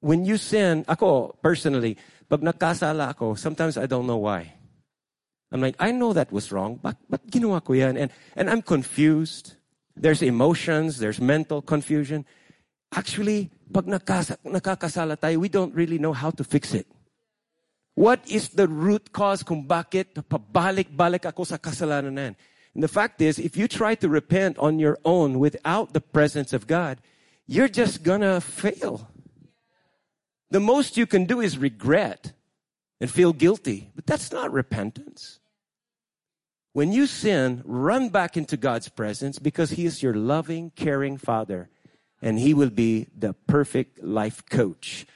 when 0.00 0.26
you 0.28 0.36
sin, 0.36 0.84
ako 0.86 1.38
personally, 1.42 1.96
pag 2.28 2.44
nakasala 2.44 3.16
ako, 3.16 3.34
sometimes 3.34 3.80
I 3.80 3.86
don't 3.86 4.06
know 4.06 4.20
why. 4.20 4.52
I'm 5.50 5.60
like, 5.60 5.76
I 5.80 5.92
know 5.92 6.12
that 6.12 6.32
was 6.32 6.52
wrong, 6.52 6.80
but 6.80 6.96
but 7.08 7.24
ginawa 7.28 7.64
ko 7.64 7.72
yan? 7.72 7.96
And, 7.96 8.10
and 8.36 8.48
I'm 8.48 8.60
confused. 8.60 9.56
There's 9.96 10.24
emotions, 10.24 10.96
there's 10.96 11.20
mental 11.20 11.60
confusion. 11.60 12.24
Actually, 12.92 13.52
pag 13.72 13.84
nakasa, 13.84 14.36
nakakasala 14.44 15.16
tayo, 15.16 15.40
we 15.40 15.48
don't 15.48 15.72
really 15.76 16.00
know 16.00 16.12
how 16.12 16.32
to 16.32 16.44
fix 16.44 16.72
it. 16.72 16.88
What 17.92 18.24
is 18.24 18.48
the 18.56 18.64
root 18.64 19.12
cause 19.12 19.44
kung 19.44 19.68
bakit 19.68 20.16
pabalik-balik 20.24 21.28
ako 21.28 21.44
sa 21.44 21.60
kasalanan 21.60 22.12
na 22.12 22.22
yan? 22.32 22.36
And 22.74 22.82
the 22.82 22.88
fact 22.88 23.20
is, 23.20 23.38
if 23.38 23.56
you 23.56 23.68
try 23.68 23.94
to 23.96 24.08
repent 24.08 24.58
on 24.58 24.78
your 24.78 24.98
own 25.04 25.38
without 25.38 25.92
the 25.92 26.00
presence 26.00 26.52
of 26.52 26.66
God, 26.66 27.00
you're 27.46 27.68
just 27.68 28.02
gonna 28.02 28.40
fail. 28.40 29.08
The 30.50 30.60
most 30.60 30.96
you 30.96 31.06
can 31.06 31.24
do 31.24 31.40
is 31.40 31.58
regret 31.58 32.32
and 33.00 33.10
feel 33.10 33.32
guilty, 33.32 33.90
but 33.94 34.06
that's 34.06 34.32
not 34.32 34.52
repentance. 34.52 35.40
When 36.72 36.92
you 36.92 37.06
sin, 37.06 37.62
run 37.64 38.08
back 38.08 38.36
into 38.36 38.56
God's 38.56 38.88
presence 38.88 39.38
because 39.38 39.72
He 39.72 39.84
is 39.84 40.02
your 40.02 40.14
loving, 40.14 40.70
caring 40.74 41.18
Father, 41.18 41.68
and 42.22 42.38
He 42.38 42.54
will 42.54 42.70
be 42.70 43.08
the 43.14 43.34
perfect 43.34 44.02
life 44.02 44.44
coach 44.48 45.06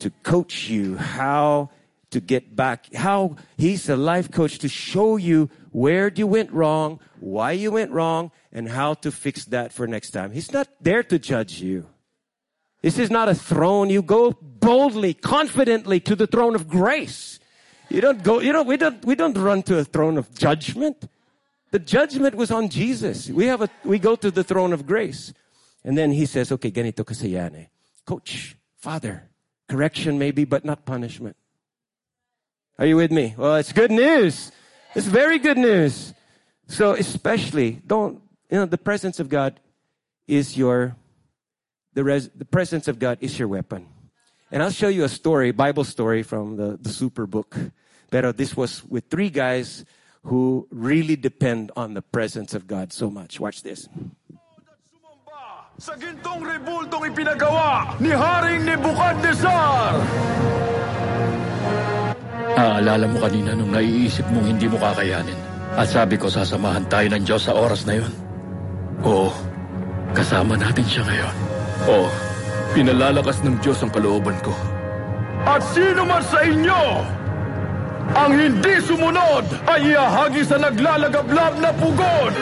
to 0.00 0.10
coach 0.22 0.68
you 0.68 0.96
how 0.96 1.70
to 2.12 2.20
get 2.20 2.54
back, 2.54 2.92
how 2.94 3.36
He's 3.56 3.88
a 3.88 3.96
life 3.96 4.30
coach 4.30 4.58
to 4.60 4.68
show 4.68 5.16
you 5.16 5.50
where 5.72 6.12
you 6.14 6.26
went 6.26 6.52
wrong, 6.52 7.00
why 7.20 7.52
you 7.52 7.72
went 7.72 7.90
wrong, 7.90 8.30
and 8.52 8.68
how 8.68 8.94
to 8.94 9.10
fix 9.10 9.44
that 9.46 9.72
for 9.72 9.86
next 9.86 10.10
time. 10.12 10.32
He's 10.32 10.52
not 10.52 10.68
there 10.80 11.02
to 11.02 11.18
judge 11.18 11.60
you. 11.60 11.86
This 12.82 12.98
is 12.98 13.10
not 13.10 13.28
a 13.28 13.34
throne. 13.34 13.90
You 13.90 14.02
go 14.02 14.32
boldly, 14.40 15.14
confidently 15.14 16.00
to 16.00 16.14
the 16.14 16.26
throne 16.26 16.54
of 16.54 16.68
grace. 16.68 17.38
You 17.88 18.00
don't 18.00 18.22
go, 18.22 18.40
you 18.40 18.52
know, 18.52 18.62
we 18.62 18.76
don't, 18.76 19.04
we 19.04 19.14
don't 19.14 19.36
run 19.36 19.62
to 19.64 19.78
a 19.78 19.84
throne 19.84 20.18
of 20.18 20.34
judgment. 20.34 21.08
The 21.70 21.78
judgment 21.78 22.34
was 22.34 22.50
on 22.50 22.68
Jesus. 22.68 23.30
We 23.30 23.46
have 23.46 23.62
a, 23.62 23.68
we 23.84 23.98
go 23.98 24.16
to 24.16 24.30
the 24.30 24.44
throne 24.44 24.72
of 24.72 24.86
grace. 24.86 25.32
And 25.84 25.96
then 25.96 26.12
he 26.12 26.26
says, 26.26 26.52
okay, 26.52 26.70
ganito 26.70 27.06
kasi 27.06 27.30
yan 27.30 27.54
eh. 27.56 27.66
Coach, 28.04 28.56
father, 28.76 29.30
correction 29.68 30.18
maybe, 30.18 30.44
but 30.44 30.64
not 30.64 30.84
punishment. 30.84 31.36
Are 32.78 32.86
you 32.86 32.96
with 32.96 33.12
me? 33.12 33.34
Well, 33.36 33.56
it's 33.56 33.72
good 33.72 33.90
news. 33.90 34.50
It's 34.94 35.06
very 35.06 35.38
good 35.38 35.58
news. 35.58 36.14
So 36.68 36.92
especially, 36.92 37.82
don't, 37.86 38.22
you 38.50 38.58
know, 38.58 38.66
the 38.66 38.78
presence 38.78 39.20
of 39.20 39.28
God 39.28 39.60
is 40.26 40.56
your, 40.56 40.96
the, 41.94 42.04
res, 42.04 42.28
the 42.30 42.44
presence 42.44 42.88
of 42.88 42.98
God 42.98 43.18
is 43.20 43.38
your 43.38 43.48
weapon. 43.48 43.86
And 44.50 44.62
I'll 44.62 44.70
show 44.70 44.88
you 44.88 45.04
a 45.04 45.08
story, 45.08 45.50
Bible 45.50 45.84
story 45.84 46.22
from 46.22 46.56
the, 46.56 46.78
the 46.80 46.90
Superbook. 46.90 47.72
Pero 48.10 48.32
this 48.32 48.56
was 48.56 48.84
with 48.84 49.04
three 49.08 49.30
guys 49.30 49.84
who 50.24 50.68
really 50.70 51.16
depend 51.16 51.72
on 51.76 51.94
the 51.94 52.02
presence 52.02 52.54
of 52.54 52.66
God 52.66 52.92
so 52.92 53.10
much. 53.10 53.40
Watch 53.40 53.62
this. 53.62 53.88
Sa 55.78 55.96
gintong 55.96 56.44
rebultong 56.44 57.10
ipinagawa 57.10 57.98
ni 57.98 58.12
Haring 58.12 58.68
Nebuchadnezzar! 58.68 60.71
Aalala 62.56 63.08
mo 63.08 63.18
kanina 63.22 63.56
nung 63.56 63.72
naiisip 63.72 64.24
mong 64.28 64.46
hindi 64.46 64.66
mo 64.68 64.76
kakayanin. 64.76 65.38
At 65.72 65.88
sabi 65.88 66.20
ko 66.20 66.28
sasamahan 66.28 66.84
tayo 66.92 67.08
ng 67.08 67.24
Diyos 67.24 67.48
sa 67.48 67.56
oras 67.56 67.88
na 67.88 67.96
yon. 67.96 68.12
Oo, 69.02 69.32
kasama 70.12 70.54
natin 70.60 70.84
siya 70.84 71.02
ngayon. 71.08 71.36
Oo, 71.88 72.08
pinalalakas 72.76 73.40
ng 73.40 73.56
Diyos 73.64 73.80
ang 73.80 73.90
kalooban 73.90 74.36
ko. 74.44 74.52
At 75.48 75.64
sino 75.72 76.04
man 76.04 76.22
sa 76.22 76.44
inyo 76.44 76.82
ang 78.12 78.32
hindi 78.36 78.74
sumunod 78.84 79.46
ay 79.64 79.96
iahagi 79.96 80.42
sa 80.44 80.60
naglalagablab 80.60 81.54
na 81.58 81.70
pugon! 81.72 82.32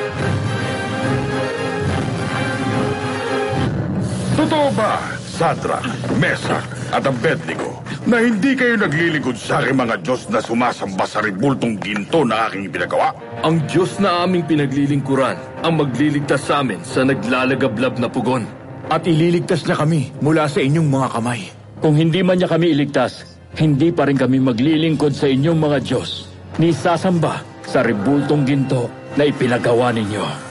Totoo 4.34 4.68
ba, 4.74 5.19
Sadrak, 5.41 5.80
Mesak, 6.20 6.68
at 6.93 7.01
Abednego, 7.09 7.80
na 8.05 8.20
hindi 8.20 8.53
kayo 8.53 8.76
naglilingkod 8.76 9.41
sa 9.41 9.64
aking 9.64 9.80
mga 9.80 10.05
Diyos 10.05 10.28
na 10.28 10.45
sumasamba 10.45 11.09
sa 11.09 11.24
ribultong 11.24 11.80
ginto 11.80 12.28
na 12.28 12.45
aking 12.45 12.68
ipinagawa? 12.68 13.16
Ang 13.41 13.64
Diyos 13.64 13.97
na 14.05 14.28
aming 14.28 14.45
pinaglilingkuran 14.45 15.64
ang 15.64 15.80
magliligtas 15.80 16.45
sa 16.45 16.61
amin 16.61 16.84
sa 16.84 17.09
naglalagablab 17.09 17.97
na 17.97 18.12
pugon. 18.12 18.45
At 18.93 19.09
ililigtas 19.09 19.64
niya 19.64 19.80
kami 19.80 20.12
mula 20.20 20.45
sa 20.45 20.61
inyong 20.61 20.88
mga 20.93 21.09
kamay. 21.09 21.49
Kung 21.80 21.97
hindi 21.97 22.20
man 22.20 22.36
niya 22.36 22.53
kami 22.53 22.76
iligtas, 22.76 23.24
hindi 23.57 23.97
pa 23.97 24.12
rin 24.12 24.20
kami 24.20 24.45
maglilingkod 24.45 25.16
sa 25.16 25.24
inyong 25.24 25.57
mga 25.57 25.78
Diyos 25.80 26.28
ni 26.61 26.68
sasamba 26.68 27.41
sa 27.64 27.80
ribultong 27.80 28.45
ginto 28.45 28.93
na 29.16 29.24
ipinagawa 29.24 29.88
ninyo. 29.88 30.51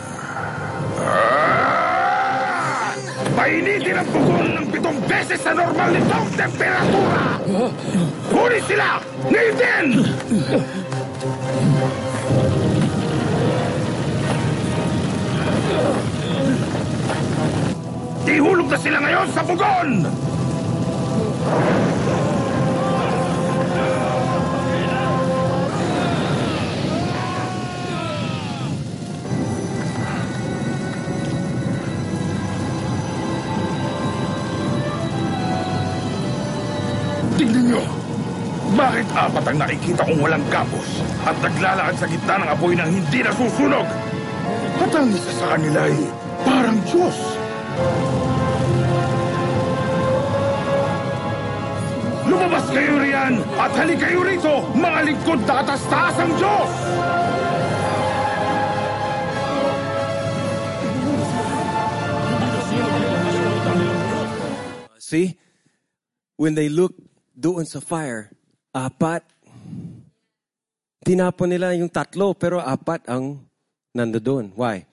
Painitin 3.39 3.95
ang 3.95 4.09
pugon 4.11 4.47
ng 4.51 4.67
pitong 4.67 4.99
beses 5.07 5.39
sa 5.39 5.55
normal 5.55 5.95
nitong 5.95 6.27
temperatura! 6.35 7.39
Huli 8.35 8.59
sila! 8.67 8.99
Ngayon 9.31 9.55
din! 9.55 9.87
Na 18.69 18.77
sila 18.77 19.01
ngayon 19.01 19.27
sa 19.33 19.41
pugon! 19.41 19.89
Bakit 39.49 39.57
apat 39.57 39.65
ang 39.65 39.65
nakikita 39.65 40.05
kong 40.05 40.21
walang 40.21 40.45
kapos 40.53 41.01
at 41.25 41.33
naglalakad 41.41 41.95
sa 41.97 42.05
gitna 42.05 42.37
ng 42.37 42.49
apoy 42.53 42.77
nang 42.77 42.93
hindi 42.93 43.25
nasusunog? 43.25 43.87
At 44.77 44.93
ang 44.93 45.09
isa 45.09 45.31
sa 45.41 45.57
kanila 45.57 45.89
ay 45.89 45.97
parang 46.45 46.77
Diyos. 46.85 47.17
Lumabas 52.29 52.65
kayo 52.69 52.93
riyan 53.01 53.33
at 53.57 53.71
halik 53.73 53.97
kayo 53.97 54.21
rito, 54.21 54.53
mga 54.77 54.99
lingkod 55.09 55.41
na 55.41 55.53
katastas 55.65 56.15
ang 56.21 56.31
Diyos! 56.37 56.71
See? 65.01 65.41
When 66.37 66.53
they 66.53 66.69
look 66.69 66.93
doon 67.33 67.65
sa 67.65 67.81
fire, 67.81 68.29
apat. 68.77 69.38
Tinapon 71.05 71.49
nila 71.49 71.75
yung 71.75 71.89
tatlo, 71.89 72.35
pero 72.35 72.59
apat 72.59 73.07
ang 73.07 73.39
nandoon. 73.95 74.51
Why? 74.55 74.85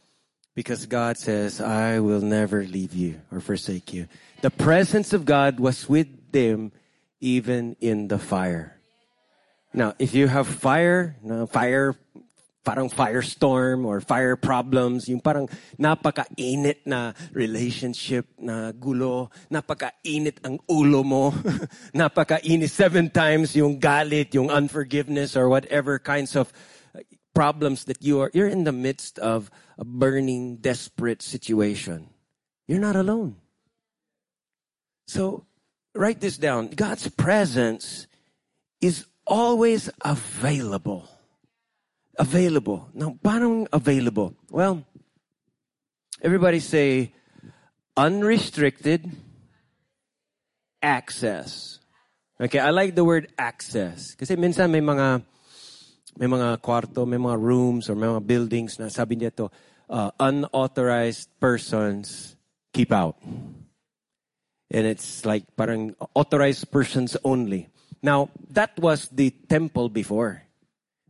Because 0.55 0.87
God 0.87 1.19
says, 1.19 1.61
I 1.61 2.01
will 2.01 2.23
never 2.25 2.65
leave 2.65 2.95
you 2.95 3.21
or 3.31 3.41
forsake 3.41 3.93
you. 3.93 4.09
The 4.41 4.51
presence 4.51 5.13
of 5.13 5.29
God 5.29 5.61
was 5.61 5.89
with 5.89 6.09
them 6.33 6.73
even 7.21 7.77
in 7.81 8.09
the 8.09 8.19
fire. 8.19 8.81
Now, 9.75 9.93
if 9.99 10.15
you 10.15 10.29
have 10.29 10.49
fire, 10.49 11.17
fire, 11.51 11.95
parang 12.67 12.91
firestorm 12.91 13.87
or 13.87 14.03
fire 14.03 14.35
problems, 14.35 15.07
yung 15.07 15.23
parang 15.23 15.47
napaka-init 15.79 16.83
na 16.83 17.15
relationship 17.31 18.27
na 18.43 18.75
gulo, 18.75 19.31
napaka-init 19.47 20.43
ang 20.43 20.59
ulo 20.67 21.07
mo, 21.07 21.31
napaka-init 21.95 22.67
seven 22.67 23.07
times 23.07 23.55
yung 23.55 23.79
galit, 23.79 24.35
yung 24.35 24.51
unforgiveness 24.51 25.39
or 25.39 25.47
whatever 25.47 26.03
kinds 26.03 26.35
of 26.35 26.51
uh, 26.91 26.99
problems 27.31 27.87
that 27.87 28.03
you 28.03 28.19
are, 28.19 28.35
you're 28.35 28.51
in 28.51 28.67
the 28.67 28.75
midst 28.75 29.23
of 29.23 29.47
a 29.79 29.87
burning, 29.87 30.59
desperate 30.59 31.23
situation. 31.23 32.11
You're 32.67 32.83
not 32.83 32.99
alone. 32.99 33.39
So, 35.07 35.47
write 35.95 36.19
this 36.19 36.35
down. 36.35 36.75
God's 36.75 37.07
presence 37.15 38.11
is 38.83 39.07
always 39.23 39.87
available. 40.03 41.16
Available. 42.19 42.89
Now, 42.95 43.17
paano 43.23 43.67
available? 43.73 44.35
Well, 44.49 44.85
everybody 46.23 46.61
say 46.61 47.13
unrestricted 47.97 49.05
access. 50.81 51.79
Okay, 52.41 52.59
I 52.59 52.71
like 52.71 52.95
the 52.95 53.05
word 53.05 53.29
access. 53.37 54.15
Kasi 54.17 54.37
minsan 54.37 54.73
may 54.73 54.81
mga 54.81 55.25
may 56.17 56.29
mga 56.29 56.61
kwarto, 56.65 57.05
may 57.05 57.21
mga 57.21 57.37
rooms 57.37 57.89
or 57.89 57.97
may 57.97 58.09
mga 58.09 58.25
buildings 58.25 58.81
na 58.81 58.89
sabi 58.89 59.21
niya 59.21 59.35
to, 59.37 59.53
uh, 59.93 60.11
unauthorized 60.21 61.29
persons 61.41 62.37
keep 62.73 62.93
out. 62.93 63.21
And 64.73 64.85
it's 64.89 65.25
like 65.25 65.45
parang 65.57 65.95
authorized 66.17 66.73
persons 66.73 67.17
only. 67.25 67.69
Now, 68.03 68.31
that 68.51 68.77
was 68.79 69.09
the 69.09 69.31
temple 69.31 69.89
before. 69.89 70.46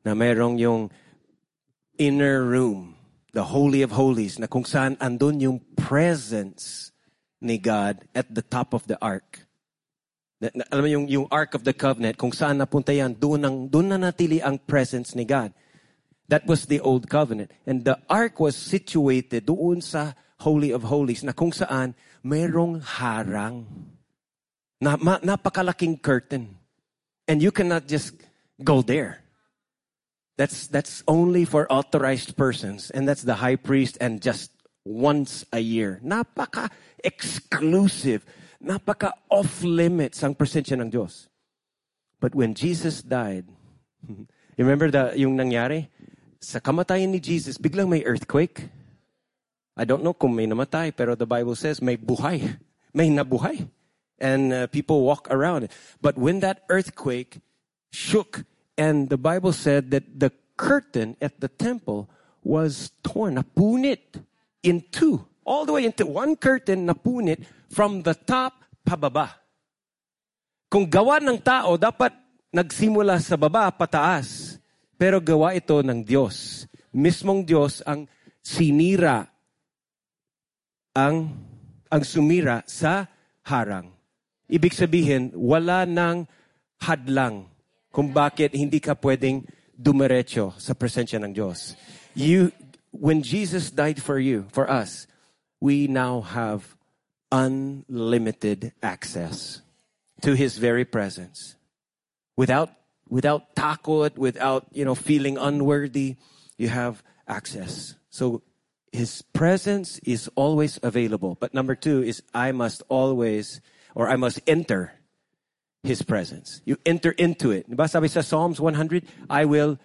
Na 0.07 0.15
mayroong 0.15 0.55
yung 0.63 0.95
inner 1.99 2.47
room, 2.47 2.95
the 3.35 3.51
Holy 3.51 3.83
of 3.83 3.91
Holies, 3.99 4.39
na 4.39 4.47
kung 4.47 4.63
saan 4.63 4.95
andun 5.03 5.43
yung 5.43 5.59
presence 5.75 6.95
ni 7.43 7.59
God 7.59 8.07
at 8.15 8.31
the 8.31 8.47
top 8.47 8.71
of 8.71 8.87
the 8.87 8.95
ark. 9.03 9.43
Na, 10.39 10.53
na, 10.55 10.65
alam 10.69 10.83
mo 10.85 10.91
yung, 10.93 11.07
yung 11.09 11.27
Ark 11.33 11.57
of 11.57 11.65
the 11.65 11.73
Covenant, 11.73 12.21
kung 12.21 12.31
saan 12.31 12.61
napunta 12.61 12.93
yan, 12.93 13.17
doon, 13.17 13.41
ang, 13.43 13.57
doon 13.67 13.89
na 13.89 13.99
natili 13.99 14.45
ang 14.45 14.61
presence 14.61 15.17
ni 15.17 15.25
God. 15.25 15.51
That 16.29 16.45
was 16.45 16.67
the 16.67 16.79
old 16.79 17.09
covenant. 17.09 17.55
And 17.65 17.87
the 17.87 18.03
ark 18.11 18.43
was 18.43 18.59
situated 18.59 19.47
doon 19.47 19.79
sa 19.81 20.19
Holy 20.43 20.75
of 20.75 20.83
Holies 20.91 21.23
na 21.23 21.33
kung 21.33 21.55
saan 21.55 21.95
mayroong 22.27 22.83
harang. 22.83 23.65
Na, 24.83 24.99
ma, 24.99 25.23
napakalaking 25.23 26.03
curtain. 26.03 26.59
And 27.31 27.41
you 27.41 27.55
cannot 27.55 27.87
just 27.87 28.15
go 28.61 28.83
there. 28.83 29.26
That's, 30.37 30.67
that's 30.67 31.03
only 31.09 31.45
for 31.45 31.71
authorized 31.73 32.37
persons. 32.37 32.91
And 32.91 33.09
that's 33.09 33.23
the 33.23 33.37
high 33.37 33.57
priest 33.57 33.97
and 34.01 34.21
just 34.21 34.51
once 34.85 35.47
a 35.53 35.61
year. 35.61 36.01
Napaka-exclusive. 36.05 38.27
Napaka-off-limits 38.63 40.23
ang 40.23 40.35
presensya 40.35 40.79
ng 40.81 40.91
Diyos. 40.91 41.29
But 42.21 42.35
when 42.35 42.53
Jesus 42.55 43.03
died, 43.03 43.45
you 44.09 44.27
remember 44.59 44.91
the, 44.91 45.13
yung 45.17 45.37
nangyari? 45.37 45.89
Sa 46.41 46.61
kamatayan 46.61 47.13
ni 47.13 47.21
Jesus, 47.21 47.59
biglang 47.59 47.89
may 47.89 48.05
earthquake. 48.05 48.69
I 49.77 49.85
don't 49.85 50.05
know 50.05 50.15
kung 50.15 50.37
may 50.37 50.47
namatay, 50.47 50.97
pero 50.97 51.15
the 51.15 51.27
Bible 51.27 51.57
says 51.57 51.83
may 51.83 51.97
buhay. 51.97 52.57
May 52.97 53.13
nabuhay. 53.13 53.69
And 54.17 54.49
uh, 54.49 54.73
people 54.73 55.05
walk 55.05 55.29
around. 55.29 55.69
But 56.01 56.17
when 56.17 56.41
that 56.41 56.65
earthquake 56.73 57.45
shook, 57.93 58.49
and 58.77 59.09
the 59.09 59.17
Bible 59.17 59.53
said 59.53 59.91
that 59.91 60.05
the 60.21 60.31
curtain 60.57 61.17
at 61.21 61.41
the 61.41 61.49
temple 61.49 62.09
was 62.45 62.93
torn, 63.03 63.37
napunit 63.37 64.23
in 64.63 64.85
two. 64.93 65.25
All 65.45 65.65
the 65.65 65.75
way 65.75 65.85
into 65.85 66.07
one 66.07 66.37
curtain, 66.37 66.87
napunit 66.87 67.45
from 67.71 68.03
the 68.03 68.15
top 68.15 68.65
pababa. 68.87 69.31
Kung 70.71 70.91
gawa 70.91 71.23
ng 71.23 71.39
tao, 71.43 71.79
dapat 71.79 72.13
nagsimula 72.51 73.23
sa 73.23 73.39
baba 73.39 73.71
pataas. 73.71 74.59
Pero 74.97 75.21
gawa 75.21 75.53
ito 75.53 75.85
ng 75.85 76.03
Diyos. 76.03 76.65
Mismong 76.91 77.45
Diyos 77.45 77.85
ang 77.85 78.09
sinira 78.41 79.29
ang 80.97 81.29
ang 81.93 82.03
sumira 82.03 82.65
sa 82.65 83.05
harang. 83.45 83.93
Ibig 84.49 84.73
sabihin, 84.73 85.37
wala 85.37 85.85
nang 85.85 86.25
hadlang 86.81 87.53
kung 87.93 88.13
bakit 88.13 88.53
hindi 88.55 88.81
ka 88.81 88.95
pwedeng 88.95 89.47
dumiretso 89.77 90.55
sa 90.57 90.73
presensya 90.73 91.21
ng 91.21 91.33
Diyos. 91.33 91.77
You, 92.17 92.53
when 92.91 93.23
Jesus 93.23 93.71
died 93.71 94.03
for 94.03 94.19
you, 94.19 94.49
for 94.53 94.71
us, 94.71 95.07
we 95.61 95.87
now 95.87 96.21
have 96.21 96.77
unlimited 97.33 98.73
access 98.83 99.61
to 100.23 100.33
His 100.33 100.57
very 100.57 100.85
presence. 100.85 101.57
Without, 102.37 102.73
without 103.09 103.55
takot, 103.55 104.17
without, 104.17 104.67
you 104.73 104.85
know, 104.85 104.95
feeling 104.95 105.37
unworthy, 105.37 106.17
you 106.57 106.69
have 106.69 107.03
access. 107.29 107.95
So 108.11 108.43
his 108.93 109.23
presence 109.23 109.99
is 110.01 110.29
always 110.35 110.81
available. 110.83 111.37
But 111.39 111.53
number 111.53 111.75
two 111.75 112.03
is 112.03 112.23
I 112.33 112.53
must 112.53 112.83
always, 112.89 113.61
or 113.95 114.09
I 114.09 114.17
must 114.17 114.41
enter 114.47 114.95
His 115.87 116.03
presence. 116.03 116.61
You 116.65 116.77
enter 116.85 117.13
into 117.13 117.51
it. 117.51 117.71
Diba 117.71 117.89
sabi 117.89 118.09
sa 118.09 118.21
Psalms 118.21 118.61
100, 118.61 119.07
I 119.31 119.45
will 119.45 119.79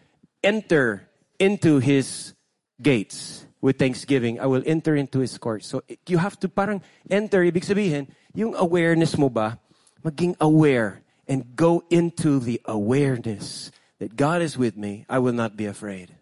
enter 0.44 1.08
into 1.40 1.80
His 1.80 2.34
gates 2.82 3.46
with 3.62 3.78
thanksgiving. 3.78 4.40
I 4.40 4.48
will 4.48 4.64
enter 4.66 4.96
into 4.96 5.20
His 5.20 5.38
courts. 5.38 5.68
So 5.68 5.84
you 6.08 6.18
have 6.18 6.40
to 6.42 6.50
parang 6.50 6.82
enter. 7.10 7.46
Ibig 7.46 7.64
sabihin, 7.64 8.08
yung 8.34 8.56
awareness 8.56 9.18
mo 9.18 9.30
ba, 9.30 9.60
maging 10.04 10.36
aware 10.42 11.02
and 11.28 11.56
go 11.56 11.84
into 11.90 12.40
the 12.40 12.60
awareness 12.66 13.72
that 14.00 14.16
God 14.16 14.42
is 14.42 14.58
with 14.58 14.76
me. 14.76 15.06
I 15.08 15.20
will 15.20 15.34
not 15.34 15.56
be 15.56 15.66
afraid. 15.66 16.18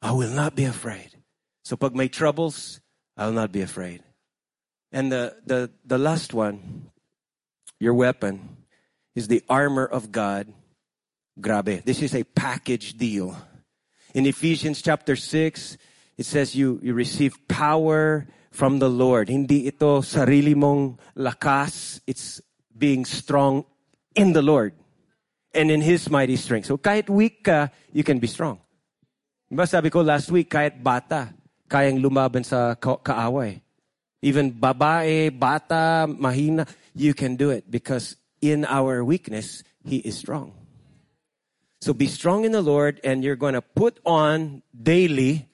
I 0.00 0.12
will 0.12 0.30
not 0.30 0.54
be 0.54 0.64
afraid. 0.64 1.10
So 1.64 1.76
pag 1.76 1.94
may 1.94 2.08
troubles, 2.08 2.80
I'll 3.16 3.32
not 3.32 3.50
be 3.52 3.62
afraid. 3.62 4.02
And 4.92 5.10
the, 5.10 5.36
the, 5.44 5.70
the 5.84 5.98
last 5.98 6.32
one, 6.32 6.90
your 7.84 7.92
weapon, 7.92 8.56
is 9.14 9.28
the 9.28 9.44
armor 9.48 9.84
of 9.84 10.10
God. 10.10 10.48
Grabe. 11.36 11.84
This 11.84 12.00
is 12.00 12.14
a 12.14 12.24
package 12.24 12.96
deal. 12.96 13.36
In 14.14 14.24
Ephesians 14.24 14.80
chapter 14.80 15.14
6, 15.14 15.76
it 16.16 16.24
says 16.24 16.56
you, 16.56 16.80
you 16.82 16.94
receive 16.94 17.36
power 17.46 18.26
from 18.50 18.78
the 18.78 18.88
Lord. 18.88 19.28
Hindi 19.28 19.66
ito 19.66 20.00
sarili 20.00 20.54
mong 20.54 20.96
lakas. 21.18 22.00
It's 22.06 22.40
being 22.70 23.04
strong 23.04 23.66
in 24.14 24.32
the 24.32 24.42
Lord 24.42 24.72
and 25.52 25.70
in 25.70 25.82
His 25.82 26.08
mighty 26.08 26.38
strength. 26.38 26.70
So 26.70 26.78
kahit 26.78 27.10
weak 27.10 27.44
ka, 27.44 27.68
you 27.92 28.06
can 28.06 28.22
be 28.22 28.30
strong. 28.30 28.62
Diba 29.50 29.66
sabi 29.66 29.90
ko 29.90 30.00
last 30.06 30.30
week, 30.30 30.54
kahit 30.54 30.78
bata, 30.78 31.34
kayang 31.66 31.98
lumaban 31.98 32.46
sa 32.46 32.78
ka- 32.78 33.02
kaaway. 33.02 33.63
Even 34.24 34.56
babae, 34.56 35.28
bata, 35.28 36.08
mahina, 36.08 36.64
you 36.96 37.12
can 37.12 37.36
do 37.36 37.50
it 37.50 37.70
because 37.70 38.16
in 38.40 38.64
our 38.64 39.04
weakness, 39.04 39.62
He 39.84 39.98
is 39.98 40.16
strong. 40.16 40.56
So 41.84 41.92
be 41.92 42.08
strong 42.08 42.46
in 42.48 42.52
the 42.52 42.64
Lord 42.64 43.04
and 43.04 43.22
you're 43.22 43.36
going 43.36 43.52
to 43.52 43.60
put 43.60 44.00
on 44.06 44.62
daily 44.72 45.44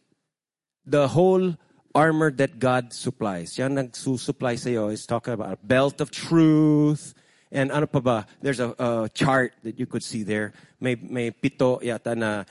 the 0.87 1.09
whole 1.09 1.59
armor 1.95 2.31
that 2.31 2.61
God 2.61 2.93
supplies. 2.93 3.59
Yan 3.59 3.75
nagsusupply 3.75 4.55
sa 4.55 4.71
iyo 4.71 4.93
is 4.93 5.03
talking 5.03 5.35
about 5.35 5.53
a 5.55 5.59
belt 5.67 6.01
of 6.01 6.15
truth, 6.15 7.15
and 7.51 7.73
ano 7.73 7.87
pa 7.87 7.99
ba? 7.99 8.27
There's 8.41 8.61
a, 8.61 8.71
a 8.79 9.11
chart 9.11 9.55
that 9.65 9.81
you 9.81 9.87
could 9.87 10.05
see 10.05 10.23
there. 10.23 10.53
May, 10.79 10.95
may 10.95 11.33
pito 11.33 11.83
yata 11.83 12.15
na 12.15 12.45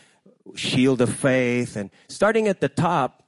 shield 0.56 1.00
of 1.00 1.16
faith. 1.16 1.78
And 1.78 1.90
starting 2.10 2.50
at 2.50 2.60
the 2.60 2.68
top, 2.68 3.24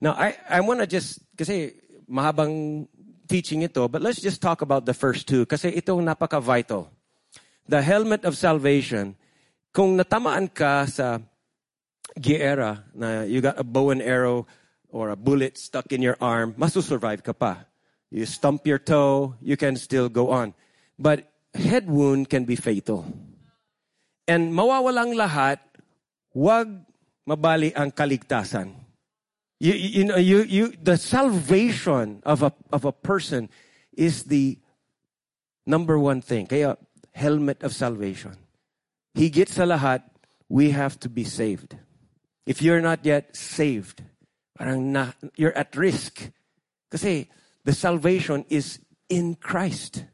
now 0.00 0.12
I, 0.12 0.36
I 0.48 0.60
want 0.60 0.78
to 0.78 0.86
just, 0.86 1.18
kasi 1.36 1.74
mahabang 2.08 2.86
teaching 3.26 3.62
ito, 3.62 3.88
but 3.90 4.00
let's 4.00 4.22
just 4.22 4.40
talk 4.40 4.62
about 4.62 4.86
the 4.86 4.94
first 4.94 5.26
two. 5.26 5.44
Kasi 5.44 5.74
itong 5.74 6.06
napaka-vital. 6.06 6.88
The 7.66 7.82
helmet 7.82 8.22
of 8.24 8.38
salvation, 8.38 9.18
kung 9.74 9.98
natamaan 9.98 10.46
ka 10.46 10.86
sa 10.86 11.18
giyera 12.14 12.86
na 12.94 13.26
you 13.26 13.42
got 13.42 13.58
a 13.58 13.66
bow 13.66 13.90
and 13.90 14.00
arrow 14.00 14.46
or 14.88 15.10
a 15.10 15.18
bullet 15.18 15.58
stuck 15.58 15.90
in 15.90 16.00
your 16.00 16.16
arm, 16.22 16.54
masusurvive 16.54 17.26
ka 17.26 17.34
pa. 17.34 17.66
You 18.14 18.24
stump 18.24 18.64
your 18.64 18.78
toe, 18.78 19.34
you 19.42 19.58
can 19.58 19.74
still 19.74 20.08
go 20.08 20.30
on. 20.30 20.54
But 20.94 21.26
head 21.52 21.90
wound 21.90 22.30
can 22.30 22.46
be 22.46 22.54
fatal. 22.54 23.04
And 24.30 24.54
mawawalang 24.54 25.18
lahat, 25.18 25.58
wag 26.30 26.70
mabali 27.26 27.74
ang 27.74 27.90
kaligtasan. 27.90 28.85
You, 29.58 29.72
you 29.72 30.04
know, 30.04 30.16
you, 30.16 30.42
you, 30.42 30.72
the 30.82 30.96
salvation 30.96 32.22
of 32.24 32.42
a, 32.42 32.52
of 32.72 32.84
a 32.84 32.92
person 32.92 33.48
is 33.92 34.24
the 34.24 34.58
number 35.66 35.98
one 35.98 36.20
thing. 36.20 36.46
Kaya, 36.46 36.76
helmet 37.12 37.62
of 37.62 37.74
salvation. 37.74 38.36
Higit 39.16 39.48
sa 39.48 39.64
lahat, 39.64 40.02
we 40.48 40.70
have 40.70 41.00
to 41.00 41.08
be 41.08 41.24
saved. 41.24 41.76
If 42.44 42.60
you're 42.60 42.82
not 42.82 43.04
yet 43.04 43.34
saved, 43.34 44.02
parang 44.58 44.92
na, 44.92 45.12
you're 45.36 45.56
at 45.56 45.74
risk. 45.74 46.30
Kasi 46.90 47.28
the 47.64 47.72
salvation 47.72 48.44
is 48.48 48.78
in 49.08 49.34
Christ. 49.34 50.04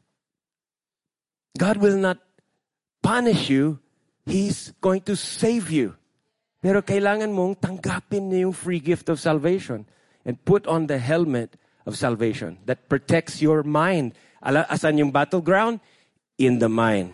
God 1.57 1.77
will 1.77 1.97
not 1.97 2.17
punish 3.03 3.49
you. 3.49 3.79
He's 4.25 4.71
going 4.79 5.01
to 5.01 5.15
save 5.15 5.69
you. 5.69 5.95
Pero 6.63 6.79
kailangan 6.79 7.35
mong 7.35 7.59
tanggapin 7.59 8.31
niya 8.31 8.47
yung 8.47 8.55
free 8.55 8.79
gift 8.79 9.11
of 9.11 9.19
salvation 9.19 9.83
and 10.23 10.39
put 10.47 10.63
on 10.63 10.87
the 10.87 10.95
helmet 10.95 11.59
of 11.83 11.99
salvation 11.99 12.55
that 12.63 12.87
protects 12.87 13.43
your 13.43 13.67
mind. 13.67 14.15
Ala, 14.39 14.63
asan 14.71 14.95
yung 14.95 15.11
battleground? 15.11 15.83
In 16.39 16.63
the 16.63 16.71
mind. 16.71 17.11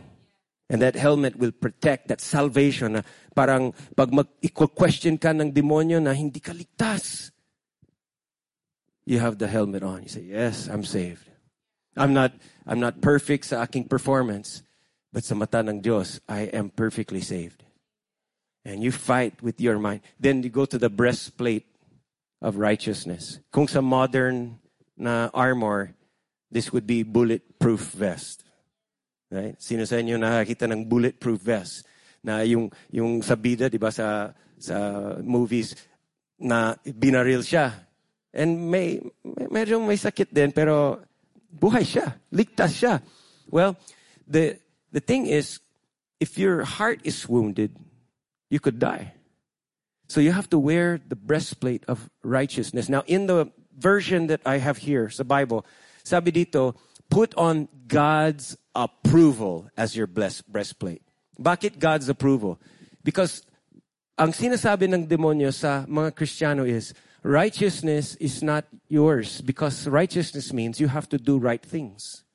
And 0.69 0.85
that 0.85 0.93
helmet 0.93 1.33
will 1.41 1.49
protect 1.49 2.13
that 2.13 2.21
salvation 2.21 2.93
na 2.93 3.01
parang 3.33 3.73
pag 3.97 4.13
mag-question 4.13 5.17
ka 5.17 5.33
ng 5.33 5.49
demonyo 5.49 5.97
na 5.97 6.13
hindi 6.13 6.37
ka 6.37 6.53
ligtas. 6.53 7.33
You 9.09 9.17
have 9.17 9.41
the 9.41 9.49
helmet 9.49 9.81
on. 9.81 10.05
You 10.05 10.13
say, 10.13 10.29
yes, 10.29 10.69
I'm 10.69 10.85
saved. 10.85 11.25
I'm 11.97 12.13
not, 12.13 12.37
I'm 12.69 12.77
not 12.77 13.01
perfect 13.01 13.49
sa 13.49 13.65
aking 13.65 13.89
performance. 13.89 14.61
But 15.09 15.25
sa 15.25 15.33
mata 15.33 15.65
ng 15.65 15.81
Diyos, 15.81 16.21
I 16.29 16.53
am 16.53 16.69
perfectly 16.69 17.25
saved. 17.25 17.65
And 18.65 18.83
you 18.83 18.91
fight 18.91 19.41
with 19.41 19.59
your 19.61 19.79
mind. 19.79 20.01
Then 20.19 20.43
you 20.43 20.49
go 20.49 20.65
to 20.65 20.77
the 20.77 20.89
breastplate 20.89 21.65
of 22.41 22.57
righteousness. 22.57 23.39
Kung 23.51 23.67
sa 23.67 23.81
modern 23.81 24.59
na 24.97 25.29
armor, 25.33 25.95
this 26.51 26.71
would 26.73 26.85
be 26.85 27.03
bulletproof 27.03 27.95
vest. 27.95 28.43
Right? 29.31 29.55
Sino 29.61 29.85
sa 29.85 30.01
inyo 30.01 30.17
nakakita 30.17 30.67
ng 30.67 30.89
bulletproof 30.89 31.39
vest? 31.39 31.87
Na 32.23 32.41
yung, 32.43 32.71
yung 32.91 33.21
sa 33.21 33.35
di 33.39 33.79
ba, 33.79 33.91
sa, 33.91 34.33
sa 34.59 34.77
movies, 35.23 35.75
na 36.39 36.75
binaril 36.83 37.43
siya. 37.43 37.87
And 38.33 38.71
may, 38.71 38.99
may 39.23 39.47
medyo 39.63 39.79
may 39.79 39.97
sakit 39.97 40.31
din, 40.31 40.51
pero 40.51 41.01
buhay 41.49 41.83
siya. 41.83 42.15
Ligtas 42.31 42.73
siya. 42.75 43.01
Well, 43.49 43.75
the, 44.27 44.59
the 44.91 44.99
thing 44.99 45.25
is, 45.25 45.59
if 46.19 46.37
your 46.37 46.63
heart 46.63 47.01
is 47.03 47.27
wounded, 47.27 47.73
you 48.49 48.59
could 48.59 48.79
die. 48.79 49.13
So 50.09 50.19
you 50.19 50.31
have 50.31 50.49
to 50.49 50.57
wear 50.57 50.97
the 50.97 51.15
breastplate 51.15 51.85
of 51.87 52.09
righteousness. 52.23 52.89
Now, 52.89 53.03
in 53.05 53.27
the 53.27 53.51
version 53.77 54.27
that 54.27 54.41
I 54.45 54.57
have 54.57 54.77
here, 54.77 55.09
sa 55.09 55.23
Bible, 55.23 55.65
sabi 56.03 56.31
dito, 56.31 56.75
put 57.09 57.33
on 57.37 57.69
God's 57.87 58.57
approval 58.73 59.69
as 59.77 59.95
your 59.95 60.07
breastplate. 60.07 61.01
Bakit 61.39 61.77
God's 61.77 62.09
approval? 62.09 62.59
Because 63.03 63.45
ang 64.17 64.33
sinasabi 64.33 64.89
ng 64.91 65.05
demonyo 65.05 65.53
sa 65.53 65.85
mga 65.87 66.11
Kristiyano 66.17 66.67
is, 66.67 66.93
righteousness 67.23 68.15
is 68.17 68.41
not 68.41 68.65
yours 68.89 69.41
because 69.41 69.87
righteousness 69.87 70.51
means 70.51 70.79
you 70.79 70.87
have 70.87 71.07
to 71.07 71.17
do 71.17 71.37
right 71.37 71.61
things. 71.61 72.25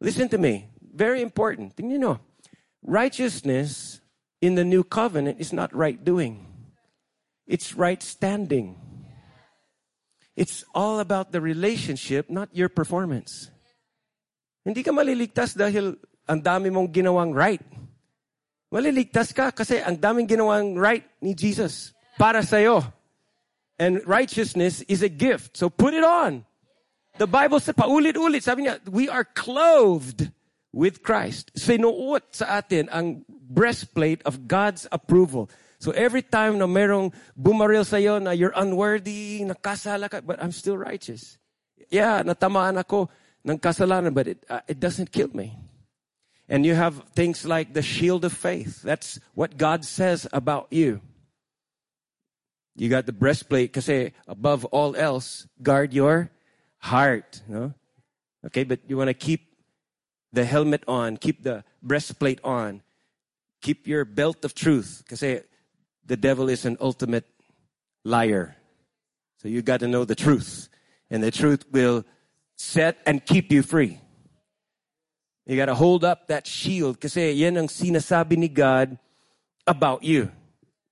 Listen 0.00 0.28
to 0.28 0.38
me. 0.38 0.68
Very 0.80 1.22
important. 1.22 1.76
Tingnan 1.76 2.00
nyo. 2.00 2.14
Righteousness 2.82 3.99
in 4.40 4.56
the 4.56 4.64
new 4.64 4.82
covenant 4.82 5.40
is 5.40 5.52
not 5.52 5.74
right 5.74 6.02
doing. 6.02 6.46
It's 7.46 7.74
right 7.74 8.02
standing. 8.02 8.76
It's 10.36 10.64
all 10.74 11.00
about 11.00 11.32
the 11.32 11.40
relationship, 11.40 12.30
not 12.30 12.48
your 12.52 12.68
performance. 12.68 13.50
Hindi 14.64 14.82
ka 14.82 14.92
maliligtas 14.92 15.52
dahil 15.52 15.96
ang 16.24 16.40
dami 16.40 16.72
mong 16.72 16.88
ginawang 16.88 17.34
right. 17.34 17.60
Maliligtas 18.70 19.34
ka 19.34 19.50
kasi 19.50 19.82
ang 19.82 19.98
daming 19.98 20.30
ginawang 20.30 20.78
right 20.78 21.04
ni 21.20 21.34
Jesus 21.34 21.92
para 22.16 22.40
sa'yo. 22.40 22.86
And 23.80 24.00
righteousness 24.06 24.84
is 24.86 25.02
a 25.02 25.08
gift. 25.08 25.56
So 25.56 25.68
put 25.68 25.92
it 25.92 26.04
on. 26.04 26.46
The 27.18 27.26
Bible 27.26 27.58
says, 27.60 27.74
paulit-ulit, 27.74 28.44
sabi 28.44 28.64
niya, 28.68 28.78
we 28.88 29.08
are 29.08 29.24
clothed 29.24 30.30
with 30.72 31.02
Christ. 31.02 31.50
say, 31.54 31.76
Sinuot 31.76 32.34
sa 32.34 32.62
atin 32.62 32.88
ang 32.90 33.24
breastplate 33.28 34.22
of 34.22 34.46
God's 34.46 34.86
approval. 34.90 35.50
So 35.80 35.90
every 35.92 36.22
time 36.22 36.58
na 36.58 36.68
merong 36.68 37.12
bumaril 37.34 37.84
sa'yo 37.86 38.20
na 38.20 38.30
you're 38.30 38.54
unworthy, 38.54 39.42
nakasala 39.42 40.10
ka, 40.10 40.20
but 40.20 40.42
I'm 40.42 40.52
still 40.52 40.76
righteous. 40.76 41.38
Yeah, 41.88 42.22
natamaan 42.22 42.78
ako 42.78 43.08
ng 43.42 43.58
kasalanan, 43.58 44.14
but 44.14 44.28
it, 44.28 44.44
uh, 44.48 44.60
it 44.68 44.78
doesn't 44.78 45.10
kill 45.10 45.32
me. 45.32 45.56
And 46.50 46.66
you 46.66 46.74
have 46.74 47.02
things 47.14 47.46
like 47.46 47.72
the 47.72 47.82
shield 47.82 48.24
of 48.24 48.32
faith. 48.32 48.82
That's 48.82 49.18
what 49.34 49.56
God 49.56 49.84
says 49.84 50.26
about 50.32 50.66
you. 50.70 51.00
You 52.76 52.88
got 52.88 53.06
the 53.06 53.12
breastplate 53.12 53.72
kasi 53.72 54.12
above 54.26 54.64
all 54.66 54.96
else, 54.96 55.46
guard 55.62 55.94
your 55.94 56.30
heart. 56.78 57.42
No? 57.48 57.72
Okay, 58.46 58.64
but 58.64 58.80
you 58.86 58.96
want 58.96 59.08
to 59.08 59.14
keep 59.14 59.49
the 60.32 60.44
helmet 60.44 60.84
on, 60.86 61.16
keep 61.16 61.42
the 61.42 61.64
breastplate 61.82 62.40
on, 62.44 62.82
keep 63.60 63.86
your 63.86 64.04
belt 64.04 64.44
of 64.44 64.54
truth 64.54 65.02
Because 65.04 65.20
the 66.06 66.16
devil 66.16 66.48
is 66.48 66.64
an 66.64 66.76
ultimate 66.80 67.26
liar. 68.04 68.56
So 69.42 69.48
you 69.48 69.62
got 69.62 69.80
to 69.80 69.88
know 69.88 70.04
the 70.04 70.14
truth. 70.14 70.68
And 71.10 71.22
the 71.22 71.30
truth 71.30 71.64
will 71.70 72.04
set 72.56 72.98
and 73.06 73.24
keep 73.24 73.50
you 73.50 73.62
free. 73.62 74.00
You 75.46 75.56
got 75.56 75.66
to 75.66 75.74
hold 75.74 76.04
up 76.04 76.28
that 76.28 76.46
shield 76.46 77.00
kasi 77.00 77.32
yan 77.32 77.56
ang 77.56 77.66
sinasabi 77.66 78.36
ni 78.38 78.48
God 78.48 78.98
about 79.66 80.04
you. 80.04 80.30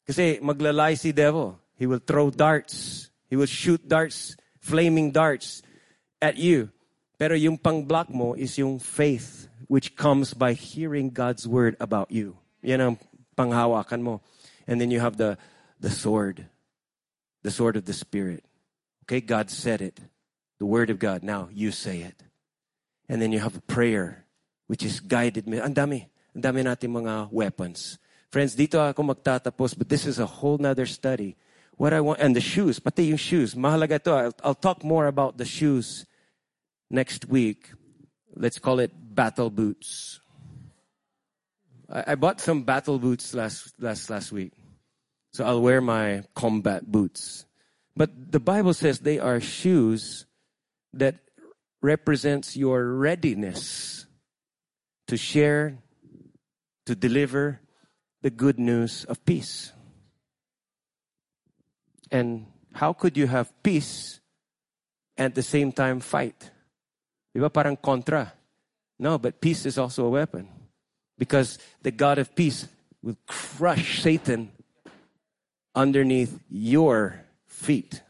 Kasi 0.07 0.41
maglalay 0.43 0.99
si 0.99 1.13
devil. 1.13 1.61
He 1.77 1.87
will 1.87 2.03
throw 2.03 2.31
darts. 2.31 3.11
He 3.29 3.37
will 3.37 3.47
shoot 3.47 3.87
darts, 3.87 4.35
flaming 4.59 5.13
darts 5.13 5.63
at 6.23 6.37
you. 6.39 6.71
Pero 7.19 7.35
yung 7.35 7.59
pang-block 7.59 8.09
mo 8.15 8.39
is 8.39 8.57
yung 8.57 8.79
faith 8.79 9.51
which 9.67 9.99
comes 9.99 10.33
by 10.33 10.55
hearing 10.55 11.11
God's 11.11 11.51
word 11.51 11.75
about 11.83 12.15
you. 12.15 12.39
Yan 12.63 12.81
ang 12.81 12.95
panghawakan 13.35 14.01
mo. 14.03 14.15
And 14.71 14.81
then 14.81 14.95
you 14.95 15.03
have 15.03 15.19
the, 15.19 15.37
the 15.83 15.91
sword, 15.91 16.47
the 17.43 17.51
sword 17.51 17.75
of 17.75 17.91
the 17.91 17.93
Spirit. 17.93 18.47
Okay, 19.03 19.21
God 19.21 19.51
said 19.51 19.83
it, 19.83 19.99
the 20.63 20.67
word 20.67 20.91
of 20.91 21.03
God. 21.03 21.27
Now 21.27 21.51
you 21.51 21.75
say 21.75 22.07
it. 22.07 22.23
And 23.09 23.21
then 23.21 23.33
you 23.33 23.41
have 23.41 23.57
a 23.57 23.65
prayer, 23.67 24.25
which 24.71 24.85
is 24.85 25.01
guided. 25.01 25.51
Ang 25.51 25.75
dami, 25.75 26.07
ang 26.37 26.43
dami 26.43 26.63
natin 26.63 26.95
mga 26.95 27.33
weapons. 27.35 27.99
Friends, 28.31 28.55
dito 28.55 28.79
ako 28.79 29.03
magtatapos, 29.11 29.75
but 29.75 29.89
this 29.89 30.07
is 30.07 30.21
a 30.21 30.29
whole 30.29 30.61
nother 30.61 30.87
study 30.87 31.35
what 31.79 31.95
I 31.95 32.03
want, 32.03 32.21
and 32.21 32.37
the 32.37 32.43
shoes, 32.43 32.79
pati 32.79 33.05
yung 33.05 33.17
shoes, 33.23 33.55
mahalaga 33.55 34.03
to. 34.03 34.11
I'll, 34.13 34.35
I'll 34.45 34.59
talk 34.59 34.85
more 34.85 35.07
about 35.07 35.39
the 35.39 35.47
shoes 35.47 36.05
next 36.91 37.29
week. 37.29 37.71
Let's 38.35 38.59
call 38.59 38.79
it 38.81 38.93
battle 38.95 39.51
boots. 39.51 40.21
I, 41.91 42.13
I 42.13 42.15
bought 42.15 42.41
some 42.41 42.63
battle 42.63 42.99
boots 42.99 43.35
last, 43.35 43.75
last, 43.81 44.11
last 44.11 44.33
week. 44.33 44.53
So 45.33 45.45
I'll 45.45 45.61
wear 45.61 45.81
my 45.81 46.23
combat 46.35 46.91
boots. 46.91 47.45
But 47.97 48.33
the 48.33 48.41
Bible 48.41 48.75
says 48.75 49.01
they 49.01 49.19
are 49.19 49.41
shoes 49.41 50.27
that 50.95 51.17
represents 51.83 52.57
your 52.57 52.85
readiness 52.95 54.07
to 55.09 55.17
share, 55.17 55.79
to 56.87 56.95
deliver 56.95 57.61
the 58.23 58.31
good 58.31 58.59
news 58.59 59.05
of 59.05 59.25
peace. 59.25 59.73
And 62.11 62.47
how 62.73 62.93
could 62.93 63.17
you 63.17 63.27
have 63.27 63.53
peace 63.63 64.21
and 65.17 65.27
at 65.27 65.35
the 65.35 65.43
same 65.43 65.73
time 65.73 66.01
fight? 66.01 66.51
Diba 67.39 67.53
parang 67.53 67.77
contra? 67.77 68.33
No, 68.99 69.17
but 69.17 69.41
peace 69.41 69.65
is 69.65 69.79
also 69.79 70.07
a 70.07 70.11
weapon. 70.11 70.49
Because 71.17 71.59
the 71.83 71.93
God 71.93 72.19
of 72.19 72.35
peace 72.35 72.67
will 73.01 73.17
crush 73.29 74.03
Satan 74.03 74.51
underneath 75.73 76.41
your 76.51 77.23
feet. 77.47 78.03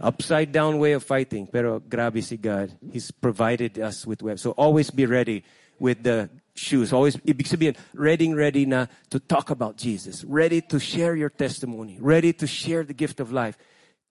Upside 0.00 0.50
down 0.50 0.80
way 0.80 0.92
of 0.92 1.04
fighting. 1.04 1.46
Pero 1.46 1.78
grabe 1.78 2.24
si 2.24 2.36
God. 2.36 2.74
He's 2.90 3.12
provided 3.12 3.78
us 3.78 4.04
with 4.04 4.20
weapons. 4.20 4.42
So 4.42 4.50
always 4.58 4.90
be 4.90 5.06
ready 5.06 5.44
with 5.78 6.02
the 6.02 6.28
shoes. 6.56 6.92
Always, 6.92 7.16
ibig 7.18 7.46
sabihin, 7.46 7.76
ready, 7.94 8.34
ready 8.34 8.66
na 8.66 8.86
to 9.10 9.20
talk 9.20 9.50
about 9.50 9.76
Jesus. 9.76 10.24
Ready 10.24 10.60
to 10.62 10.80
share 10.80 11.14
your 11.14 11.30
testimony. 11.30 11.98
Ready 12.00 12.32
to 12.32 12.48
share 12.48 12.82
the 12.82 12.94
gift 12.94 13.20
of 13.20 13.30
life. 13.30 13.56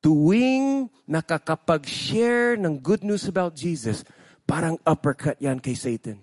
Tuwing 0.03 0.91
nakakapag-share 1.07 2.59
ng 2.59 2.83
good 2.83 3.03
news 3.03 3.25
about 3.25 3.55
Jesus, 3.55 4.03
parang 4.43 4.77
uppercut 4.83 5.39
yan 5.39 5.63
kay 5.63 5.73
Satan. 5.73 6.19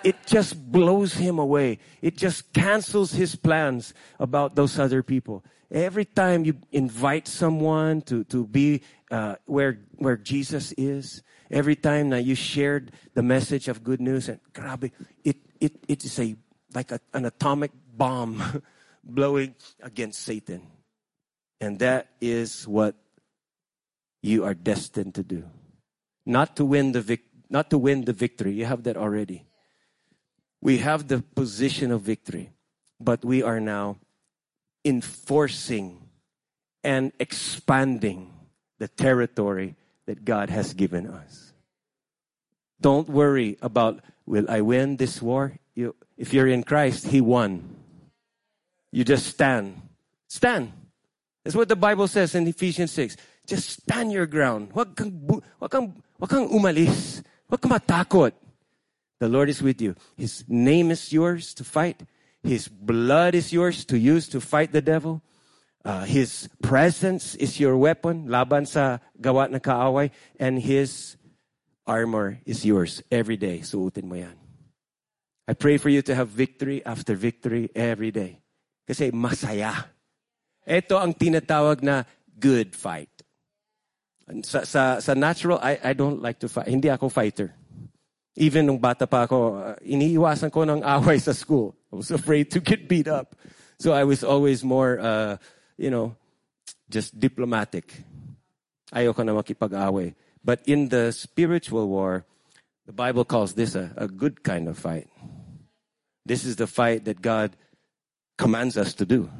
It 0.00 0.16
just 0.24 0.56
blows 0.56 1.12
him 1.12 1.36
away. 1.36 1.78
It 2.00 2.16
just 2.16 2.56
cancels 2.56 3.12
his 3.12 3.36
plans 3.36 3.92
about 4.16 4.56
those 4.56 4.80
other 4.80 5.04
people. 5.04 5.44
Every 5.70 6.08
time 6.08 6.48
you 6.48 6.56
invite 6.72 7.28
someone 7.28 8.00
to, 8.08 8.24
to 8.32 8.48
be 8.48 8.80
uh, 9.12 9.36
where, 9.44 9.84
where 10.00 10.16
Jesus 10.16 10.72
is, 10.80 11.20
every 11.50 11.76
time 11.76 12.08
that 12.10 12.24
you 12.24 12.34
shared 12.34 12.96
the 13.12 13.22
message 13.22 13.68
of 13.68 13.84
good 13.84 14.00
news, 14.00 14.32
and 14.32 14.40
grabe, 14.56 14.90
it 15.22 15.36
it, 15.60 15.76
it 15.86 16.04
is 16.04 16.18
a, 16.18 16.34
like 16.74 16.90
a, 16.90 17.00
an 17.12 17.26
atomic 17.26 17.70
bomb 17.96 18.62
blowing 19.04 19.54
against 19.82 20.22
Satan. 20.22 20.62
And 21.60 21.78
that 21.80 22.08
is 22.20 22.66
what 22.66 22.96
you 24.22 24.44
are 24.44 24.54
destined 24.54 25.14
to 25.14 25.22
do. 25.22 25.44
Not 26.26 26.56
to 26.56 26.64
win 26.64 26.92
the 26.92 27.00
vic- 27.00 27.26
not 27.48 27.70
to 27.70 27.78
win 27.78 28.04
the 28.04 28.12
victory. 28.12 28.52
You 28.52 28.66
have 28.66 28.84
that 28.84 28.96
already. 28.96 29.44
We 30.60 30.78
have 30.78 31.08
the 31.08 31.22
position 31.22 31.90
of 31.90 32.02
victory, 32.02 32.50
but 33.00 33.24
we 33.24 33.42
are 33.42 33.60
now 33.60 33.96
enforcing 34.84 36.08
and 36.84 37.12
expanding 37.18 38.32
the 38.78 38.88
territory 38.88 39.76
that 40.06 40.24
God 40.24 40.50
has 40.50 40.74
given 40.74 41.06
us. 41.06 41.52
Don't 42.80 43.08
worry 43.08 43.58
about 43.60 44.00
Will 44.30 44.48
I 44.48 44.60
win 44.60 44.96
this 44.96 45.20
war? 45.20 45.58
You, 45.74 45.96
if 46.16 46.32
you're 46.32 46.46
in 46.46 46.62
Christ, 46.62 47.08
He 47.08 47.20
won. 47.20 47.74
You 48.92 49.02
just 49.02 49.26
stand. 49.26 49.82
Stand. 50.28 50.72
That's 51.42 51.56
what 51.56 51.68
the 51.68 51.74
Bible 51.74 52.06
says 52.06 52.36
in 52.36 52.46
Ephesians 52.46 52.92
6. 52.92 53.16
Just 53.50 53.82
stand 53.82 54.14
your 54.14 54.30
ground. 54.30 54.70
Wag 54.70 54.94
kang, 54.94 55.10
wag 55.58 55.70
kang, 55.74 55.90
wag 56.22 56.30
kang 56.30 56.46
umalis. 56.54 57.18
Wag 57.50 57.58
kang 57.58 57.74
matakot. 57.74 58.30
The 59.18 59.26
Lord 59.26 59.50
is 59.50 59.58
with 59.58 59.82
you. 59.82 59.98
His 60.14 60.46
name 60.46 60.94
is 60.94 61.10
yours 61.10 61.50
to 61.58 61.66
fight. 61.66 62.06
His 62.46 62.70
blood 62.70 63.34
is 63.34 63.50
yours 63.50 63.82
to 63.90 63.98
use 63.98 64.30
to 64.30 64.40
fight 64.40 64.70
the 64.70 64.80
devil. 64.80 65.20
Uh, 65.82 66.06
his 66.06 66.46
presence 66.62 67.34
is 67.34 67.58
your 67.58 67.74
weapon, 67.76 68.30
laban 68.30 68.70
sa 68.70 69.02
gawa 69.18 69.50
ng 69.50 69.58
kaaway, 69.58 70.14
and 70.38 70.60
His 70.60 71.16
armor 71.88 72.38
is 72.46 72.64
yours 72.64 73.02
every 73.10 73.36
day. 73.36 73.66
Suotin 73.66 74.06
mo 74.06 74.14
yan. 74.14 74.36
I 75.48 75.58
pray 75.58 75.80
for 75.80 75.90
you 75.90 76.06
to 76.06 76.14
have 76.14 76.28
victory 76.28 76.84
after 76.86 77.18
victory 77.18 77.66
every 77.74 78.12
day. 78.14 78.38
Kasi 78.86 79.10
masaya. 79.10 79.90
Ito 80.62 81.00
ang 81.00 81.16
tinatawag 81.18 81.82
na 81.82 82.04
good 82.38 82.76
fight. 82.76 83.10
Sa, 84.42 84.64
sa, 84.64 85.00
sa 85.00 85.12
natural, 85.14 85.58
I, 85.62 85.78
I 85.82 85.92
don't 85.92 86.22
like 86.22 86.38
to 86.40 86.48
fight. 86.48 86.68
Hindi 86.68 86.88
ako 86.88 87.08
fighter. 87.08 87.54
Even 88.36 88.66
nung 88.66 88.78
bata 88.78 89.06
pa 89.06 89.26
ako, 89.26 89.38
uh, 89.58 89.74
iniiwasan 89.82 90.50
ko 90.50 90.62
ng 90.64 90.82
away 90.98 91.18
sa 91.18 91.32
school. 91.32 91.74
I 91.92 91.96
was 91.96 92.10
afraid 92.10 92.50
to 92.52 92.60
get 92.60 92.88
beat 92.88 93.08
up. 93.08 93.34
So 93.78 93.92
I 93.92 94.04
was 94.04 94.22
always 94.22 94.62
more, 94.62 95.00
uh, 95.00 95.36
you 95.76 95.90
know, 95.90 96.14
just 96.88 97.18
diplomatic. 97.18 97.90
Ayoko 98.94 99.24
na 99.24 99.34
makipag-away. 99.34 100.14
But 100.44 100.62
in 100.66 100.88
the 100.88 101.12
spiritual 101.12 101.88
war, 101.88 102.24
the 102.86 102.92
Bible 102.92 103.24
calls 103.24 103.54
this 103.54 103.74
a, 103.74 103.92
a 103.96 104.08
good 104.08 104.42
kind 104.42 104.68
of 104.68 104.78
fight. 104.78 105.08
This 106.24 106.44
is 106.44 106.56
the 106.56 106.66
fight 106.66 107.04
that 107.04 107.22
God 107.22 107.56
commands 108.36 108.76
us 108.76 108.94
to 108.94 109.06
do. 109.06 109.30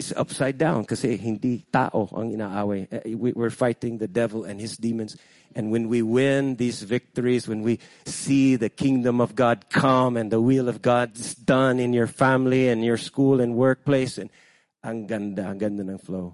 It's 0.00 0.16
upside 0.16 0.56
down 0.56 0.88
kasi 0.88 1.20
hindi 1.20 1.60
tao 1.68 2.08
ang 2.16 2.32
inaaway. 2.32 2.88
Eh, 2.88 3.12
we're 3.12 3.52
fighting 3.52 4.00
the 4.00 4.08
devil 4.08 4.48
and 4.48 4.56
his 4.56 4.80
demons. 4.80 5.12
And 5.52 5.68
when 5.68 5.92
we 5.92 6.00
win 6.00 6.56
these 6.56 6.80
victories, 6.80 7.44
when 7.44 7.60
we 7.60 7.84
see 8.08 8.56
the 8.56 8.72
kingdom 8.72 9.20
of 9.20 9.36
God 9.36 9.68
come 9.68 10.16
and 10.16 10.32
the 10.32 10.40
will 10.40 10.72
of 10.72 10.80
God 10.80 11.20
is 11.20 11.36
done 11.36 11.76
in 11.76 11.92
your 11.92 12.06
family 12.08 12.72
and 12.72 12.80
your 12.80 12.96
school 12.96 13.44
and 13.44 13.52
workplace, 13.52 14.16
and 14.16 14.32
ang 14.80 15.04
ganda, 15.04 15.52
ang 15.52 15.60
ganda 15.60 15.84
ng 15.84 16.00
flow. 16.00 16.32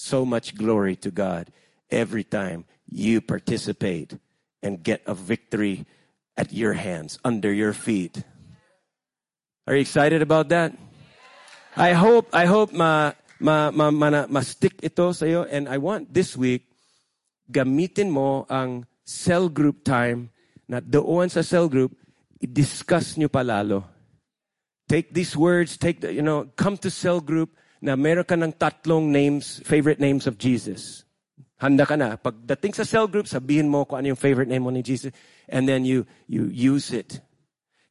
So 0.00 0.24
much 0.24 0.56
glory 0.56 0.96
to 1.04 1.12
God 1.12 1.52
every 1.92 2.24
time 2.24 2.64
you 2.88 3.20
participate 3.20 4.16
and 4.62 4.80
get 4.80 5.04
a 5.04 5.12
victory 5.12 5.84
at 6.32 6.48
your 6.48 6.72
hands, 6.72 7.18
under 7.28 7.52
your 7.52 7.76
feet. 7.76 8.24
Are 9.68 9.74
you 9.76 9.84
excited 9.84 10.22
about 10.22 10.48
that? 10.48 10.72
I 11.76 11.96
hope, 11.96 12.28
I 12.36 12.44
hope 12.44 12.72
ma, 12.72 13.12
ma, 13.40 13.70
ma, 13.72 13.88
ma, 13.90 14.26
ma 14.28 14.40
stick 14.40 14.76
ito 14.84 15.12
sa 15.16 15.24
and 15.48 15.68
I 15.68 15.80
want 15.80 16.12
this 16.12 16.36
week 16.36 16.68
gamitin 17.52 18.12
mo 18.12 18.44
ang 18.48 18.84
cell 19.04 19.48
group 19.48 19.84
time 19.84 20.32
na 20.68 20.80
doon 20.80 21.28
sa 21.28 21.44
cell 21.44 21.68
group 21.68 21.92
i-discuss 22.40 23.16
nyo 23.16 23.28
palalo. 23.28 23.84
Take 24.88 25.14
these 25.14 25.36
words, 25.36 25.78
take 25.78 26.00
the, 26.00 26.12
you 26.12 26.24
know, 26.24 26.50
come 26.56 26.76
to 26.80 26.90
cell 26.90 27.20
group 27.20 27.54
na 27.80 27.96
meron 27.96 28.26
ng 28.26 28.54
tatlong 28.56 29.08
names, 29.08 29.62
favorite 29.64 30.00
names 30.00 30.26
of 30.26 30.36
Jesus. 30.36 31.04
Handa 31.62 31.86
ka 31.86 31.94
na. 31.94 32.18
Pagdating 32.18 32.74
sa 32.74 32.82
cell 32.82 33.06
group, 33.06 33.30
sabihin 33.30 33.70
mo 33.70 33.86
kung 33.86 34.02
ano 34.02 34.12
yung 34.12 34.18
favorite 34.18 34.50
name 34.50 34.66
mo 34.66 34.74
ni 34.74 34.82
Jesus 34.82 35.14
and 35.46 35.70
then 35.70 35.86
you, 35.86 36.02
you 36.26 36.50
use 36.50 36.90
it. 36.90 37.22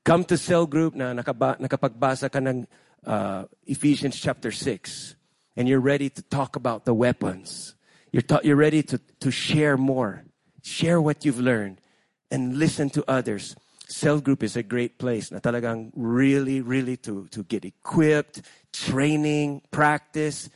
Come 0.03 0.27
to 0.27 0.36
cell 0.36 0.67
group 0.67 0.93
na 0.93 1.15
nakaba, 1.15 1.55
nakapagbasa 1.57 2.27
ka 2.27 2.43
ng 2.43 2.67
uh, 3.05 3.45
Ephesians 3.65 4.19
chapter 4.19 4.51
6 4.51 5.15
and 5.55 5.67
you're 5.67 5.79
ready 5.79 6.09
to 6.09 6.21
talk 6.21 6.55
about 6.55 6.85
the 6.85 6.93
weapons. 6.93 7.75
You're, 8.11 8.21
ta- 8.21 8.41
you're 8.43 8.55
ready 8.55 8.83
to, 8.83 8.99
to 9.19 9.31
share 9.31 9.77
more. 9.77 10.23
Share 10.63 11.01
what 11.01 11.25
you've 11.25 11.39
learned 11.39 11.81
and 12.29 12.57
listen 12.57 12.89
to 12.91 13.03
others 13.07 13.55
cell 13.91 14.19
group 14.19 14.41
is 14.41 14.55
a 14.55 14.63
great 14.63 14.97
place 14.97 15.31
na 15.31 15.39
talagang 15.39 15.91
really, 15.95 16.61
really 16.61 16.97
to, 16.97 17.27
to 17.31 17.43
get 17.43 17.65
equipped, 17.65 18.41
training, 18.71 19.61
practice, 19.69 20.49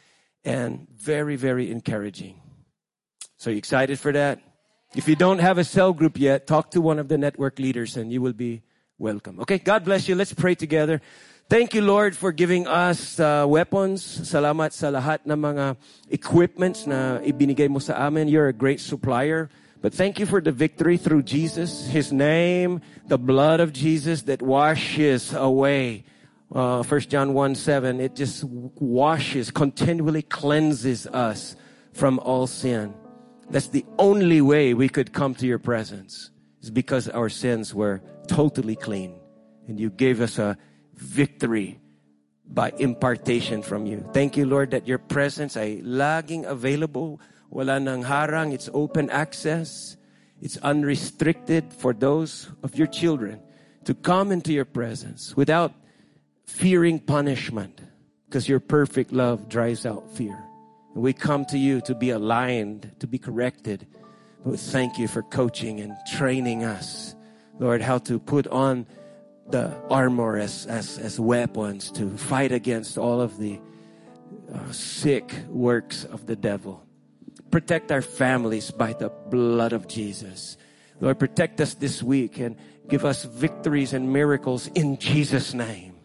and 0.44 0.88
very, 0.96 1.36
very 1.36 1.70
encouraging. 1.70 2.40
So 3.38 3.50
you 3.50 3.58
excited 3.58 4.00
for 4.00 4.12
that? 4.14 4.40
If 4.96 5.08
you 5.08 5.16
don't 5.16 5.40
have 5.40 5.58
a 5.58 5.64
cell 5.64 5.92
group 5.92 6.18
yet, 6.18 6.48
talk 6.48 6.72
to 6.72 6.82
one 6.82 7.00
of 7.00 7.10
the 7.10 7.18
network 7.18 7.60
leaders 7.60 7.98
and 7.98 8.12
you 8.12 8.22
will 8.22 8.34
be 8.34 8.64
welcome. 8.98 9.40
Okay, 9.42 9.60
God 9.60 9.84
bless 9.84 10.08
you. 10.08 10.16
Let's 10.16 10.34
pray 10.34 10.56
together. 10.56 11.02
Thank 11.48 11.76
you, 11.76 11.84
Lord, 11.84 12.18
for 12.18 12.32
giving 12.32 12.66
us 12.66 13.20
uh, 13.20 13.46
weapons. 13.48 14.02
Salamat 14.02 14.74
sa 14.74 14.90
lahat 14.90 15.30
ng 15.30 15.38
mga 15.38 15.78
equipments 16.10 16.90
na 16.90 17.22
ibinigay 17.22 17.70
mo 17.70 17.78
sa 17.78 17.94
amin. 18.10 18.26
You're 18.26 18.50
a 18.50 18.54
great 18.54 18.82
supplier. 18.82 19.54
But 19.78 19.94
thank 19.94 20.18
you 20.18 20.26
for 20.26 20.42
the 20.42 20.50
victory 20.50 20.98
through 20.98 21.22
Jesus, 21.22 21.86
His 21.86 22.10
name, 22.10 22.82
the 23.06 23.22
blood 23.22 23.62
of 23.62 23.78
Jesus 23.78 24.26
that 24.26 24.42
washes 24.42 25.38
away. 25.38 26.10
Uh, 26.50 26.82
1 26.82 27.14
John 27.14 27.38
1 27.38 27.54
7, 27.54 28.02
it 28.02 28.18
just 28.18 28.42
washes, 28.82 29.54
continually 29.54 30.26
cleanses 30.26 31.06
us 31.14 31.54
from 31.94 32.18
all 32.26 32.50
sin. 32.50 32.90
That's 33.54 33.70
the 33.70 33.86
only 34.02 34.42
way 34.42 34.74
we 34.74 34.90
could 34.90 35.14
come 35.14 35.38
to 35.38 35.46
your 35.46 35.62
presence, 35.62 36.32
is 36.66 36.74
because 36.74 37.06
our 37.06 37.30
sins 37.30 37.70
were 37.70 38.02
totally 38.26 38.76
clean. 38.76 39.14
And 39.70 39.78
you 39.80 39.92
gave 39.94 40.22
us 40.22 40.42
a 40.42 40.58
victory 40.96 41.80
by 42.48 42.72
impartation 42.78 43.62
from 43.62 43.86
you. 43.86 44.08
Thank 44.14 44.38
you, 44.38 44.46
Lord, 44.46 44.72
that 44.72 44.88
your 44.88 45.00
presence 45.00 45.58
ay 45.58 45.82
laging 45.84 46.46
available 46.46 47.20
Wala 47.56 47.80
nang 47.80 48.04
harang. 48.04 48.54
It's 48.54 48.70
open 48.74 49.10
access. 49.10 49.96
It's 50.42 50.58
unrestricted 50.58 51.74
for 51.74 51.94
those 51.94 52.50
of 52.64 52.76
your 52.76 52.88
children 52.88 53.40
to 53.86 53.94
come 53.94 54.32
into 54.32 54.52
your 54.52 54.66
presence 54.66 55.36
without 55.38 55.72
fearing 56.46 57.00
punishment 57.00 57.80
because 58.28 58.50
your 58.50 58.60
perfect 58.60 59.14
love 59.14 59.48
drives 59.48 59.86
out 59.86 60.12
fear. 60.12 60.38
And 60.94 61.02
we 61.02 61.14
come 61.14 61.46
to 61.46 61.58
you 61.58 61.80
to 61.82 61.96
be 61.96 62.10
aligned, 62.10 62.92
to 63.00 63.08
be 63.08 63.18
corrected. 63.18 63.88
But 64.46 64.60
thank 64.60 65.00
you 65.00 65.08
for 65.08 65.24
coaching 65.24 65.80
and 65.80 65.96
training 66.12 66.66
us, 66.66 67.16
Lord, 67.58 67.82
how 67.82 68.00
to 68.00 68.20
put 68.20 68.48
on 68.48 68.86
the 69.48 69.76
armor 69.90 70.38
as, 70.38 70.66
as, 70.66 70.98
as 70.98 71.20
weapons 71.20 71.92
to 71.92 72.10
fight 72.18 72.52
against 72.52 72.98
all 72.98 73.22
of 73.22 73.38
the 73.38 73.60
uh, 74.54 74.72
sick 74.72 75.34
works 75.50 76.04
of 76.04 76.26
the 76.26 76.36
devil. 76.36 76.84
Protect 77.52 77.92
our 77.92 78.02
families 78.02 78.72
by 78.72 78.94
the 78.94 79.10
blood 79.10 79.74
of 79.74 79.88
Jesus. 79.88 80.58
Lord, 81.00 81.20
protect 81.20 81.62
us 81.62 81.74
this 81.76 82.02
week 82.02 82.40
and 82.40 82.56
give 82.90 83.06
us 83.06 83.24
victories 83.24 83.94
and 83.94 84.12
miracles 84.12 84.68
in 84.68 84.98
Jesus' 84.98 85.54
name. 85.54 85.96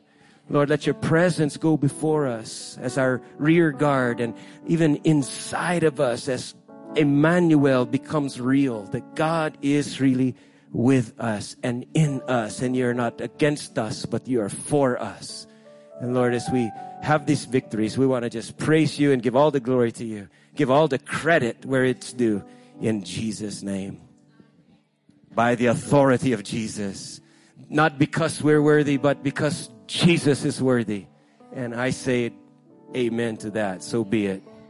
Lord, 0.49 0.69
let 0.69 0.85
your 0.85 0.95
presence 0.95 1.57
go 1.57 1.77
before 1.77 2.27
us 2.27 2.77
as 2.81 2.99
our 2.99 3.23
rear 3.39 3.71
guard 3.71 4.21
and 4.21 4.35
even 4.67 4.97
inside 5.05 5.85
of 5.85 6.01
us 6.01 6.29
as 6.29 6.55
Emmanuel 6.97 7.87
becomes 7.87 8.41
real, 8.41 8.83
that 8.87 9.15
God 9.15 9.57
is 9.63 10.01
really 10.01 10.35
with 10.73 11.19
us 11.19 11.57
and 11.63 11.85
in 11.95 12.23
us, 12.23 12.63
and 12.63 12.77
you're 12.77 12.95
not 12.95 13.21
against 13.21 13.79
us, 13.79 14.07
but 14.07 14.29
you 14.29 14.41
are 14.41 14.49
for 14.49 15.01
us. 15.01 15.47
And 16.01 16.15
Lord, 16.15 16.35
as 16.35 16.49
we 16.53 16.71
have 17.03 17.27
these 17.27 17.45
victories, 17.45 17.99
we 17.99 18.07
want 18.07 18.25
to 18.25 18.31
just 18.31 18.57
praise 18.57 18.99
you 18.99 19.13
and 19.13 19.23
give 19.23 19.37
all 19.37 19.51
the 19.51 19.61
glory 19.61 19.93
to 19.93 20.05
you. 20.05 20.29
Give 20.55 20.71
all 20.71 20.89
the 20.89 20.99
credit 20.99 21.65
where 21.65 21.85
it's 21.85 22.13
due 22.13 22.45
in 22.81 23.05
Jesus' 23.05 23.63
name. 23.63 24.01
By 25.35 25.55
the 25.55 25.67
authority 25.67 26.33
of 26.33 26.43
Jesus. 26.43 27.21
Not 27.69 27.99
because 27.99 28.43
we're 28.43 28.63
worthy, 28.63 28.97
but 28.97 29.23
because 29.23 29.71
Jesus 29.87 30.45
is 30.45 30.61
worthy. 30.63 31.07
And 31.53 31.75
I 31.75 31.91
say 31.91 32.33
amen 32.97 33.37
to 33.39 33.51
that. 33.51 33.83
So 33.83 34.05
be 34.05 34.27
it. 34.27 34.43